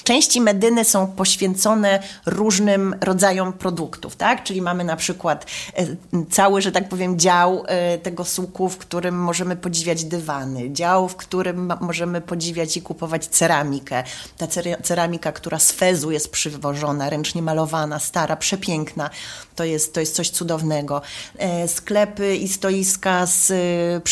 Części 0.05 0.41
Medyny 0.41 0.85
są 0.85 1.07
poświęcone 1.07 2.03
różnym 2.26 2.95
rodzajom 3.01 3.53
produktów, 3.53 4.16
tak? 4.16 4.45
Czyli 4.45 4.62
mamy 4.62 4.85
na 4.85 4.97
przykład 4.97 5.47
e, 5.76 5.87
cały, 6.31 6.62
że 6.62 6.72
tak 6.72 6.89
powiem, 6.89 7.18
dział 7.18 7.64
e, 7.66 7.99
tego 7.99 8.24
suku, 8.24 8.68
w 8.68 8.78
którym 8.78 9.14
możemy 9.22 9.57
podziwiać 9.57 10.05
dywany, 10.05 10.70
dział, 10.72 11.09
w 11.09 11.16
którym 11.16 11.72
możemy 11.81 12.20
podziwiać 12.20 12.76
i 12.76 12.83
kupować 12.83 13.26
ceramikę. 13.26 14.05
Ta 14.37 14.47
ceramika, 14.83 15.33
która 15.33 15.59
z 15.59 15.72
Fezu 15.72 16.11
jest 16.11 16.31
przywożona, 16.31 17.11
ręcznie 17.11 17.43
malowana, 17.43 17.99
stara, 17.99 18.37
przepiękna, 18.37 19.11
to 19.57 19.64
jest, 19.64 19.95
to 19.95 20.01
jest 20.01 20.14
coś 20.14 20.31
cudownego. 20.31 21.03
E, 21.39 21.68
sklepy 21.68 22.37
i 22.37 22.49
stoiska 22.49 23.26
z 23.26 23.53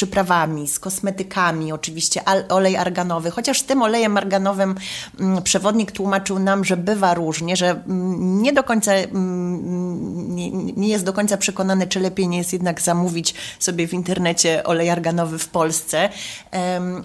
przyprawami, 0.08 0.68
z 0.68 0.80
kosmetykami, 0.80 1.72
oczywiście 1.72 2.20
olej 2.48 2.76
arganowy, 2.76 3.30
chociaż 3.30 3.62
tym 3.62 3.82
olejem 3.82 4.16
arganowym 4.16 4.74
mm, 5.20 5.42
przewodnik 5.42 5.92
tłumaczył 5.92 6.38
nam, 6.38 6.64
że 6.64 6.76
bywa 6.76 7.14
różnie, 7.14 7.56
że 7.56 7.70
mm, 7.70 8.42
nie 8.42 8.52
do 8.52 8.64
końca 8.64 8.92
mm, 8.92 10.34
nie, 10.34 10.50
nie 10.50 10.88
jest 10.88 11.04
do 11.04 11.12
końca 11.12 11.36
przekonany, 11.36 11.86
czy 11.86 12.00
lepiej 12.00 12.28
nie 12.28 12.38
jest 12.38 12.52
jednak 12.52 12.80
zamówić 12.80 13.34
sobie 13.58 13.88
w 13.88 13.94
internecie 13.94 14.64
olej 14.64 14.90
arganowy 14.90 15.38
w 15.38 15.48
Polsce, 15.48 16.08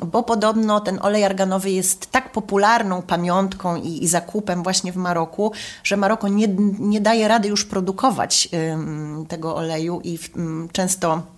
bo 0.06 0.24
podobno 0.24 0.80
ten 0.80 1.00
olej 1.02 1.24
arganowy 1.24 1.72
jest 1.72 2.12
tak 2.12 2.32
popularną 2.32 3.02
pamiątką 3.02 3.76
i, 3.76 4.04
i 4.04 4.08
zakupem 4.08 4.64
właśnie 4.64 4.92
w 4.92 4.96
Maroku, 4.96 5.52
że 5.84 5.98
Maroko 5.98 6.28
nie, 6.28 6.48
nie 6.80 7.02
daje 7.02 7.28
rady 7.28 7.48
już 7.48 7.66
produkować 7.66 8.50
tego 9.28 9.56
oleju 9.56 10.02
i 10.04 10.20
często 10.72 11.33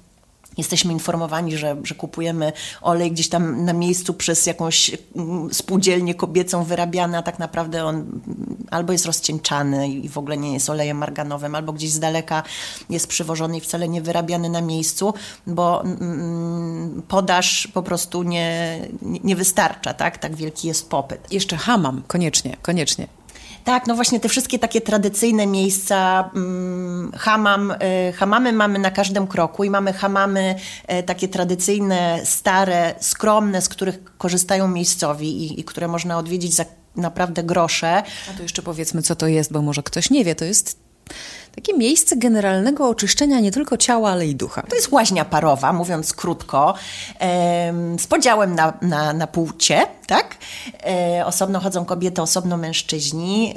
Jesteśmy 0.57 0.93
informowani, 0.93 1.57
że, 1.57 1.75
że 1.83 1.95
kupujemy 1.95 2.51
olej 2.81 3.11
gdzieś 3.11 3.29
tam 3.29 3.65
na 3.65 3.73
miejscu 3.73 4.13
przez 4.13 4.45
jakąś 4.45 4.91
mm, 5.15 5.53
spółdzielnię 5.53 6.15
kobiecą 6.15 6.63
wyrabiany, 6.63 7.17
a 7.17 7.21
tak 7.21 7.39
naprawdę 7.39 7.85
on 7.85 7.95
mm, 7.95 8.55
albo 8.71 8.91
jest 8.91 9.05
rozcieńczany 9.05 9.89
i 9.89 10.09
w 10.09 10.17
ogóle 10.17 10.37
nie 10.37 10.53
jest 10.53 10.69
olejem 10.69 10.97
marganowym, 10.97 11.55
albo 11.55 11.73
gdzieś 11.73 11.91
z 11.91 11.99
daleka 11.99 12.43
jest 12.89 13.07
przywożony 13.07 13.57
i 13.57 13.61
wcale 13.61 13.87
nie 13.87 14.01
wyrabiany 14.01 14.49
na 14.49 14.61
miejscu, 14.61 15.13
bo 15.47 15.83
mm, 15.83 17.01
podaż 17.07 17.67
po 17.67 17.83
prostu 17.83 18.23
nie, 18.23 18.79
nie 19.01 19.35
wystarcza, 19.35 19.93
tak? 19.93 20.17
Tak 20.17 20.35
wielki 20.35 20.67
jest 20.67 20.89
popyt. 20.89 21.31
Jeszcze 21.31 21.57
hamam, 21.57 22.03
koniecznie, 22.07 22.57
koniecznie. 22.61 23.07
Tak, 23.65 23.87
no 23.87 23.95
właśnie 23.95 24.19
te 24.19 24.29
wszystkie 24.29 24.59
takie 24.59 24.81
tradycyjne 24.81 25.47
miejsca, 25.47 26.29
hmm, 26.33 27.11
hamam, 27.17 27.71
y, 27.71 28.13
hamamy 28.13 28.53
mamy 28.53 28.79
na 28.79 28.91
każdym 28.91 29.27
kroku 29.27 29.63
i 29.63 29.69
mamy 29.69 29.93
hamamy 29.93 30.55
y, 30.99 31.03
takie 31.03 31.27
tradycyjne, 31.27 32.21
stare, 32.23 32.95
skromne, 32.99 33.61
z 33.61 33.69
których 33.69 33.99
korzystają 34.17 34.67
miejscowi 34.67 35.43
i, 35.43 35.59
i 35.59 35.63
które 35.63 35.87
można 35.87 36.17
odwiedzić 36.17 36.53
za 36.53 36.65
naprawdę 36.95 37.43
grosze. 37.43 38.03
A 38.33 38.37
to 38.37 38.43
jeszcze 38.43 38.61
powiedzmy, 38.61 39.01
co 39.01 39.15
to 39.15 39.27
jest, 39.27 39.51
bo 39.51 39.61
może 39.61 39.83
ktoś 39.83 40.09
nie 40.09 40.23
wie, 40.25 40.35
to 40.35 40.45
jest 40.45 40.79
takie 41.55 41.73
miejsce 41.73 42.15
generalnego 42.15 42.89
oczyszczenia 42.89 43.39
nie 43.39 43.51
tylko 43.51 43.77
ciała, 43.77 44.11
ale 44.11 44.27
i 44.27 44.35
ducha. 44.35 44.61
To 44.61 44.75
jest 44.75 44.91
łaźnia 44.91 45.25
parowa, 45.25 45.73
mówiąc 45.73 46.13
krótko, 46.13 46.73
z 47.99 48.07
podziałem 48.07 48.55
na, 48.55 48.73
na, 48.81 49.13
na 49.13 49.27
płcie, 49.27 49.87
tak? 50.07 50.37
E, 50.85 51.25
osobno 51.25 51.59
chodzą 51.59 51.85
kobiety, 51.85 52.21
osobno 52.21 52.57
mężczyźni. 52.57 53.53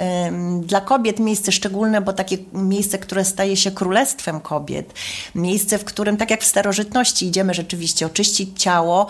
Dla 0.62 0.80
kobiet 0.80 1.18
miejsce 1.18 1.52
szczególne, 1.52 2.00
bo 2.00 2.12
takie 2.12 2.38
miejsce, 2.52 2.98
które 2.98 3.24
staje 3.24 3.56
się 3.56 3.70
królestwem 3.70 4.40
kobiet. 4.40 4.94
Miejsce, 5.34 5.78
w 5.78 5.84
którym, 5.84 6.16
tak 6.16 6.30
jak 6.30 6.42
w 6.42 6.46
starożytności, 6.46 7.26
idziemy 7.26 7.54
rzeczywiście 7.54 8.06
oczyścić 8.06 8.62
ciało, 8.62 9.06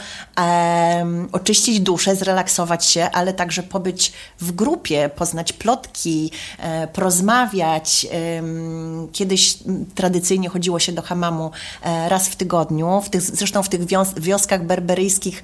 oczyścić 1.32 1.80
duszę, 1.80 2.16
zrelaksować 2.16 2.86
się, 2.86 3.10
ale 3.12 3.32
także 3.32 3.62
pobyć 3.62 4.12
w 4.40 4.52
grupie, 4.52 5.10
poznać 5.16 5.52
plotki, 5.52 6.30
e, 6.58 6.88
porozmawiać, 6.88 8.06
Kiedyś 9.12 9.58
tradycyjnie 9.94 10.48
chodziło 10.48 10.78
się 10.78 10.92
do 10.92 11.02
hamamu 11.02 11.50
e, 11.82 12.08
raz 12.08 12.28
w 12.28 12.36
tygodniu. 12.36 13.00
W 13.00 13.10
tych, 13.10 13.22
zresztą 13.22 13.62
w 13.62 13.68
tych 13.68 13.80
wioskach 14.16 14.66
berberyjskich 14.66 15.42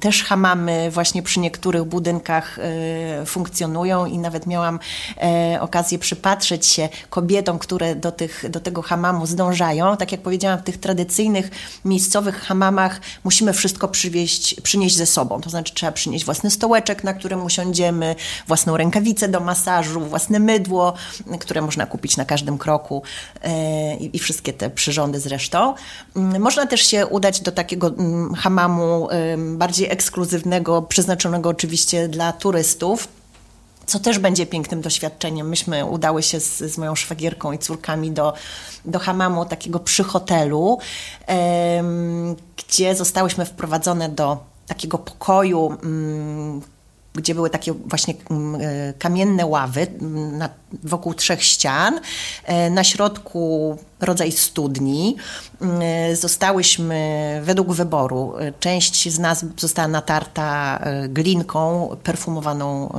też 0.00 0.24
hamamy 0.24 0.90
właśnie 0.90 1.22
przy 1.22 1.40
niektórych 1.40 1.84
budynkach 1.84 2.58
e, 2.58 3.26
funkcjonują 3.26 4.06
i 4.06 4.18
nawet 4.18 4.46
miałam 4.46 4.78
e, 5.22 5.58
okazję 5.60 5.98
przypatrzeć 5.98 6.66
się 6.66 6.88
kobietom, 7.10 7.58
które 7.58 7.94
do, 7.96 8.12
tych, 8.12 8.44
do 8.50 8.60
tego 8.60 8.82
hamamu 8.82 9.26
zdążają. 9.26 9.96
Tak 9.96 10.12
jak 10.12 10.20
powiedziałam, 10.20 10.58
w 10.58 10.62
tych 10.62 10.80
tradycyjnych 10.80 11.50
miejscowych 11.84 12.40
hamamach 12.40 13.00
musimy 13.24 13.52
wszystko 13.52 13.88
przywieźć, 13.88 14.60
przynieść 14.60 14.96
ze 14.96 15.06
sobą. 15.06 15.40
To 15.40 15.50
znaczy 15.50 15.74
trzeba 15.74 15.92
przynieść 15.92 16.24
własny 16.24 16.50
stołeczek, 16.50 17.04
na 17.04 17.14
którym 17.14 17.44
usiądziemy, 17.44 18.14
własną 18.46 18.76
rękawicę 18.76 19.28
do 19.28 19.40
masażu, 19.40 20.00
własne 20.00 20.38
mydło, 20.38 20.94
które 21.40 21.62
można 21.62 21.77
można 21.78 21.90
kupić 21.90 22.16
na 22.16 22.24
każdym 22.24 22.58
kroku 22.58 23.02
i 24.12 24.18
wszystkie 24.18 24.52
te 24.52 24.70
przyrządy 24.70 25.20
zresztą. 25.20 25.74
Mm, 26.16 26.42
można 26.42 26.66
też 26.66 26.80
się 26.86 27.06
udać 27.06 27.40
do 27.40 27.52
takiego 27.52 27.86
mm, 27.86 28.34
hamamu 28.34 29.08
bardziej 29.56 29.90
ekskluzywnego, 29.90 30.82
przeznaczonego 30.82 31.48
oczywiście 31.48 32.08
dla 32.08 32.32
turystów 32.32 33.08
co 33.86 33.98
też 33.98 34.18
będzie 34.18 34.46
pięknym 34.46 34.80
doświadczeniem. 34.80 35.48
Myśmy 35.48 35.84
udały 35.84 36.22
się 36.22 36.40
z, 36.40 36.58
z 36.58 36.78
moją 36.78 36.94
szwagierką 36.94 37.52
i 37.52 37.58
córkami 37.58 38.10
do, 38.10 38.32
do 38.84 38.98
hamamu 38.98 39.44
takiego 39.44 39.78
przy 39.78 40.04
hotelu, 40.04 40.78
gdzie 42.56 42.94
zostałyśmy 42.94 43.44
wprowadzone 43.44 44.08
do 44.08 44.38
takiego 44.66 44.98
pokoju, 44.98 45.78
mm, 45.82 46.62
gdzie 47.18 47.34
były 47.34 47.50
takie 47.50 47.72
właśnie 47.72 48.14
mm, 48.30 48.60
e, 48.60 48.92
kamienne 48.98 49.46
ławy 49.46 49.86
mm, 50.00 50.38
na, 50.38 50.48
wokół 50.84 51.14
trzech 51.14 51.42
ścian. 51.42 52.00
E, 52.44 52.70
na 52.70 52.84
środku 52.84 53.76
rodzaj 54.00 54.32
studni. 54.32 55.16
Mm, 55.60 55.80
zostałyśmy 56.16 57.40
według 57.44 57.72
wyboru. 57.72 58.32
Część 58.60 59.12
z 59.12 59.18
nas 59.18 59.44
została 59.56 59.88
natarta 59.88 60.78
e, 60.78 61.08
glinką 61.08 61.88
perfumowaną 62.02 62.92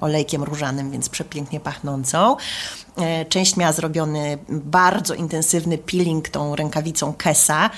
olejkiem 0.00 0.42
różanym, 0.42 0.90
więc 0.90 1.08
przepięknie 1.08 1.60
pachnącą. 1.60 2.36
Część 3.28 3.56
miała 3.56 3.72
zrobiony 3.72 4.38
bardzo 4.48 5.14
intensywny 5.14 5.78
peeling 5.78 6.28
tą 6.28 6.56
rękawicą 6.56 7.12
Kesa. 7.12 7.70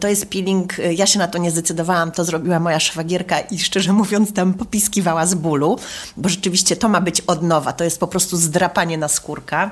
To 0.00 0.08
jest 0.08 0.26
peeling, 0.26 0.78
ja 0.96 1.06
się 1.06 1.18
na 1.18 1.28
to 1.28 1.38
nie 1.38 1.50
zdecydowałam, 1.50 2.12
to 2.12 2.24
zrobiła 2.24 2.60
moja 2.60 2.80
szwagierka 2.80 3.40
i 3.40 3.58
szczerze 3.58 3.92
mówiąc 3.92 4.32
tam 4.32 4.54
popiskiwała 4.54 5.26
z 5.26 5.34
bólu, 5.34 5.78
bo 6.16 6.28
rzeczywiście 6.28 6.76
to 6.76 6.88
ma 6.88 7.00
być 7.00 7.20
od 7.20 7.42
nowa, 7.42 7.72
to 7.72 7.84
jest 7.84 8.00
po 8.00 8.06
prostu 8.06 8.36
zdrapanie 8.36 8.98
na 8.98 9.08
skórka. 9.08 9.70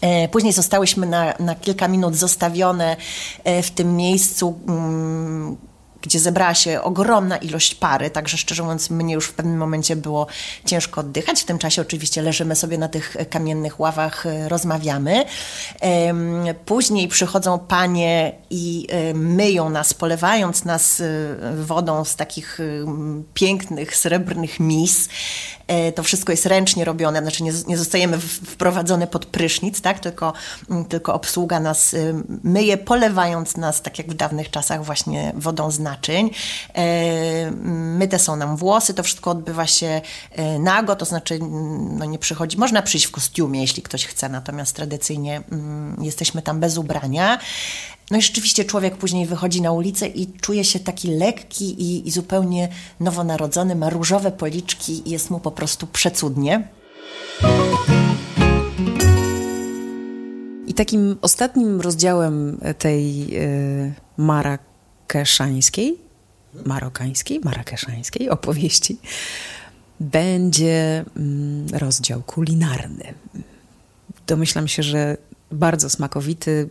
E, 0.00 0.28
później 0.28 0.52
zostałyśmy 0.52 1.06
na, 1.06 1.34
na 1.40 1.54
kilka 1.54 1.88
minut 1.88 2.16
zostawione 2.16 2.96
e, 3.44 3.62
w 3.62 3.70
tym 3.70 3.96
miejscu, 3.96 4.58
mm, 4.68 5.56
gdzie 6.02 6.20
zebrała 6.20 6.54
się 6.54 6.82
ogromna 6.82 7.36
ilość 7.36 7.74
pary, 7.74 8.10
także 8.10 8.36
szczerze 8.36 8.62
mówiąc, 8.62 8.90
mnie 8.90 9.14
już 9.14 9.26
w 9.26 9.32
pewnym 9.32 9.56
momencie 9.56 9.96
było 9.96 10.26
ciężko 10.64 11.00
oddychać. 11.00 11.40
W 11.42 11.44
tym 11.44 11.58
czasie 11.58 11.82
oczywiście 11.82 12.22
leżymy 12.22 12.56
sobie 12.56 12.78
na 12.78 12.88
tych 12.88 13.16
kamiennych 13.30 13.80
ławach, 13.80 14.26
e, 14.26 14.48
rozmawiamy. 14.48 15.24
Później 16.64 17.08
przychodzą 17.08 17.58
panie 17.58 18.32
i 18.50 18.86
e, 18.90 19.14
myją 19.14 19.70
nas, 19.70 19.94
polewając 19.94 20.64
nas 20.64 21.00
e, 21.00 21.04
wodą 21.56 22.04
z 22.04 22.16
takich 22.16 22.58
pięknych, 23.34 23.96
srebrnych 23.96 24.60
mis. 24.60 25.08
To 25.94 26.02
wszystko 26.02 26.32
jest 26.32 26.46
ręcznie 26.46 26.84
robione, 26.84 27.20
znaczy 27.20 27.42
nie, 27.42 27.52
nie 27.66 27.78
zostajemy 27.78 28.18
wprowadzone 28.18 29.06
pod 29.06 29.26
prysznic, 29.26 29.80
tak? 29.80 30.00
tylko, 30.00 30.32
tylko 30.88 31.14
obsługa 31.14 31.60
nas 31.60 31.96
myje, 32.44 32.76
polewając 32.78 33.56
nas, 33.56 33.82
tak 33.82 33.98
jak 33.98 34.10
w 34.10 34.14
dawnych 34.14 34.50
czasach, 34.50 34.84
właśnie 34.84 35.32
wodą 35.36 35.70
z 35.70 35.78
naczyń. 35.90 36.30
E, 36.74 37.50
myte 38.00 38.18
są 38.18 38.36
nam 38.36 38.56
włosy, 38.56 38.94
to 38.94 39.02
wszystko 39.02 39.30
odbywa 39.30 39.66
się 39.66 40.00
e, 40.32 40.58
nago, 40.58 40.96
to 40.96 41.04
znaczy 41.04 41.34
mm, 41.34 41.98
no 41.98 42.04
nie 42.04 42.18
przychodzi, 42.18 42.58
można 42.58 42.82
przyjść 42.82 43.06
w 43.06 43.10
kostiumie, 43.10 43.60
jeśli 43.60 43.82
ktoś 43.82 44.06
chce, 44.06 44.28
natomiast 44.28 44.76
tradycyjnie 44.76 45.42
mm, 45.52 45.96
jesteśmy 46.02 46.42
tam 46.42 46.60
bez 46.60 46.78
ubrania. 46.78 47.38
No 48.10 48.18
i 48.18 48.22
rzeczywiście 48.22 48.64
człowiek 48.64 48.96
później 48.96 49.26
wychodzi 49.26 49.62
na 49.62 49.72
ulicę 49.72 50.06
i 50.06 50.32
czuje 50.40 50.64
się 50.64 50.80
taki 50.80 51.08
lekki 51.08 51.82
i, 51.82 52.08
i 52.08 52.10
zupełnie 52.10 52.68
nowonarodzony, 53.00 53.74
ma 53.74 53.90
różowe 53.90 54.32
policzki 54.32 55.08
i 55.08 55.10
jest 55.10 55.30
mu 55.30 55.40
po 55.40 55.50
prostu 55.50 55.86
przecudnie. 55.86 56.68
I 60.66 60.74
takim 60.74 61.18
ostatnim 61.22 61.80
rozdziałem 61.80 62.60
tej 62.78 63.26
y, 63.38 63.94
marakeszańskiej, 66.64 67.40
marokańskiej, 67.44 68.30
opowieści 68.30 68.98
będzie 70.00 71.04
y, 71.74 71.78
rozdział 71.78 72.22
kulinarny. 72.22 73.14
Domyślam 74.26 74.68
się, 74.68 74.82
że 74.82 75.16
bardzo 75.52 75.90
smakowity, 75.90 76.68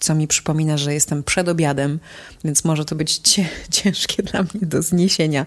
co 0.00 0.14
mi 0.14 0.28
przypomina, 0.28 0.76
że 0.76 0.94
jestem 0.94 1.22
przed 1.22 1.48
obiadem, 1.48 1.98
więc 2.44 2.64
może 2.64 2.84
to 2.84 2.94
być 2.94 3.20
ciężkie 3.70 4.22
dla 4.22 4.42
mnie 4.42 4.66
do 4.66 4.82
zniesienia. 4.82 5.46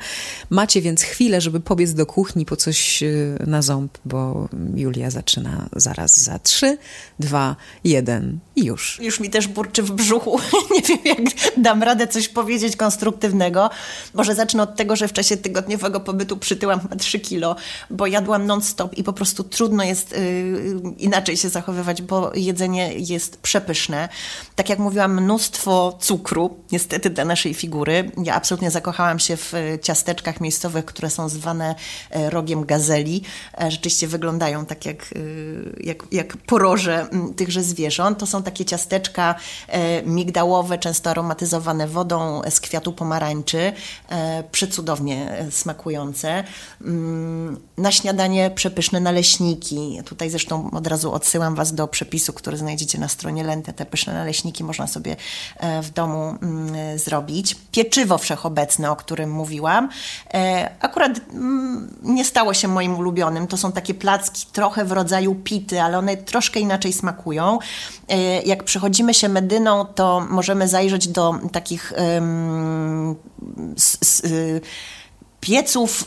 Macie 0.49 0.81
więc 0.81 1.01
chwilę, 1.01 1.41
żeby 1.41 1.59
pobiec 1.59 1.93
do 1.93 2.05
kuchni 2.05 2.45
po 2.45 2.55
coś 2.55 3.03
y, 3.03 3.37
na 3.47 3.61
ząb, 3.61 3.97
bo 4.05 4.49
Julia 4.75 5.09
zaczyna 5.09 5.69
zaraz 5.75 6.21
za 6.23 6.39
trzy, 6.39 6.77
dwa, 7.19 7.55
jeden 7.83 8.39
i 8.55 8.65
już. 8.65 8.99
Już 9.01 9.19
mi 9.19 9.29
też 9.29 9.47
burczy 9.47 9.83
w 9.83 9.91
brzuchu. 9.91 10.39
Nie 10.75 10.81
wiem, 10.81 10.99
jak 11.05 11.19
dam 11.57 11.83
radę 11.83 12.07
coś 12.07 12.27
powiedzieć 12.27 12.75
konstruktywnego. 12.75 13.69
Może 14.13 14.35
zacznę 14.35 14.63
od 14.63 14.75
tego, 14.75 14.95
że 14.95 15.07
w 15.07 15.13
czasie 15.13 15.37
tygodniowego 15.37 15.99
pobytu 15.99 16.37
przytyłam 16.37 16.79
chyba 16.81 16.95
3 16.95 17.19
kilo, 17.19 17.55
bo 17.89 18.07
jadłam 18.07 18.45
non-stop 18.45 18.97
i 18.97 19.03
po 19.03 19.13
prostu 19.13 19.43
trudno 19.43 19.83
jest 19.83 20.11
yy, 20.11 20.93
inaczej 20.97 21.37
się 21.37 21.49
zachowywać, 21.49 22.01
bo 22.01 22.31
jedzenie 22.35 22.93
jest 22.93 23.37
przepyszne 23.37 24.09
tak 24.55 24.69
jak 24.69 24.79
mówiłam, 24.79 25.21
mnóstwo 25.21 25.97
cukru, 25.99 26.57
niestety 26.71 27.09
dla 27.09 27.25
naszej 27.25 27.53
figury. 27.53 28.11
Ja 28.23 28.35
absolutnie 28.35 28.71
zakochałam 28.71 29.19
się 29.19 29.37
w 29.37 29.53
e, 29.53 29.79
ciasteczkach 29.79 30.41
miejscowych, 30.41 30.85
które 30.85 31.09
są 31.09 31.29
zwane 31.29 31.75
e, 32.09 32.29
rogiem 32.29 32.65
gazeli. 32.65 33.23
E, 33.61 33.71
rzeczywiście 33.71 34.07
wyglądają 34.07 34.65
tak 34.65 34.85
jak, 34.85 35.13
jak, 35.79 36.03
jak 36.11 36.37
poroże 36.37 37.07
tychże 37.35 37.63
zwierząt. 37.63 38.19
To 38.19 38.25
są 38.25 38.43
takie 38.43 38.65
ciasteczka 38.65 39.35
migdałowe, 40.05 40.77
często 40.77 41.09
aromatyzowane 41.09 41.87
wodą 41.87 42.41
z 42.49 42.59
kwiatu 42.59 42.93
pomarańczy, 42.93 43.73
przecudownie 44.51 45.47
smakujące. 45.51 46.43
Mm, 46.81 47.59
na 47.77 47.91
śniadanie 47.91 48.51
przepyszne 48.55 48.99
naleśniki. 48.99 49.99
Tutaj 50.05 50.29
zresztą 50.29 50.71
od 50.71 50.87
razu 50.87 51.13
odsyłam 51.13 51.55
Was 51.55 51.73
do 51.73 51.87
przepisu, 51.87 52.33
który 52.33 52.57
znajdziecie 52.57 52.97
na 52.97 53.07
stronie 53.07 53.43
Lenty, 53.43 53.73
te 53.73 53.85
pyszne 53.85 54.13
naleśniki 54.13 54.30
naleśniki 54.31 54.63
można 54.63 54.87
sobie 54.87 55.15
e, 55.57 55.81
w 55.81 55.89
domu 55.89 56.35
mm, 56.41 56.99
zrobić. 56.99 57.55
Pieczywo 57.71 58.17
wszechobecne, 58.17 58.91
o 58.91 58.95
którym 58.95 59.31
mówiłam, 59.31 59.89
e, 60.33 60.69
akurat 60.79 61.11
mm, 61.33 61.97
nie 62.03 62.25
stało 62.25 62.53
się 62.53 62.67
moim 62.67 62.95
ulubionym. 62.95 63.47
To 63.47 63.57
są 63.57 63.71
takie 63.71 63.93
placki 63.93 64.45
trochę 64.53 64.85
w 64.85 64.91
rodzaju 64.91 65.35
pity, 65.35 65.81
ale 65.81 65.97
one 65.97 66.17
troszkę 66.17 66.59
inaczej 66.59 66.93
smakują. 66.93 67.59
E, 68.09 68.41
jak 68.41 68.63
przechodzimy 68.63 69.13
się 69.13 69.29
Medyną, 69.29 69.85
to 69.85 70.25
możemy 70.29 70.67
zajrzeć 70.67 71.07
do 71.07 71.35
takich 71.51 71.93
um, 71.97 73.15
s, 73.77 73.97
s, 74.01 74.23
pieców 75.41 76.01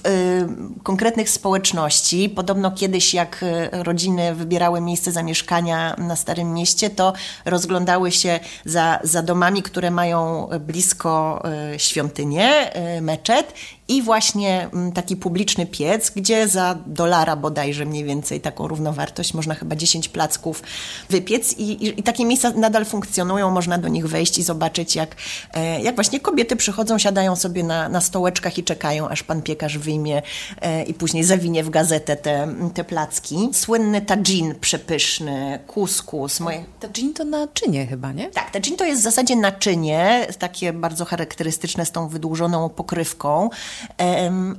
y, 0.76 0.82
konkretnych 0.82 1.30
społeczności. 1.30 2.28
Podobno 2.28 2.70
kiedyś, 2.70 3.14
jak 3.14 3.42
y, 3.42 3.82
rodziny 3.82 4.34
wybierały 4.34 4.80
miejsce 4.80 5.12
zamieszkania 5.12 5.96
na 5.98 6.16
Starym 6.16 6.54
Mieście, 6.54 6.90
to 6.90 7.12
rozglądały 7.44 8.12
się 8.12 8.40
za, 8.64 8.98
za 9.02 9.22
domami, 9.22 9.62
które 9.62 9.90
mają 9.90 10.48
blisko 10.60 11.42
y, 11.74 11.78
świątynię, 11.78 12.76
y, 12.96 13.00
meczet 13.00 13.54
i 13.88 14.02
właśnie 14.02 14.68
mm, 14.72 14.92
taki 14.92 15.16
publiczny 15.16 15.66
piec, 15.66 16.10
gdzie 16.10 16.48
za 16.48 16.78
dolara 16.86 17.36
bodajże 17.36 17.84
mniej 17.84 18.04
więcej 18.04 18.40
taką 18.40 18.68
równowartość 18.68 19.34
można 19.34 19.54
chyba 19.54 19.76
10 19.76 20.08
placków 20.08 20.62
wypiec 21.10 21.52
i, 21.52 21.62
i, 21.62 22.00
i 22.00 22.02
takie 22.02 22.24
miejsca 22.24 22.50
nadal 22.50 22.84
funkcjonują, 22.84 23.50
można 23.50 23.78
do 23.78 23.88
nich 23.88 24.08
wejść 24.08 24.38
i 24.38 24.42
zobaczyć 24.42 24.96
jak, 24.96 25.16
e, 25.54 25.80
jak 25.82 25.94
właśnie 25.94 26.20
kobiety 26.20 26.56
przychodzą, 26.56 26.98
siadają 26.98 27.36
sobie 27.36 27.62
na, 27.62 27.88
na 27.88 28.00
stołeczkach 28.00 28.58
i 28.58 28.64
czekają, 28.64 29.08
aż 29.08 29.22
pan 29.22 29.42
piekarz 29.42 29.78
wyjmie 29.78 30.22
e, 30.60 30.84
i 30.84 30.94
później 30.94 31.24
zawinie 31.24 31.64
w 31.64 31.70
gazetę 31.70 32.16
te, 32.16 32.54
te 32.74 32.84
placki. 32.84 33.48
Słynny 33.52 34.00
tadżin 34.00 34.54
przepyszny, 34.60 35.58
kuskus. 35.66 36.40
Moje... 36.40 36.64
Tadżin 36.80 37.14
to 37.14 37.24
naczynie 37.24 37.86
chyba, 37.86 38.12
nie? 38.12 38.30
Tak, 38.30 38.50
tadżin 38.50 38.76
to 38.76 38.84
jest 38.84 39.00
w 39.00 39.04
zasadzie 39.04 39.36
naczynie, 39.36 40.26
takie 40.38 40.72
bardzo 40.72 41.04
charakterystyczne 41.04 41.86
z 41.86 41.90
tą 41.90 42.08
wydłużoną 42.08 42.68
pokrywką 42.68 43.50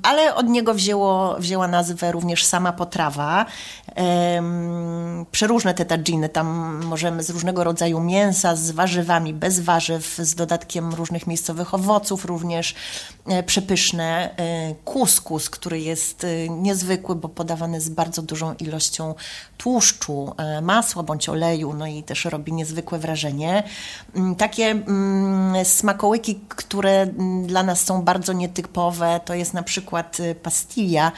ale 0.03 0.35
od 0.35 0.47
niego 0.47 0.73
wzięło, 0.73 1.35
wzięła 1.39 1.67
nazwę 1.67 2.11
również 2.11 2.45
sama 2.45 2.73
potrawa. 2.73 3.45
Przeróżne 5.31 5.73
te 5.73 5.85
tadżiny, 5.85 6.29
tam 6.29 6.79
możemy 6.85 7.23
z 7.23 7.29
różnego 7.29 7.63
rodzaju 7.63 7.99
mięsa, 7.99 8.55
z 8.55 8.71
warzywami, 8.71 9.33
bez 9.33 9.59
warzyw, 9.59 10.17
z 10.17 10.35
dodatkiem 10.35 10.93
różnych 10.93 11.27
miejscowych 11.27 11.73
owoców, 11.73 12.25
również 12.25 12.75
e, 13.27 13.43
przepyszne. 13.43 14.35
Kuskus, 14.85 15.49
który 15.49 15.79
jest 15.79 16.23
e, 16.23 16.49
niezwykły, 16.49 17.15
bo 17.15 17.29
podawany 17.29 17.81
z 17.81 17.89
bardzo 17.89 18.21
dużą 18.21 18.53
ilością 18.53 19.15
tłuszczu, 19.57 20.33
e, 20.37 20.61
masła 20.61 21.03
bądź 21.03 21.29
oleju, 21.29 21.73
no 21.73 21.87
i 21.87 22.03
też 22.03 22.25
robi 22.25 22.53
niezwykłe 22.53 22.99
wrażenie. 22.99 23.63
Mm, 24.15 24.35
takie 24.35 24.65
mm, 24.65 25.65
smakołyki, 25.65 26.39
które 26.49 27.01
mm, 27.01 27.47
dla 27.47 27.63
nas 27.63 27.81
są 27.81 28.01
bardzo 28.01 28.33
nietypowe, 28.33 29.04
to 29.25 29.33
jest 29.33 29.53
na 29.53 29.63
przykład 29.63 30.17
pastilla 30.43 31.11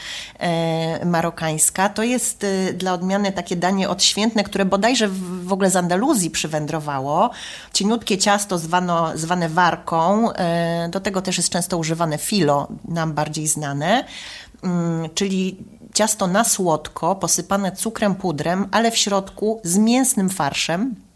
marokańska. 1.06 1.90
To 1.90 2.04
jest 2.04 2.46
dla 2.74 2.94
odmiany 2.94 3.32
takie 3.32 3.56
danie 3.56 3.90
odświętne, 3.90 4.44
które 4.44 4.66
bodajże 4.66 5.08
w 5.44 5.54
ogóle 5.54 5.70
z 5.70 5.76
Andaluzji 5.76 6.30
przywędrowało. 6.30 7.30
Cieniutkie 7.74 8.18
ciasto 8.18 8.58
zwano, 8.58 9.18
zwane 9.18 9.50
warką, 9.50 10.30
do 10.90 11.00
tego 11.00 11.22
też 11.22 11.38
jest 11.38 11.50
często 11.50 11.78
używane 11.78 12.18
filo, 12.18 12.68
nam 12.88 13.14
bardziej 13.14 13.48
znane, 13.48 14.04
mm, 14.64 15.10
czyli 15.14 15.58
ciasto 15.94 16.28
na 16.28 16.44
słodko, 16.44 17.16
posypane 17.16 17.72
cukrem, 17.72 18.16
pudrem, 18.16 18.68
ale 18.72 18.92
w 18.92 18.98
środku 18.98 19.62
z 19.64 19.78
mięsnym 19.78 20.30
farszem 20.30 21.07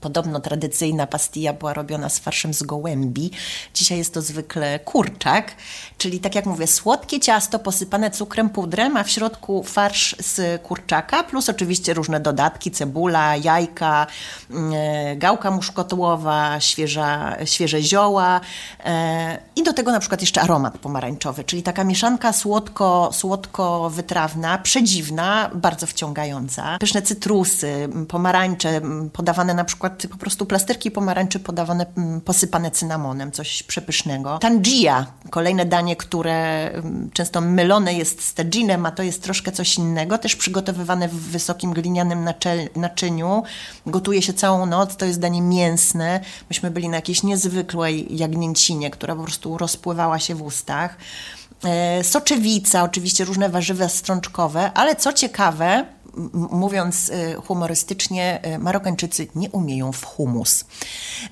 Podobno 0.00 0.40
tradycyjna 0.40 1.06
pastilla 1.06 1.52
była 1.52 1.74
robiona 1.74 2.08
z 2.08 2.18
farszem 2.18 2.54
z 2.54 2.62
gołębi. 2.62 3.30
Dzisiaj 3.74 3.98
jest 3.98 4.14
to 4.14 4.22
zwykle 4.22 4.78
kurczak, 4.78 5.54
czyli 5.98 6.20
tak 6.20 6.34
jak 6.34 6.46
mówię, 6.46 6.66
słodkie 6.66 7.20
ciasto 7.20 7.58
posypane 7.58 8.10
cukrem, 8.10 8.50
pudrem, 8.50 8.96
a 8.96 9.04
w 9.04 9.10
środku 9.10 9.62
farsz 9.62 10.16
z 10.18 10.62
kurczaka, 10.62 11.22
plus 11.22 11.48
oczywiście 11.48 11.94
różne 11.94 12.20
dodatki, 12.20 12.70
cebula, 12.70 13.36
jajka, 13.36 14.06
mm, 14.50 14.72
e, 14.74 15.16
gałka 15.16 15.50
muszkotłowa, 15.50 16.60
świeża, 16.60 17.36
świeże 17.44 17.82
zioła 17.82 18.40
e, 18.84 19.38
i 19.56 19.62
do 19.62 19.72
tego 19.72 19.92
na 19.92 20.00
przykład 20.00 20.20
jeszcze 20.20 20.40
aromat 20.40 20.78
pomarańczowy, 20.78 21.44
czyli 21.44 21.62
taka 21.62 21.84
mieszanka 21.84 22.32
słodko, 22.32 23.10
słodko-wytrawna, 23.12 24.58
przedziwna, 24.58 25.50
bardzo 25.54 25.86
wciągająca. 25.86 26.78
Pyszne 26.80 27.02
cytrusy, 27.02 27.88
pomarańcze 28.08 28.80
podawane 29.12 29.54
na 29.54 29.64
przykład 29.64 29.87
przykład 29.90 30.12
po 30.12 30.20
prostu 30.20 30.46
plasterki 30.46 30.90
pomarańczy 30.90 31.40
podawane, 31.40 31.86
mm, 31.96 32.20
posypane 32.20 32.70
cynamonem, 32.70 33.32
coś 33.32 33.62
przepysznego. 33.62 34.38
Tangia, 34.38 35.06
kolejne 35.30 35.64
danie, 35.64 35.96
które 35.96 36.68
mm, 36.70 37.10
często 37.12 37.40
mylone 37.40 37.94
jest 37.94 38.24
z 38.24 38.34
taginem, 38.34 38.86
a 38.86 38.90
to 38.90 39.02
jest 39.02 39.22
troszkę 39.22 39.52
coś 39.52 39.78
innego, 39.78 40.18
też 40.18 40.36
przygotowywane 40.36 41.08
w 41.08 41.14
wysokim 41.14 41.72
glinianym 41.72 42.28
naczyniu. 42.76 43.42
Gotuje 43.86 44.22
się 44.22 44.32
całą 44.32 44.66
noc, 44.66 44.96
to 44.96 45.04
jest 45.04 45.20
danie 45.20 45.42
mięsne. 45.42 46.20
Myśmy 46.50 46.70
byli 46.70 46.88
na 46.88 46.96
jakiejś 46.96 47.22
niezwykłej 47.22 48.16
jagnięcinie, 48.16 48.90
która 48.90 49.16
po 49.16 49.22
prostu 49.22 49.58
rozpływała 49.58 50.18
się 50.18 50.34
w 50.34 50.42
ustach. 50.42 50.96
E, 51.64 52.04
soczewica, 52.04 52.82
oczywiście 52.82 53.24
różne 53.24 53.48
warzywa 53.48 53.88
strączkowe, 53.88 54.72
ale 54.72 54.96
co 54.96 55.12
ciekawe, 55.12 55.84
mówiąc 56.32 57.08
y, 57.08 57.34
humorystycznie, 57.46 58.40
y, 58.54 58.58
Marokańczycy 58.58 59.26
nie 59.34 59.50
umieją 59.50 59.92
w 59.92 60.04
humus. 60.04 60.64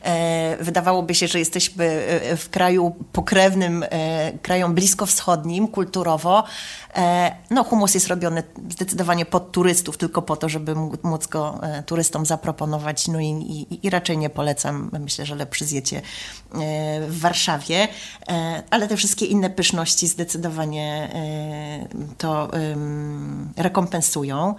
E, 0.02 0.56
wydawałoby 0.60 1.14
się, 1.14 1.28
że 1.28 1.38
jesteśmy 1.38 1.84
y, 2.32 2.36
w 2.36 2.50
kraju 2.50 2.94
pokrewnym, 3.12 3.84
krajom 4.42 4.74
bliskowschodnim 4.74 5.68
kulturowo. 5.68 6.44
E, 6.96 7.36
no, 7.50 7.64
humus 7.64 7.94
jest 7.94 8.08
robiony 8.08 8.42
zdecydowanie 8.70 9.26
pod 9.26 9.52
turystów, 9.52 9.96
tylko 9.96 10.22
po 10.22 10.36
to, 10.36 10.48
żeby 10.48 10.74
móc 11.02 11.26
go 11.26 11.60
e, 11.62 11.82
turystom 11.82 12.26
zaproponować. 12.26 13.08
No 13.08 13.20
i, 13.20 13.26
i, 13.26 13.86
i 13.86 13.90
raczej 13.90 14.18
nie 14.18 14.30
polecam. 14.30 14.90
Myślę, 15.00 15.26
że 15.26 15.34
lepszy 15.34 15.64
zjecie 15.64 16.02
w 17.08 17.20
Warszawie. 17.20 17.88
Ale 18.70 18.88
te 18.88 18.96
wszystkie 18.96 19.26
inne 19.26 19.50
pyszności 19.50 20.08
zdecydowanie 20.08 21.10
to 22.18 22.50
rekompensują. 23.56 24.54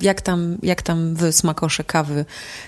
Jak 0.00 0.20
tam, 0.20 0.58
jak 0.62 0.82
tam 0.82 1.14
wy, 1.14 1.32
smakosze 1.32 1.84
kawy, 1.84 2.24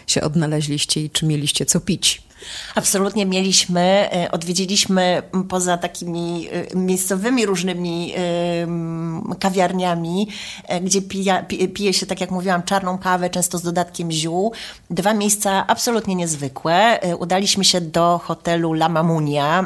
się 0.07 0.21
odnaleźliście 0.21 1.05
i 1.05 1.11
czy 1.11 1.27
mieliście 1.27 1.67
co 1.67 1.81
pić? 1.81 2.28
Absolutnie 2.75 3.27
mieliśmy, 3.27 4.09
e, 4.13 4.31
odwiedziliśmy 4.31 5.23
poza 5.49 5.79
takimi 5.79 6.49
e, 6.53 6.77
miejscowymi 6.77 7.47
różnymi 7.47 8.15
kawiarniami, 9.41 10.29
e, 10.65 10.81
gdzie 10.81 11.03
pija, 11.03 11.43
pije 11.75 11.93
się, 11.93 12.07
tak 12.07 12.21
jak 12.21 12.31
mówiłam, 12.31 12.63
czarną 12.63 12.99
kawę, 12.99 13.31
często 13.31 13.59
z 13.59 13.63
dodatkiem 13.63 14.11
ziół. 14.11 14.53
Dwa 14.91 15.15
miejsca 15.15 15.67
absolutnie 15.67 16.15
niezwykłe. 16.15 17.01
Udaliśmy 17.19 17.65
się 17.65 17.81
do 17.81 18.21
hotelu 18.25 18.73
La 18.73 18.89
Mamunia. 18.89 19.65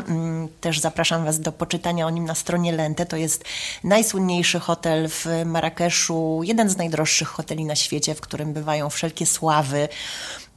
Też 0.60 0.80
zapraszam 0.80 1.24
Was 1.24 1.40
do 1.40 1.52
poczytania 1.52 2.06
o 2.06 2.10
nim 2.10 2.24
na 2.24 2.34
stronie 2.34 2.72
Lente. 2.72 3.06
To 3.06 3.16
jest 3.16 3.44
najsłynniejszy 3.84 4.60
hotel 4.60 5.08
w 5.08 5.26
Marrakeszu, 5.46 6.40
jeden 6.44 6.68
z 6.68 6.76
najdroższych 6.76 7.28
hoteli 7.28 7.64
na 7.64 7.76
świecie, 7.76 8.14
w 8.14 8.20
którym 8.20 8.52
bywają 8.52 8.90
wszelkie 8.90 9.26
sławy 9.26 9.88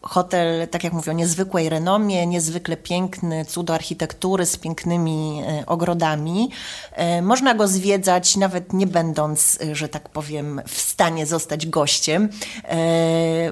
hotel, 0.06 0.68
tak 0.68 0.84
jak 0.84 0.93
mówię, 0.93 1.12
o 1.12 1.16
niezwykłej 1.16 1.70
renomie, 1.70 2.28
niezwykle 2.28 2.78
piękny, 2.78 3.45
cudo 3.45 3.74
architektury 3.74 4.45
z 4.45 4.58
pięknymi 4.58 5.43
e, 5.47 5.66
ogrodami. 5.66 6.49
E, 6.91 7.22
można 7.22 7.53
go 7.53 7.68
zwiedzać 7.68 8.38
nawet 8.38 8.74
nie 8.74 8.88
będąc, 8.88 9.60
e, 9.62 9.76
że 9.76 9.89
tak 9.89 10.10
powiem, 10.10 10.62
w 10.68 10.82
stanie 10.82 11.26
zostać 11.26 11.68
gościem. 11.68 12.30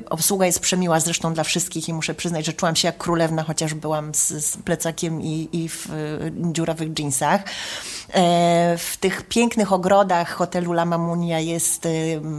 Obsługa 0.10 0.46
jest 0.46 0.60
przemiła 0.60 1.00
zresztą 1.00 1.34
dla 1.34 1.44
wszystkich 1.44 1.90
i 1.90 1.94
muszę 1.94 2.14
przyznać, 2.14 2.46
że 2.46 2.54
czułam 2.54 2.76
się 2.76 2.88
jak 2.88 2.98
królewna, 2.98 3.44
chociaż 3.44 3.74
byłam 3.74 4.16
z, 4.16 4.28
z 4.46 4.58
plecakiem 4.58 5.22
i, 5.22 5.50
i 5.52 5.70
w 5.70 5.88
dziurawych 6.52 6.94
dżinsach. 6.94 7.44
W 8.78 8.98
tych 9.00 9.24
pięknych 9.24 9.74
ogrodach 9.74 10.32
hotelu 10.32 10.72
La 10.72 10.86
Mamunia 10.86 11.40
jest 11.40 11.88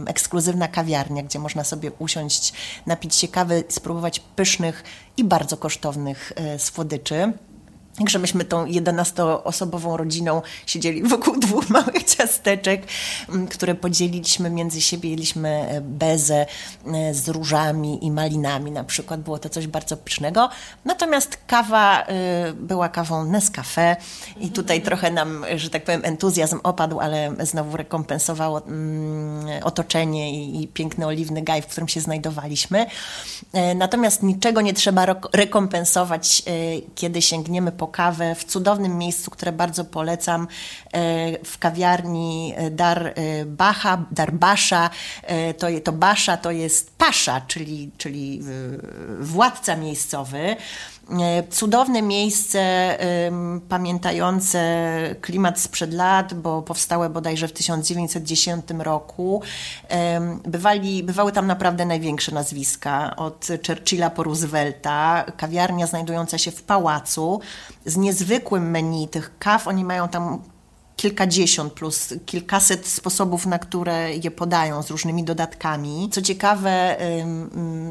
ekskluzywna 0.07 0.67
kawiarnia, 0.67 1.23
gdzie 1.23 1.39
można 1.39 1.63
sobie 1.63 1.91
usiąść, 1.99 2.53
napić 2.85 3.15
się 3.15 3.27
kawy, 3.27 3.63
spróbować 3.69 4.04
spróbować 4.05 4.19
pysznych 4.35 4.83
i 5.17 5.23
bardzo 5.23 5.57
kosztownych 5.57 6.31
e, 6.35 6.59
słodyczy. 6.59 7.33
Także 7.97 8.19
tą 8.19 8.65
11-osobową 8.65 9.97
rodziną 9.97 10.41
siedzieli 10.65 11.03
wokół 11.03 11.39
dwóch 11.39 11.69
małych 11.69 12.03
ciasteczek, 12.03 12.81
które 13.49 13.75
podzieliliśmy 13.75 14.49
między 14.49 14.81
siebie. 14.81 15.09
Jedliśmy 15.09 15.49
e, 15.49 15.81
bezę 15.81 16.45
e, 16.93 17.13
z 17.13 17.29
różami 17.29 18.05
i 18.05 18.11
malinami 18.11 18.71
na 18.71 18.83
przykład. 18.83 19.21
Było 19.21 19.39
to 19.39 19.49
coś 19.49 19.67
bardzo 19.67 19.97
pysznego. 19.97 20.49
Natomiast 20.85 21.37
kawa 21.47 22.03
e, 22.03 22.53
była 22.53 22.89
kawą 22.89 23.25
Nescafe 23.25 23.95
i 24.39 24.49
tutaj 24.49 24.81
trochę 24.81 25.11
nam, 25.11 25.45
że 25.55 25.69
tak 25.69 25.83
powiem, 25.83 26.01
entuzjazm 26.03 26.59
opadł, 26.63 26.99
ale 26.99 27.35
znowu 27.39 27.77
rekompensowało 27.77 28.65
mm, 28.65 29.63
otoczenie 29.63 30.45
i 30.61 30.67
piękny 30.67 31.05
oliwny 31.07 31.41
gaj, 31.41 31.61
w 31.61 31.67
którym 31.67 31.87
się 31.87 32.01
znajdowaliśmy. 32.01 32.85
Natomiast 33.75 34.23
niczego 34.23 34.61
nie 34.61 34.73
trzeba 34.73 35.05
rekompensować, 35.33 36.43
kiedy 36.95 37.21
sięgniemy 37.21 37.71
po 37.71 37.84
po 37.85 37.91
kawę 37.91 38.35
w 38.35 38.43
cudownym 38.43 38.97
miejscu, 38.97 39.31
które 39.31 39.51
bardzo 39.51 39.85
polecam, 39.85 40.47
e, 40.93 41.45
w 41.45 41.57
kawiarni 41.57 42.53
e, 42.55 42.71
Dar 42.71 43.07
e, 43.07 43.13
Bacha, 43.45 44.05
Dar 44.11 44.33
Basza. 44.33 44.89
To, 45.57 45.67
to 45.83 45.91
Basza 45.91 46.37
to 46.37 46.51
jest 46.51 46.97
pasza, 46.97 47.41
czyli, 47.41 47.91
czyli 47.97 48.41
władca 49.19 49.75
miejscowy. 49.75 50.55
Cudowne 51.49 52.01
miejsce, 52.01 52.97
pamiętające 53.69 54.59
klimat 55.21 55.59
sprzed 55.59 55.93
lat, 55.93 56.33
bo 56.33 56.61
powstałe 56.61 57.09
bodajże 57.09 57.47
w 57.47 57.53
1910 57.53 58.65
roku. 58.79 59.41
Bywali, 60.45 61.03
bywały 61.03 61.31
tam 61.31 61.47
naprawdę 61.47 61.85
największe 61.85 62.31
nazwiska, 62.31 63.15
od 63.15 63.47
Churchilla 63.67 64.09
po 64.09 64.23
Roosevelta. 64.23 65.25
Kawiarnia 65.37 65.87
znajdująca 65.87 66.37
się 66.37 66.51
w 66.51 66.63
pałacu 66.63 67.41
z 67.85 67.97
niezwykłym 67.97 68.71
menu 68.71 69.07
tych 69.07 69.37
kaw. 69.39 69.67
Oni 69.67 69.85
mają 69.85 70.07
tam 70.07 70.41
kilkadziesiąt 70.95 71.73
plus 71.73 72.13
kilkaset 72.25 72.87
sposobów, 72.87 73.45
na 73.45 73.59
które 73.59 74.15
je 74.15 74.31
podają 74.31 74.83
z 74.83 74.89
różnymi 74.89 75.23
dodatkami. 75.23 76.09
Co 76.11 76.21
ciekawe, 76.21 76.97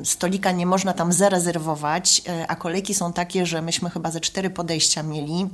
stolika 0.05 0.53
nie 0.53 0.67
można 0.67 0.93
tam 0.93 1.13
zarezerwować, 1.13 2.23
e, 2.29 2.47
a 2.47 2.57
kolejki 2.57 2.95
są 2.95 3.13
takie, 3.13 3.47
że 3.47 3.63
myśmy 3.63 3.91
chyba 3.91 4.11
ze 4.11 4.21
cztery 4.21 4.51
podejścia 4.51 5.03
mieli. 5.03 5.49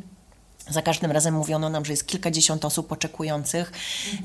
Za 0.70 0.82
każdym 0.82 1.10
razem 1.10 1.34
mówiono 1.34 1.68
nam, 1.68 1.84
że 1.84 1.92
jest 1.92 2.06
kilkadziesiąt 2.06 2.64
osób 2.64 2.92
oczekujących 2.92 3.72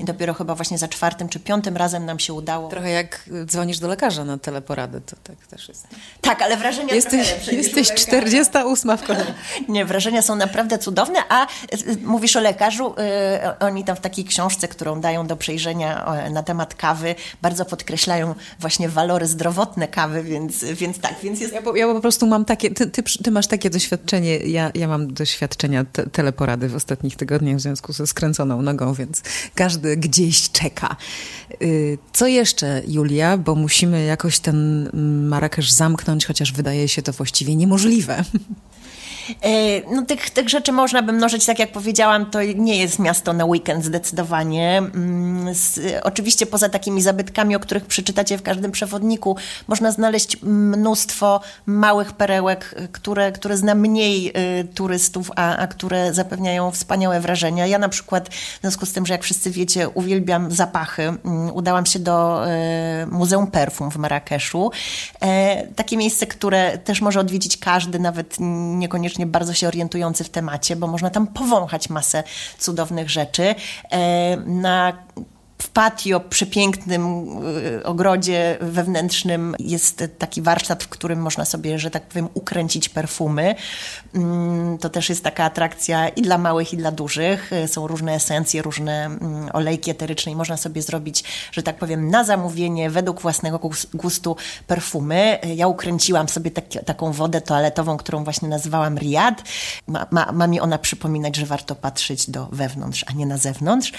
i 0.00 0.04
dopiero 0.04 0.34
chyba 0.34 0.54
właśnie 0.54 0.78
za 0.78 0.88
czwartym 0.88 1.28
czy 1.28 1.40
piątym 1.40 1.76
razem 1.76 2.04
nam 2.04 2.18
się 2.18 2.32
udało. 2.32 2.68
Trochę 2.68 2.90
jak 2.90 3.30
dzwonisz 3.44 3.78
do 3.78 3.88
lekarza 3.88 4.24
na 4.24 4.38
teleporadę, 4.38 5.00
to 5.00 5.16
tak 5.24 5.46
też 5.46 5.68
jest. 5.68 5.86
Tak, 6.20 6.42
ale 6.42 6.56
wrażenia 6.56 6.94
Jesteś, 6.94 7.34
jesteś 7.52 7.92
48 7.92 8.98
w 8.98 9.02
kolejce. 9.02 9.34
Nie, 9.68 9.84
wrażenia 9.84 10.22
są 10.22 10.36
naprawdę 10.36 10.78
cudowne, 10.78 11.18
a 11.28 11.46
y, 11.46 11.48
mówisz 12.04 12.36
o 12.36 12.40
lekarzu, 12.40 12.94
y, 12.94 13.58
oni 13.58 13.84
tam 13.84 13.96
w 13.96 14.00
takiej 14.00 14.24
książce, 14.24 14.68
którą 14.68 15.00
dają 15.00 15.26
do 15.26 15.36
przejrzenia 15.36 16.16
na 16.30 16.42
temat 16.42 16.74
kawy, 16.74 17.14
bardzo 17.42 17.64
podkreślają 17.64 18.34
właśnie 18.60 18.88
walory 18.88 19.26
zdrowotne 19.26 19.88
kawy, 19.88 20.22
więc, 20.22 20.64
więc 20.64 20.98
tak, 20.98 21.14
więc 21.22 21.40
jest... 21.40 21.54
Ja 21.54 21.62
po, 21.62 21.76
ja 21.76 21.86
po 21.86 22.00
prostu 22.00 22.26
mam 22.26 22.44
takie, 22.44 22.70
ty, 22.70 22.86
ty, 22.86 23.02
ty, 23.22 23.30
masz 23.30 23.46
takie 23.46 23.70
doświadczenie, 23.70 24.36
ja, 24.36 24.70
ja 24.74 24.88
mam 24.88 25.14
doświadczenia 25.14 25.84
te, 25.92 26.06
teleporady 26.06 26.35
porady 26.36 26.68
w 26.68 26.74
ostatnich 26.74 27.16
tygodniach 27.16 27.56
w 27.56 27.60
związku 27.60 27.92
ze 27.92 28.06
skręconą 28.06 28.62
nogą, 28.62 28.94
więc 28.94 29.22
każdy 29.54 29.96
gdzieś 29.96 30.50
czeka. 30.50 30.96
Y, 31.62 31.98
co 32.12 32.26
jeszcze, 32.26 32.82
Julia? 32.88 33.38
Bo 33.38 33.54
musimy 33.54 34.04
jakoś 34.04 34.38
ten 34.38 34.90
Marrakesz 35.28 35.72
zamknąć, 35.72 36.26
chociaż 36.26 36.52
wydaje 36.52 36.88
się 36.88 37.02
to 37.02 37.12
właściwie 37.12 37.56
niemożliwe. 37.56 38.24
E, 39.42 39.94
no, 39.94 40.02
tych, 40.02 40.30
tych 40.30 40.48
rzeczy 40.48 40.72
można 40.72 41.02
by 41.02 41.12
mnożyć, 41.12 41.46
tak 41.46 41.58
jak 41.58 41.72
powiedziałam, 41.72 42.30
to 42.30 42.42
nie 42.42 42.78
jest 42.78 42.98
miasto 42.98 43.32
na 43.32 43.44
weekend 43.44 43.84
zdecydowanie. 43.84 44.78
Mm, 44.78 45.54
oczywiście 46.02 46.46
poza 46.46 46.68
takimi 46.68 47.02
zabytkami, 47.02 47.56
o 47.56 47.60
których 47.60 47.84
przeczytacie 47.84 48.38
w 48.38 48.42
każdym 48.42 48.72
przewodniku, 48.72 49.36
można 49.68 49.92
znaleźć 49.92 50.42
mnóstwo 50.42 51.40
małych 51.66 52.12
perełek, 52.12 52.74
które, 52.92 53.32
które 53.32 53.56
zna 53.56 53.74
mniej 53.74 54.32
y, 54.60 54.64
turystów, 54.64 55.30
a, 55.36 55.56
a 55.56 55.66
które 55.66 56.14
zapewniają 56.14 56.70
wspaniałe 56.70 57.20
wrażenia. 57.20 57.66
Ja 57.66 57.78
na 57.78 57.88
przykład, 57.88 58.28
w 58.28 58.60
związku 58.60 58.86
z 58.86 58.92
tym, 58.92 59.06
że 59.06 59.14
jak 59.14 59.22
wszyscy 59.22 59.50
wiecie, 59.50 59.88
uwielbiam 59.88 60.52
zapachy, 60.52 61.02
y, 61.48 61.52
udałam 61.52 61.86
się 61.86 61.98
do 61.98 62.46
y, 63.02 63.06
Muzeum 63.06 63.46
Perfum 63.46 63.90
w 63.90 63.96
Marrakeszu. 63.96 64.70
E, 65.20 65.66
takie 65.66 65.96
miejsce, 65.96 66.26
które 66.26 66.78
też 66.78 67.00
może 67.00 67.20
odwiedzić 67.20 67.56
każdy, 67.56 67.98
nawet 67.98 68.36
niekoniecznie 68.40 69.15
bardzo 69.26 69.54
się 69.54 69.68
orientujący 69.68 70.24
w 70.24 70.28
temacie, 70.28 70.76
bo 70.76 70.86
można 70.86 71.10
tam 71.10 71.26
powąchać 71.26 71.90
masę 71.90 72.22
cudownych 72.58 73.10
rzeczy. 73.10 73.54
E, 73.90 74.36
na 74.36 74.92
w 75.66 75.68
patio, 75.68 76.20
przepięknym 76.20 77.26
y, 77.78 77.84
ogrodzie 77.84 78.58
wewnętrznym 78.60 79.54
jest 79.58 80.04
taki 80.18 80.42
warsztat, 80.42 80.84
w 80.84 80.88
którym 80.88 81.18
można 81.18 81.44
sobie, 81.44 81.78
że 81.78 81.90
tak 81.90 82.02
powiem, 82.02 82.28
ukręcić 82.34 82.88
perfumy. 82.88 83.54
Mm, 84.14 84.78
to 84.78 84.88
też 84.88 85.08
jest 85.08 85.24
taka 85.24 85.44
atrakcja 85.44 86.08
i 86.08 86.22
dla 86.22 86.38
małych, 86.38 86.72
i 86.72 86.76
dla 86.76 86.90
dużych. 86.90 87.52
Y, 87.52 87.68
są 87.68 87.86
różne 87.86 88.14
esencje, 88.14 88.62
różne 88.62 89.04
mm, 89.04 89.48
olejki 89.52 89.90
eteryczne 89.90 90.32
i 90.32 90.36
można 90.36 90.56
sobie 90.56 90.82
zrobić, 90.82 91.24
że 91.52 91.62
tak 91.62 91.78
powiem, 91.78 92.10
na 92.10 92.24
zamówienie, 92.24 92.90
według 92.90 93.20
własnego 93.20 93.70
gustu 93.94 94.36
perfumy. 94.66 95.38
Y, 95.44 95.54
ja 95.54 95.68
ukręciłam 95.68 96.28
sobie 96.28 96.50
tak, 96.50 96.64
taką 96.84 97.12
wodę 97.12 97.40
toaletową, 97.40 97.96
którą 97.96 98.24
właśnie 98.24 98.48
nazywałam 98.48 98.98
Riad. 98.98 99.42
Ma, 99.86 100.06
ma, 100.10 100.32
ma, 100.32 100.46
mi 100.46 100.60
ona 100.60 100.78
przypominać, 100.78 101.36
że 101.36 101.46
warto 101.46 101.74
patrzeć 101.74 102.30
do 102.30 102.48
wewnątrz, 102.52 103.04
a 103.06 103.12
nie 103.12 103.26
na 103.26 103.38
zewnątrz. 103.38 103.92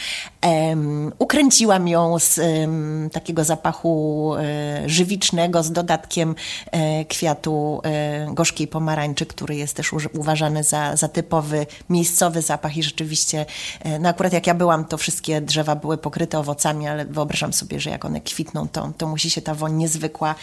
Um, 0.43 1.11
Kręciłam 1.57 1.87
ją 1.87 2.19
z 2.19 2.37
um, 2.37 3.09
takiego 3.09 3.43
zapachu 3.43 4.33
e, 4.35 4.89
żywicznego 4.89 5.63
z 5.63 5.71
dodatkiem 5.71 6.35
e, 6.71 7.05
kwiatu 7.05 7.81
e, 7.83 8.27
gorzkiej 8.33 8.67
pomarańczy, 8.67 9.25
który 9.25 9.55
jest 9.55 9.75
też 9.75 9.93
uważany 9.93 10.63
za, 10.63 10.95
za 10.95 11.07
typowy 11.07 11.65
miejscowy 11.89 12.41
zapach 12.41 12.77
i 12.77 12.83
rzeczywiście, 12.83 13.45
no 13.99 14.09
akurat 14.09 14.33
jak 14.33 14.47
ja 14.47 14.53
byłam, 14.53 14.85
to 14.85 14.97
wszystkie 14.97 15.41
drzewa 15.41 15.75
były 15.75 15.97
pokryte 15.97 16.39
owocami, 16.39 16.87
ale 16.87 17.05
wyobrażam 17.05 17.53
sobie, 17.53 17.79
że 17.79 17.89
jak 17.89 18.05
one 18.05 18.21
kwitną, 18.21 18.67
to, 18.67 18.91
to 18.97 19.07
musi 19.07 19.29
się 19.29 19.41
ta 19.41 19.55
woń 19.55 19.73
niezwykła 19.73 20.35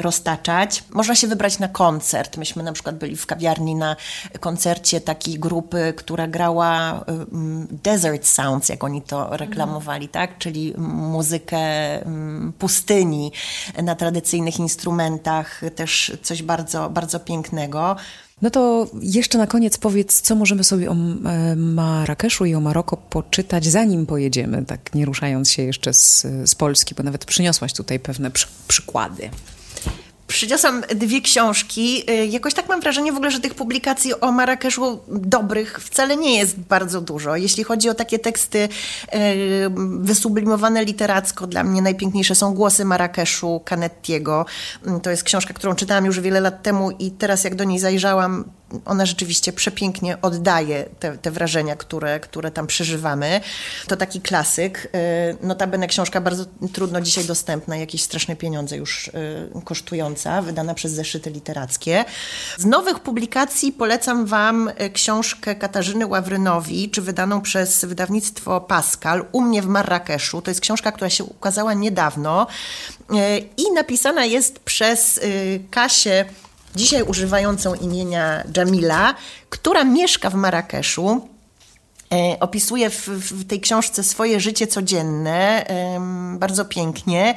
roztaczać. 0.00 0.84
Można 0.90 1.14
się 1.14 1.26
wybrać 1.26 1.58
na 1.58 1.68
koncert. 1.68 2.36
Myśmy 2.36 2.62
na 2.62 2.72
przykład 2.72 2.96
byli 2.96 3.16
w 3.16 3.26
kawiarni 3.26 3.74
na 3.74 3.96
koncercie 4.40 5.00
takiej 5.00 5.38
grupy, 5.38 5.94
która 5.96 6.26
grała 6.26 7.00
um, 7.06 7.66
Desert 7.70 8.26
Sounds, 8.26 8.68
jak 8.68 8.84
oni 8.84 9.02
to 9.02 9.36
reklamowali 9.36 10.08
tak? 10.08 10.21
Czyli 10.28 10.74
muzykę 10.78 11.58
mm, 12.06 12.52
pustyni 12.58 13.32
na 13.82 13.94
tradycyjnych 13.94 14.58
instrumentach, 14.58 15.60
też 15.74 16.12
coś 16.22 16.42
bardzo, 16.42 16.90
bardzo 16.90 17.20
pięknego. 17.20 17.96
No 18.42 18.50
to 18.50 18.86
jeszcze 19.00 19.38
na 19.38 19.46
koniec 19.46 19.78
powiedz, 19.78 20.20
co 20.20 20.34
możemy 20.34 20.64
sobie 20.64 20.90
o 20.90 20.94
e, 20.94 21.56
Marrakeszu 21.56 22.44
i 22.44 22.54
o 22.54 22.60
Maroko 22.60 22.96
poczytać, 22.96 23.64
zanim 23.64 24.06
pojedziemy, 24.06 24.64
tak 24.64 24.94
nie 24.94 25.04
ruszając 25.04 25.50
się 25.50 25.62
jeszcze 25.62 25.94
z, 25.94 26.26
z 26.44 26.54
Polski, 26.54 26.94
bo 26.94 27.02
nawet 27.02 27.24
przyniosłaś 27.24 27.72
tutaj 27.72 28.00
pewne 28.00 28.30
przy, 28.30 28.46
przykłady. 28.68 29.30
Przyniosłam 30.32 30.82
dwie 30.94 31.20
książki. 31.20 32.10
Y, 32.10 32.26
jakoś 32.26 32.54
tak 32.54 32.68
mam 32.68 32.80
wrażenie 32.80 33.12
w 33.12 33.16
ogóle, 33.16 33.30
że 33.30 33.40
tych 33.40 33.54
publikacji 33.54 34.20
o 34.20 34.32
Marrakeszu 34.32 35.00
dobrych 35.08 35.78
wcale 35.80 36.16
nie 36.16 36.38
jest 36.38 36.58
bardzo 36.58 37.00
dużo. 37.00 37.36
Jeśli 37.36 37.64
chodzi 37.64 37.88
o 37.88 37.94
takie 37.94 38.18
teksty 38.18 38.58
y, 38.58 38.68
wysublimowane 39.98 40.84
literacko, 40.84 41.46
dla 41.46 41.64
mnie 41.64 41.82
najpiękniejsze 41.82 42.34
są 42.34 42.54
Głosy 42.54 42.84
Marrakeszu 42.84 43.60
Canettiego. 43.64 44.46
Mm, 44.86 45.00
to 45.00 45.10
jest 45.10 45.22
książka, 45.22 45.54
którą 45.54 45.74
czytałam 45.74 46.04
już 46.04 46.20
wiele 46.20 46.40
lat 46.40 46.62
temu 46.62 46.90
i 46.90 47.10
teraz 47.10 47.44
jak 47.44 47.54
do 47.54 47.64
niej 47.64 47.78
zajrzałam, 47.78 48.44
ona 48.84 49.06
rzeczywiście 49.06 49.52
przepięknie 49.52 50.20
oddaje 50.22 50.84
te, 51.00 51.18
te, 51.18 51.30
wrażenia, 51.30 51.76
które, 51.76 52.20
które 52.20 52.50
tam 52.50 52.66
przeżywamy. 52.66 53.40
To 53.88 53.96
taki 53.96 54.20
klasyk. 54.20 54.88
Y, 55.42 55.46
notabene 55.46 55.86
książka 55.88 56.20
bardzo 56.20 56.44
trudno 56.72 57.00
dzisiaj 57.00 57.24
dostępna, 57.24 57.76
jakieś 57.76 58.02
straszne 58.02 58.36
pieniądze 58.36 58.76
już 58.76 59.08
y, 59.08 59.12
wydana 60.42 60.74
przez 60.74 60.92
zeszyty 60.92 61.30
literackie. 61.30 62.04
Z 62.58 62.64
nowych 62.64 63.00
publikacji 63.00 63.72
polecam 63.72 64.26
Wam 64.26 64.68
y, 64.68 64.90
książkę 64.90 65.54
Katarzyny 65.54 66.06
Ławrynowicz, 66.06 67.00
wydaną 67.00 67.40
przez 67.40 67.84
wydawnictwo 67.84 68.60
Pascal, 68.60 69.24
U 69.32 69.40
mnie 69.40 69.62
w 69.62 69.66
Marrakeszu. 69.66 70.42
To 70.42 70.50
jest 70.50 70.60
książka, 70.60 70.92
która 70.92 71.10
się 71.10 71.24
ukazała 71.24 71.74
niedawno 71.74 72.46
i 73.56 73.72
napisana 73.72 74.24
jest 74.24 74.58
przez 74.58 75.20
Kasię 75.70 76.24
dzisiaj 76.76 77.02
używającą 77.02 77.74
imienia 77.74 78.44
Jamila, 78.56 79.14
która 79.50 79.84
mieszka 79.84 80.30
w 80.30 80.34
Marrakeszu 80.34 81.31
E, 81.31 81.31
opisuje 82.40 82.90
w, 82.90 83.08
w, 83.08 83.46
tej 83.46 83.60
książce 83.60 84.02
swoje 84.02 84.40
życie 84.40 84.66
codzienne 84.66 85.66
bardzo 86.38 86.64
pięknie. 86.64 87.34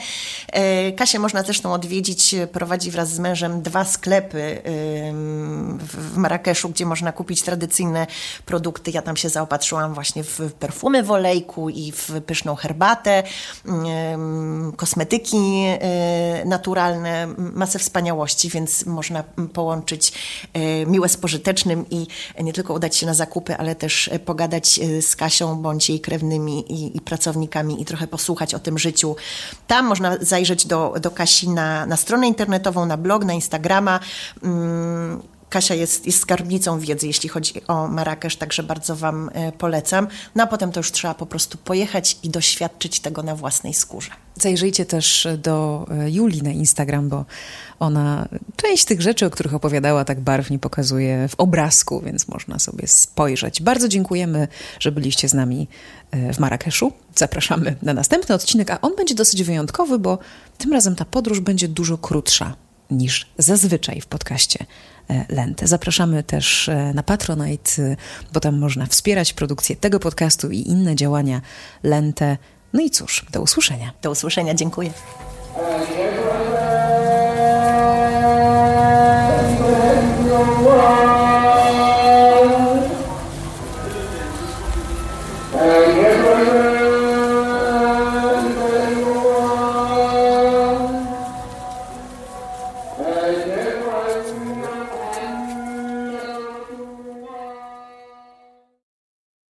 E, 0.51 0.91
Kasię 0.91 1.19
można 1.19 1.43
zresztą 1.43 1.73
odwiedzić, 1.73 2.35
prowadzi 2.51 2.91
wraz 2.91 3.09
z 3.09 3.19
mężem 3.19 3.61
dwa 3.61 3.85
sklepy 3.85 4.61
w 5.79 6.17
Marrakeszu, 6.17 6.69
gdzie 6.69 6.85
można 6.85 7.11
kupić 7.11 7.41
tradycyjne 7.41 8.07
produkty. 8.45 8.91
Ja 8.91 9.01
tam 9.01 9.17
się 9.17 9.29
zaopatrzyłam 9.29 9.93
właśnie 9.93 10.23
w 10.23 10.39
perfumy 10.59 11.03
w 11.03 11.11
olejku 11.11 11.69
i 11.69 11.91
w 11.91 12.11
pyszną 12.25 12.55
herbatę, 12.55 13.23
kosmetyki 14.77 15.37
e, 15.65 16.45
naturalne, 16.45 17.27
masę 17.37 17.79
wspaniałości, 17.79 18.49
więc 18.49 18.85
można 18.85 19.23
połączyć 19.53 20.13
miłe 20.87 21.09
z 21.09 21.17
pożytecznym 21.17 21.85
i 21.89 22.07
nie 22.43 22.53
tylko 22.53 22.73
udać 22.73 22.95
się 22.95 23.05
na 23.05 23.13
zakupy, 23.13 23.57
ale 23.57 23.75
też 23.75 24.09
pogadać 24.25 24.64
Y, 24.77 25.01
z 25.01 25.15
Kasią 25.15 25.55
bądź 25.55 25.89
jej 25.89 25.99
krewnymi 25.99 26.71
i, 26.71 26.97
i, 26.97 27.01
pracownikami 27.01 27.81
i 27.81 27.85
trochę 27.85 28.07
posłuchać 28.07 28.53
o 28.53 28.59
tym 28.59 28.77
życiu. 28.77 29.15
Tam 29.67 29.85
można 29.85 30.17
zajrzeć 30.21 30.65
do, 30.65 30.93
do 31.01 31.11
Kasi 31.11 31.49
na, 31.49 31.85
na 31.85 31.97
stronę 31.97 32.27
internetową, 32.27 32.85
na 32.85 32.97
blog, 32.97 33.25
na 33.25 33.33
Instagrama. 33.33 33.99
Mm, 34.43 35.21
Kasia 35.49 35.75
jest, 35.75 36.05
jest 36.05 36.19
skarbnicą 36.19 36.79
wiedzy, 36.79 37.07
jeśli 37.07 37.29
chodzi 37.29 37.67
o 37.67 37.87
Marrakesz, 37.87 38.35
także 38.35 38.63
bardzo 38.63 38.95
Wam 38.95 39.29
e, 39.33 39.51
polecam. 39.51 40.07
No 40.35 40.43
a 40.43 40.47
potem 40.47 40.71
to 40.71 40.79
już 40.79 40.91
trzeba 40.91 41.13
po 41.13 41.25
prostu 41.25 41.57
pojechać 41.57 42.17
i 42.23 42.29
doświadczyć 42.29 42.99
tego 42.99 43.23
na 43.23 43.35
własnej 43.35 43.73
skórze. 43.73 44.11
Zajrzyjcie 44.35 44.85
też 44.85 45.27
do 45.37 45.85
e, 45.91 46.11
Julii 46.11 46.41
na 46.41 46.51
Instagram, 46.51 47.09
bo 47.09 47.25
ona 47.79 48.27
część 48.55 48.85
tych 48.85 49.01
rzeczy, 49.01 49.25
o 49.25 49.29
których 49.29 49.53
opowiadała, 49.53 50.05
tak 50.05 50.19
barwnie 50.19 50.59
pokazuje 50.59 51.27
w 51.27 51.35
obrazku, 51.35 52.01
więc 52.01 52.27
można 52.27 52.59
sobie 52.59 52.87
spojrzeć. 52.87 53.61
Bardzo 53.61 53.87
dziękujemy, 53.87 54.47
że 54.79 54.91
byliście 54.91 55.29
z 55.29 55.33
nami 55.33 55.67
e, 56.11 56.33
w 56.33 56.39
Marrakeszu. 56.39 56.91
Zapraszamy 57.15 57.75
na 57.81 57.93
następny 57.93 58.35
odcinek, 58.35 58.71
a 58.71 58.81
on 58.81 58.95
będzie 58.95 59.15
dosyć 59.15 59.43
wyjątkowy, 59.43 59.99
bo 59.99 60.17
tym 60.57 60.73
razem 60.73 60.95
ta 60.95 61.05
podróż 61.05 61.39
będzie 61.39 61.67
dużo 61.67 61.97
krótsza 61.97 62.55
niż 62.91 63.27
zazwyczaj 63.37 64.01
w 64.01 64.05
podcaście 64.05 64.65
e, 65.09 65.25
Lente. 65.29 65.67
Zapraszamy 65.67 66.23
też 66.23 66.69
e, 66.69 66.93
na 66.93 67.03
Patronite, 67.03 67.95
bo 68.33 68.39
tam 68.39 68.59
można 68.59 68.85
wspierać 68.85 69.33
produkcję 69.33 69.75
tego 69.75 69.99
podcastu 69.99 70.51
i 70.51 70.67
inne 70.67 70.95
działania 70.95 71.41
Lente. 71.83 72.37
No 72.73 72.81
i 72.81 72.89
cóż, 72.89 73.25
do 73.31 73.41
usłyszenia. 73.41 73.93
Do 74.01 74.11
usłyszenia, 74.11 74.53
dziękuję. 74.53 74.91